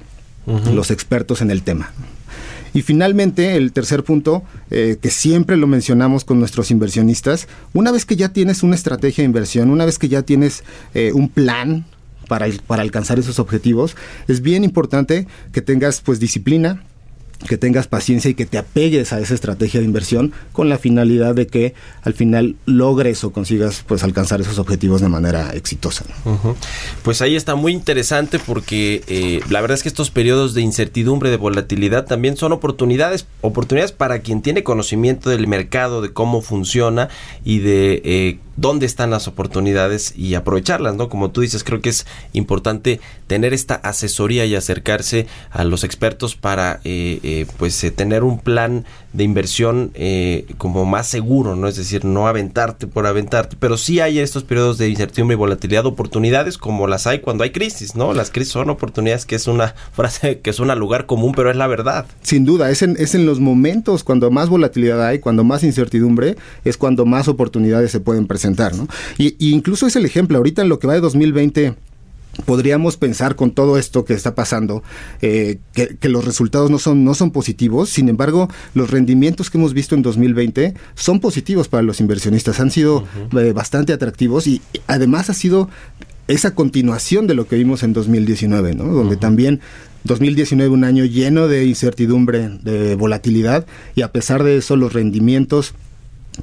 los 0.73 0.91
expertos 0.91 1.41
en 1.41 1.49
el 1.49 1.63
tema. 1.63 1.91
Y 2.73 2.81
finalmente, 2.81 3.55
el 3.55 3.71
tercer 3.71 4.03
punto, 4.03 4.43
eh, 4.69 4.97
que 5.01 5.09
siempre 5.09 5.55
lo 5.55 5.65
mencionamos 5.65 6.25
con 6.25 6.39
nuestros 6.39 6.71
inversionistas, 6.71 7.47
una 7.73 7.89
vez 7.89 8.05
que 8.05 8.17
ya 8.17 8.33
tienes 8.33 8.63
una 8.63 8.75
estrategia 8.75 9.21
de 9.21 9.27
inversión, 9.27 9.69
una 9.69 9.86
vez 9.86 9.97
que 9.97 10.09
ya 10.09 10.23
tienes 10.23 10.65
eh, 10.93 11.13
un 11.13 11.29
plan 11.29 11.86
para, 12.27 12.47
para 12.67 12.81
alcanzar 12.81 13.17
esos 13.17 13.39
objetivos, 13.39 13.95
es 14.27 14.41
bien 14.41 14.65
importante 14.65 15.25
que 15.53 15.61
tengas 15.61 16.01
pues 16.01 16.19
disciplina, 16.19 16.83
que 17.47 17.57
tengas 17.57 17.88
paciencia 17.88 18.29
y 18.29 18.33
que 18.33 18.45
te 18.45 18.57
apegues 18.57 19.13
a 19.13 19.19
esa 19.19 19.33
estrategia 19.33 19.79
de 19.79 19.86
inversión 19.86 20.33
con 20.51 20.69
la 20.69 20.77
finalidad 20.77 21.36
de 21.36 21.47
que 21.47 21.73
al 22.01 22.13
final 22.13 22.55
logres 22.65 23.23
o 23.23 23.31
consigas 23.31 23.83
pues 23.88 24.03
alcanzar 24.03 24.41
esos 24.41 24.59
objetivos 24.59 25.01
de 25.01 25.09
manera 25.09 25.51
exitosa. 25.53 26.05
Pues 27.03 27.21
ahí 27.21 27.36
está 27.36 27.55
muy 27.55 27.73
interesante 27.73 28.39
porque 28.39 29.03
eh, 29.07 29.41
la 29.49 29.61
verdad 29.61 29.75
es 29.75 29.83
que 29.83 29.89
estos 29.89 30.11
periodos 30.11 30.53
de 30.53 30.61
incertidumbre, 30.61 31.29
de 31.29 31.38
volatilidad 31.38 32.05
también 32.05 32.38
son 32.38 32.51
oportunidades, 32.51 33.27
oportunidades 33.41 33.91
para 33.91 34.19
quien 34.19 34.41
tiene 34.41 34.63
conocimiento 34.63 35.29
del 35.29 35.47
mercado, 35.47 36.01
de 36.01 36.13
cómo 36.13 36.41
funciona 36.41 37.09
y 37.43 37.59
de 37.59 38.01
eh, 38.03 38.39
dónde 38.57 38.86
están 38.86 39.09
las 39.09 39.27
oportunidades 39.27 40.13
y 40.15 40.36
aprovecharlas, 40.36 40.95
¿no? 40.95 41.09
Como 41.09 41.31
tú 41.31 41.41
dices, 41.41 41.63
creo 41.63 41.81
que 41.81 41.89
es 41.89 42.05
importante 42.33 42.99
tener 43.27 43.53
esta 43.53 43.75
asesoría 43.75 44.45
y 44.45 44.55
acercarse 44.55 45.27
a 45.49 45.63
los 45.63 45.83
expertos 45.83 46.36
para, 46.36 46.79
eh, 46.83 47.19
eh, 47.26 47.45
pues, 47.57 47.84
eh, 47.84 47.91
tener 47.91 48.23
un 48.23 48.39
plan 48.39 48.86
de 49.13 49.23
inversión 49.23 49.93
como 50.57 50.84
más 50.84 51.07
seguro, 51.07 51.55
¿no? 51.55 51.69
Es 51.69 51.78
decir, 51.78 52.03
no 52.03 52.28
aventarte 52.28 52.86
por 52.86 53.07
aventarte, 53.07 53.55
pero 53.57 53.78
sí 53.78 54.01
hay 54.01 54.19
estos 54.19 54.43
periodos 54.43 54.78
de 54.78 54.89
incertidumbre 54.89 55.36
y 55.36 55.38
volatilidad, 55.38 55.86
oportunidades 55.86 56.57
como 56.57 56.86
las 56.86 57.07
hay 57.07 57.19
cuando 57.19 57.45
hay 57.45 57.51
crisis, 57.51 57.95
¿no? 57.95 58.13
Las 58.13 58.30
crisis 58.30 58.51
son 58.51 58.69
oportunidades, 58.69 59.26
que 59.26 59.36
es 59.36 59.47
una 59.47 59.73
frase 59.93 60.39
que 60.39 60.51
suena 60.51 60.76
lugar 60.76 61.05
común, 61.05 61.34
pero 61.34 61.49
es 61.49 61.55
la 61.55 61.67
verdad. 61.67 62.07
Sin 62.23 62.43
duda, 62.43 62.69
es 62.71 62.82
en, 62.82 62.97
es 62.99 63.15
en 63.15 63.26
los 63.26 63.39
momentos 63.39 64.03
cuando 64.03 64.30
más 64.32 64.49
volatilidad 64.49 65.05
hay, 65.05 65.19
cuando 65.19 65.45
más 65.45 65.63
incertidumbre, 65.63 66.36
es 66.65 66.76
cuando 66.76 67.05
más 67.05 67.30
oportunidades 67.30 67.89
se 67.91 68.01
pueden 68.01 68.28
presentar 68.28 68.55
y, 69.17 69.36
incluso 69.39 69.88
es 69.88 69.95
el 69.95 70.05
ejemplo, 70.05 70.38
ahorita 70.38 70.61
en 70.61 70.69
lo 70.69 70.80
que 70.80 70.88
va 70.88 70.93
de 70.93 71.01
2020 71.01 71.76
podríamos 72.43 72.97
pensar 72.97 73.36
con 73.36 73.51
todo 73.51 73.77
esto 73.77 74.05
que 74.05 74.13
está 74.13 74.36
pasando 74.36 74.83
eh, 75.21 75.59
que, 75.73 76.09
los 76.09 76.25
resultados 76.25 76.69
no 76.69 76.79
son, 76.79 77.03
no 77.03 77.13
son 77.13 77.31
positivos, 77.31 77.89
sin 77.89 78.09
embargo 78.09 78.49
los 78.73 78.89
rendimientos 78.89 79.49
que 79.49 79.57
hemos 79.57 79.73
visto 79.73 79.95
en 79.95 80.01
2020 80.01 80.73
son 80.95 81.19
positivos 81.19 81.67
para 81.67 81.83
los 81.83 81.99
inversionistas, 81.99 82.59
han 82.59 82.71
sido 82.71 83.05
eh, 83.38 83.53
bastante 83.53 83.93
atractivos 83.93 84.47
y 84.47 84.61
además 84.88 85.29
ha 85.29 85.33
sido 85.33 85.69
esa 86.27 86.55
continuación 86.55 87.27
de 87.27 87.36
lo 87.36 87.47
que 87.47 87.55
vimos 87.55 87.83
en 87.83 87.93
2019, 87.93 88.73
¿no? 88.73 88.86
donde 88.86 89.15
también 89.15 89.61
2019 90.03 90.69
un 90.71 90.83
año 90.83 91.05
lleno 91.05 91.47
de 91.47 91.65
incertidumbre, 91.65 92.49
de 92.61 92.95
volatilidad 92.95 93.65
y 93.95 94.01
a 94.01 94.11
pesar 94.11 94.43
de 94.43 94.57
eso 94.57 94.75
los 94.75 94.93
rendimientos 94.93 95.73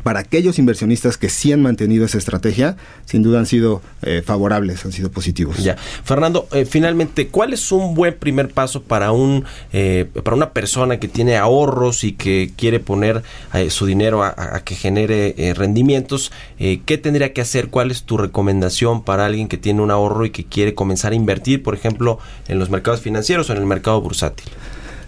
para 0.02 0.20
aquellos 0.20 0.58
inversionistas 0.58 1.16
que 1.18 1.28
sí 1.28 1.52
han 1.52 1.62
mantenido 1.62 2.04
esa 2.04 2.18
estrategia, 2.18 2.76
sin 3.04 3.22
duda 3.22 3.38
han 3.38 3.46
sido 3.46 3.82
eh, 4.02 4.22
favorables, 4.24 4.84
han 4.84 4.92
sido 4.92 5.10
positivos. 5.10 5.58
Ya, 5.58 5.76
Fernando, 5.76 6.48
eh, 6.52 6.64
finalmente, 6.64 7.28
¿cuál 7.28 7.52
es 7.52 7.72
un 7.72 7.94
buen 7.94 8.14
primer 8.14 8.48
paso 8.48 8.82
para 8.82 9.12
un 9.12 9.44
eh, 9.72 10.08
para 10.24 10.36
una 10.36 10.50
persona 10.50 10.98
que 10.98 11.08
tiene 11.08 11.36
ahorros 11.36 12.04
y 12.04 12.12
que 12.12 12.52
quiere 12.56 12.80
poner 12.80 13.22
su 13.68 13.86
dinero 13.86 14.22
a, 14.22 14.60
que 14.64 14.74
genere 14.74 15.54
rendimientos? 15.54 16.32
¿Qué 16.58 16.98
tendría 16.98 17.32
que 17.32 17.40
hacer? 17.40 17.68
¿Cuál 17.68 17.90
es 17.90 18.04
tu 18.04 18.16
recomendación 18.16 19.02
para 19.02 19.26
alguien 19.26 19.48
que 19.48 19.56
tiene 19.56 19.82
un 19.82 19.90
ahorro 19.90 20.24
y 20.24 20.30
que 20.30 20.44
quiere 20.44 20.74
comenzar 20.74 21.12
a 21.12 21.14
invertir, 21.14 21.62
por 21.62 21.74
ejemplo, 21.74 22.18
en 22.48 22.58
los 22.58 22.70
mercados 22.70 23.00
financieros 23.00 23.50
o 23.50 23.52
en 23.52 23.58
el 23.58 23.66
mercado 23.66 24.00
bursátil? 24.00 24.50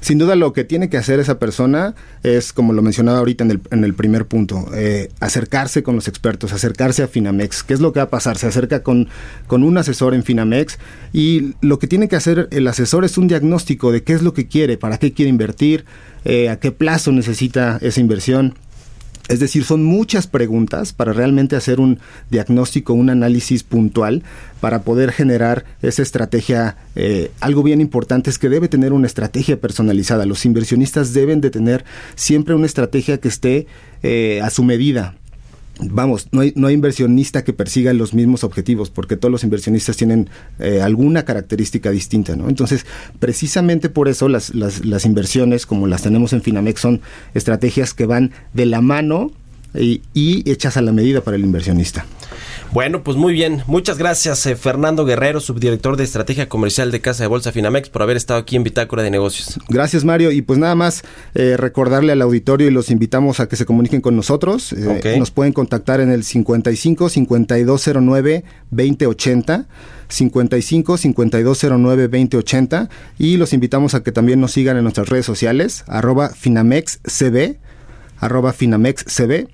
Sin 0.04 0.18
duda 0.18 0.36
lo 0.36 0.52
que 0.52 0.64
tiene 0.64 0.90
que 0.90 0.98
hacer 0.98 1.18
esa 1.18 1.38
persona 1.38 1.94
es, 2.22 2.52
como 2.52 2.74
lo 2.74 2.82
mencionaba 2.82 3.20
ahorita 3.20 3.42
en 3.42 3.52
el, 3.52 3.60
en 3.70 3.84
el 3.84 3.94
primer 3.94 4.26
punto, 4.26 4.66
eh, 4.74 5.08
acercarse 5.18 5.82
con 5.82 5.94
los 5.94 6.08
expertos, 6.08 6.52
acercarse 6.52 7.02
a 7.02 7.08
Finamex. 7.08 7.62
¿Qué 7.62 7.72
es 7.72 7.80
lo 7.80 7.94
que 7.94 8.00
va 8.00 8.04
a 8.04 8.10
pasar? 8.10 8.36
Se 8.36 8.46
acerca 8.46 8.82
con, 8.82 9.08
con 9.46 9.62
un 9.62 9.78
asesor 9.78 10.12
en 10.12 10.22
Finamex 10.22 10.78
y 11.14 11.54
lo 11.62 11.78
que 11.78 11.86
tiene 11.86 12.08
que 12.08 12.16
hacer 12.16 12.48
el 12.50 12.68
asesor 12.68 13.06
es 13.06 13.16
un 13.16 13.28
diagnóstico 13.28 13.92
de 13.92 14.02
qué 14.02 14.12
es 14.12 14.20
lo 14.20 14.34
que 14.34 14.46
quiere, 14.46 14.76
para 14.76 14.98
qué 14.98 15.14
quiere 15.14 15.30
invertir, 15.30 15.86
eh, 16.26 16.50
a 16.50 16.60
qué 16.60 16.70
plazo 16.70 17.10
necesita 17.10 17.78
esa 17.80 18.00
inversión 18.00 18.58
Es 19.28 19.40
decir, 19.40 19.64
son 19.64 19.84
muchas 19.84 20.26
preguntas 20.26 20.92
para 20.92 21.14
realmente 21.14 21.56
hacer 21.56 21.80
un 21.80 21.98
diagnóstico, 22.30 22.92
un 22.92 23.08
análisis 23.08 23.62
puntual 23.62 24.22
para 24.60 24.82
poder 24.82 25.12
generar 25.12 25.64
esa 25.80 26.02
estrategia. 26.02 26.76
Eh, 26.94 27.30
algo 27.40 27.62
bien 27.62 27.80
importante 27.80 28.28
es 28.28 28.38
que 28.38 28.50
debe 28.50 28.68
tener 28.68 28.92
una 28.92 29.06
estrategia 29.06 29.58
personalizada. 29.58 30.26
Los 30.26 30.44
inversionistas 30.44 31.14
deben 31.14 31.40
de 31.40 31.50
tener 31.50 31.86
siempre 32.16 32.54
una 32.54 32.66
estrategia 32.66 33.18
que 33.18 33.28
esté 33.28 33.66
eh, 34.02 34.40
a 34.42 34.50
su 34.50 34.62
medida 34.62 35.14
vamos, 35.80 36.28
no 36.32 36.40
hay, 36.40 36.52
no 36.56 36.66
hay 36.68 36.74
inversionista 36.74 37.44
que 37.44 37.52
persiga 37.52 37.92
los 37.92 38.14
mismos 38.14 38.44
objetivos, 38.44 38.90
porque 38.90 39.16
todos 39.16 39.32
los 39.32 39.44
inversionistas 39.44 39.96
tienen 39.96 40.28
eh, 40.58 40.80
alguna 40.80 41.24
característica 41.24 41.90
distinta, 41.90 42.36
¿no? 42.36 42.48
Entonces, 42.48 42.86
precisamente 43.18 43.88
por 43.88 44.08
eso 44.08 44.28
las, 44.28 44.54
las, 44.54 44.84
las, 44.84 45.04
inversiones, 45.04 45.66
como 45.66 45.86
las 45.86 46.02
tenemos 46.02 46.32
en 46.32 46.42
Finamex, 46.42 46.80
son 46.80 47.00
estrategias 47.34 47.94
que 47.94 48.06
van 48.06 48.32
de 48.52 48.66
la 48.66 48.80
mano 48.80 49.32
y, 49.74 50.02
y 50.14 50.50
hechas 50.50 50.76
a 50.76 50.82
la 50.82 50.92
medida 50.92 51.20
para 51.20 51.36
el 51.36 51.44
inversionista. 51.44 52.06
Bueno, 52.74 53.04
pues 53.04 53.16
muy 53.16 53.32
bien. 53.32 53.62
Muchas 53.68 53.98
gracias, 53.98 54.44
eh, 54.46 54.56
Fernando 54.56 55.04
Guerrero, 55.04 55.38
subdirector 55.38 55.96
de 55.96 56.02
Estrategia 56.02 56.48
Comercial 56.48 56.90
de 56.90 57.00
Casa 57.00 57.22
de 57.22 57.28
Bolsa 57.28 57.52
Finamex, 57.52 57.88
por 57.88 58.02
haber 58.02 58.16
estado 58.16 58.40
aquí 58.40 58.56
en 58.56 58.64
Bitácora 58.64 59.04
de 59.04 59.12
Negocios. 59.12 59.60
Gracias, 59.68 60.04
Mario. 60.04 60.32
Y 60.32 60.42
pues 60.42 60.58
nada 60.58 60.74
más 60.74 61.04
eh, 61.36 61.56
recordarle 61.56 62.10
al 62.10 62.22
auditorio 62.22 62.66
y 62.66 62.70
los 62.72 62.90
invitamos 62.90 63.38
a 63.38 63.48
que 63.48 63.54
se 63.54 63.64
comuniquen 63.64 64.00
con 64.00 64.16
nosotros. 64.16 64.72
Eh, 64.72 65.16
Nos 65.20 65.30
pueden 65.30 65.52
contactar 65.52 66.00
en 66.00 66.10
el 66.10 66.24
55 66.24 67.08
5209 67.08 68.44
2080. 68.70 69.66
55 70.08 70.96
5209 70.98 72.02
2080 72.08 72.88
y 73.18 73.36
los 73.36 73.52
invitamos 73.52 73.94
a 73.94 74.02
que 74.02 74.12
también 74.12 74.40
nos 74.40 74.52
sigan 74.52 74.76
en 74.76 74.82
nuestras 74.82 75.08
redes 75.08 75.24
sociales 75.24 75.82
arroba 75.86 76.28
finamexcb 76.28 77.56
arroba 78.18 78.52
finamexcb 78.52 79.48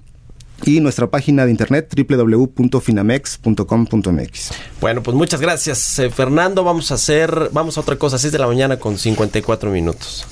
y 0.65 0.81
nuestra 0.81 1.11
página 1.11 1.45
de 1.45 1.51
internet 1.51 1.93
www.finamex.com.mx. 1.97 4.51
Bueno, 4.81 5.03
pues 5.03 5.17
muchas 5.17 5.41
gracias, 5.41 5.99
eh, 5.99 6.11
Fernando. 6.11 6.63
Vamos 6.65 6.91
a 6.91 6.95
hacer, 6.95 7.51
vamos 7.53 7.79
a 7.79 7.81
otra 7.81 7.97
cosa, 7.97 8.19
6 8.19 8.33
de 8.33 8.39
la 8.39 8.47
mañana 8.47 8.79
con 8.79 8.99
54 8.99 9.71
minutos. 9.71 10.27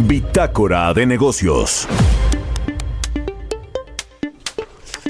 Bitácora 0.00 0.92
de 0.94 1.06
negocios. 1.06 1.86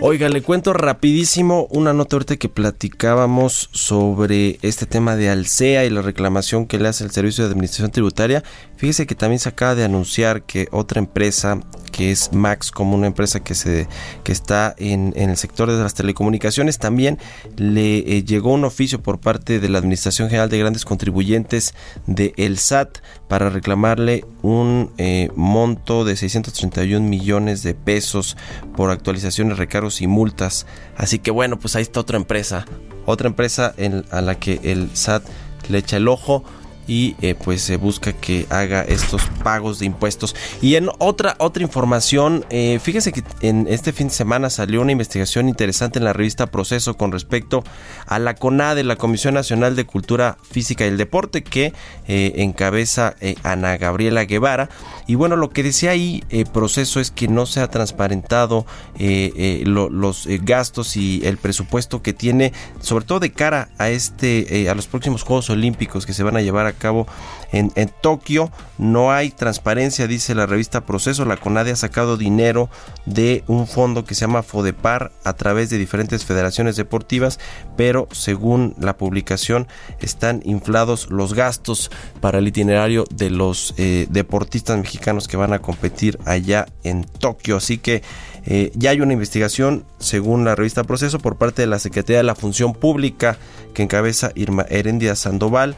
Oiga, 0.00 0.28
le 0.28 0.42
cuento 0.42 0.74
rapidísimo 0.74 1.66
una 1.70 1.92
nota 1.92 2.14
ahorita 2.14 2.36
que 2.36 2.48
platicábamos 2.48 3.68
sobre 3.72 4.60
este 4.62 4.86
tema 4.86 5.16
de 5.16 5.28
Alsea 5.28 5.84
y 5.84 5.90
la 5.90 6.02
reclamación 6.02 6.66
que 6.66 6.78
le 6.78 6.86
hace 6.86 7.02
el 7.02 7.10
Servicio 7.10 7.42
de 7.42 7.50
Administración 7.50 7.90
Tributaria. 7.90 8.44
Fíjese 8.76 9.08
que 9.08 9.16
también 9.16 9.40
se 9.40 9.48
acaba 9.48 9.74
de 9.74 9.82
anunciar 9.82 10.42
que 10.42 10.68
otra 10.70 11.00
empresa 11.00 11.58
que 11.98 12.12
es 12.12 12.32
Max, 12.32 12.70
como 12.70 12.94
una 12.94 13.08
empresa 13.08 13.40
que 13.40 13.56
se 13.56 13.88
que 14.22 14.30
está 14.30 14.72
en, 14.78 15.14
el 15.16 15.36
sector 15.36 15.68
de 15.68 15.82
las 15.82 15.94
telecomunicaciones, 15.94 16.78
también 16.78 17.18
le 17.56 17.98
eh, 17.98 18.22
llegó 18.22 18.52
un 18.52 18.64
oficio 18.64 19.02
por 19.02 19.18
parte 19.18 19.58
de 19.58 19.68
la 19.68 19.78
Administración 19.78 20.28
General 20.28 20.48
de 20.48 20.60
Grandes 20.60 20.84
Contribuyentes 20.84 21.74
de 22.06 22.34
el 22.36 22.58
SAT 22.58 22.98
para 23.26 23.50
reclamarle 23.50 24.24
un 24.42 24.92
eh, 24.96 25.30
monto 25.34 26.04
de 26.04 26.14
631 26.14 27.04
millones 27.04 27.64
de 27.64 27.74
pesos 27.74 28.36
por 28.76 28.92
actualizaciones, 28.92 29.58
recargos 29.58 30.00
y 30.00 30.06
multas. 30.06 30.66
Así 30.96 31.18
que 31.18 31.32
bueno, 31.32 31.58
pues 31.58 31.74
ahí 31.74 31.82
está 31.82 31.98
otra 31.98 32.16
empresa, 32.16 32.64
otra 33.06 33.26
empresa 33.26 33.74
en, 33.76 34.04
a 34.12 34.20
la 34.20 34.36
que 34.36 34.60
el 34.62 34.90
SAT 34.94 35.24
le 35.68 35.78
echa 35.78 35.96
el 35.96 36.06
ojo 36.06 36.44
y 36.88 37.14
eh, 37.20 37.34
pues 37.34 37.60
se 37.60 37.76
busca 37.76 38.14
que 38.14 38.46
haga 38.48 38.82
estos 38.82 39.22
pagos 39.44 39.78
de 39.78 39.86
impuestos. 39.86 40.34
Y 40.62 40.74
en 40.74 40.88
otra, 40.98 41.36
otra 41.38 41.62
información, 41.62 42.44
eh, 42.50 42.80
fíjese 42.82 43.12
que 43.12 43.22
en 43.42 43.66
este 43.68 43.92
fin 43.92 44.08
de 44.08 44.14
semana 44.14 44.50
salió 44.50 44.80
una 44.80 44.90
investigación 44.90 45.48
interesante 45.48 45.98
en 45.98 46.06
la 46.06 46.14
revista 46.14 46.46
Proceso 46.46 46.96
con 46.96 47.12
respecto 47.12 47.62
a 48.06 48.18
la 48.18 48.34
CONADE, 48.34 48.82
la 48.84 48.96
Comisión 48.96 49.34
Nacional 49.34 49.76
de 49.76 49.84
Cultura 49.84 50.38
Física 50.50 50.84
y 50.84 50.88
el 50.88 50.96
Deporte, 50.96 51.44
que 51.44 51.74
eh, 52.08 52.32
encabeza 52.36 53.14
Ana 53.42 53.76
Gabriela 53.76 54.24
Guevara. 54.24 54.70
Y 55.06 55.14
bueno, 55.14 55.36
lo 55.36 55.50
que 55.50 55.62
decía 55.62 55.90
ahí 55.90 56.24
Proceso 56.52 57.00
es 57.00 57.10
que 57.10 57.28
no 57.28 57.44
se 57.44 57.60
ha 57.60 57.68
transparentado 57.68 58.64
los 58.98 60.26
gastos 60.42 60.96
y 60.96 61.20
el 61.24 61.36
presupuesto 61.36 62.02
que 62.02 62.14
tiene, 62.14 62.52
sobre 62.80 63.04
todo 63.04 63.20
de 63.20 63.32
cara 63.32 63.68
a 63.76 63.90
este, 63.90 64.68
a 64.70 64.74
los 64.74 64.86
próximos 64.86 65.22
Juegos 65.22 65.50
Olímpicos 65.50 66.06
que 66.06 66.14
se 66.14 66.22
van 66.22 66.36
a 66.36 66.40
llevar 66.40 66.66
a 66.66 66.77
cabo 66.78 67.06
en, 67.52 67.70
Tokio. 68.00 68.50
No 68.78 69.10
hay 69.10 69.30
transparencia, 69.30 70.06
dice 70.06 70.34
la 70.34 70.46
revista 70.46 70.82
Proceso. 70.82 71.24
La 71.24 71.36
CONADE 71.36 71.72
ha 71.72 71.76
sacado 71.76 72.16
dinero 72.16 72.68
de 73.06 73.44
un 73.46 73.66
fondo 73.66 74.04
que 74.04 74.14
se 74.14 74.22
llama 74.22 74.42
FODEPAR 74.42 75.12
a 75.24 75.32
través 75.34 75.70
de 75.70 75.78
diferentes 75.78 76.24
federaciones 76.24 76.76
deportivas, 76.76 77.38
pero 77.76 78.08
según 78.12 78.74
la 78.78 78.96
publicación 78.96 79.66
están 80.00 80.42
inflados 80.44 81.10
los 81.10 81.34
gastos 81.34 81.90
para 82.20 82.38
el 82.38 82.48
itinerario 82.48 83.04
de 83.10 83.30
los 83.30 83.74
eh, 83.76 84.06
deportistas 84.10 84.78
mexicanos 84.78 85.28
que 85.28 85.36
van 85.36 85.52
a 85.52 85.60
competir 85.60 86.18
allá 86.24 86.66
en 86.84 87.04
Tokio. 87.04 87.56
Así 87.56 87.78
que 87.78 88.02
eh, 88.44 88.70
ya 88.74 88.90
hay 88.90 89.00
una 89.00 89.12
investigación, 89.12 89.84
según 89.98 90.44
la 90.44 90.54
revista 90.54 90.84
Proceso, 90.84 91.18
por 91.18 91.36
parte 91.36 91.62
de 91.62 91.66
la 91.66 91.78
Secretaría 91.78 92.18
de 92.18 92.24
la 92.24 92.34
Función 92.34 92.72
Pública 92.72 93.36
que 93.74 93.82
encabeza 93.82 94.32
Irma 94.34 94.64
Herendia 94.68 95.14
Sandoval 95.16 95.76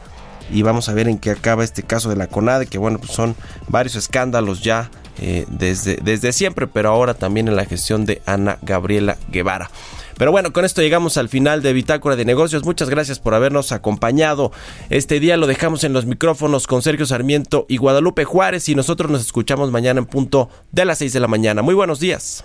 y 0.53 0.62
vamos 0.62 0.88
a 0.88 0.94
ver 0.94 1.09
en 1.09 1.18
qué 1.18 1.30
acaba 1.30 1.64
este 1.64 1.82
caso 1.82 2.09
de 2.09 2.16
la 2.16 2.26
CONADE, 2.26 2.66
que 2.66 2.78
bueno, 2.78 2.98
pues 2.98 3.12
son 3.12 3.34
varios 3.68 3.96
escándalos 3.96 4.62
ya 4.62 4.90
eh, 5.20 5.46
desde, 5.48 5.96
desde 6.03 6.32
siempre, 6.32 6.66
pero 6.66 6.90
ahora 6.90 7.14
también 7.14 7.48
en 7.48 7.57
la 7.57 7.64
gestión 7.64 8.07
de 8.07 8.22
Ana 8.26 8.59
Gabriela 8.62 9.16
Guevara. 9.30 9.70
Pero 10.16 10.32
bueno, 10.32 10.53
con 10.53 10.66
esto 10.66 10.82
llegamos 10.82 11.16
al 11.16 11.30
final 11.30 11.62
de 11.62 11.72
Bitácora 11.72 12.14
de 12.14 12.26
Negocios. 12.26 12.62
Muchas 12.64 12.90
gracias 12.90 13.18
por 13.18 13.34
habernos 13.34 13.72
acompañado. 13.72 14.53
Este 14.90 15.18
día 15.18 15.38
lo 15.38 15.46
dejamos 15.46 15.82
en 15.82 15.94
los 15.94 16.05
micrófonos 16.05 16.66
con 16.66 16.82
Sergio 16.82 17.07
Sarmiento 17.07 17.64
y 17.70 17.78
Guadalupe 17.78 18.24
Juárez 18.24 18.68
y 18.68 18.74
nosotros 18.74 19.11
nos 19.11 19.22
escuchamos 19.22 19.70
mañana 19.70 20.01
en 20.01 20.07
punto 20.07 20.51
de 20.72 20.84
las 20.84 20.98
6 20.98 21.14
de 21.14 21.20
la 21.20 21.26
mañana. 21.26 21.62
Muy 21.62 21.74
buenos 21.74 22.01
días. 22.01 22.44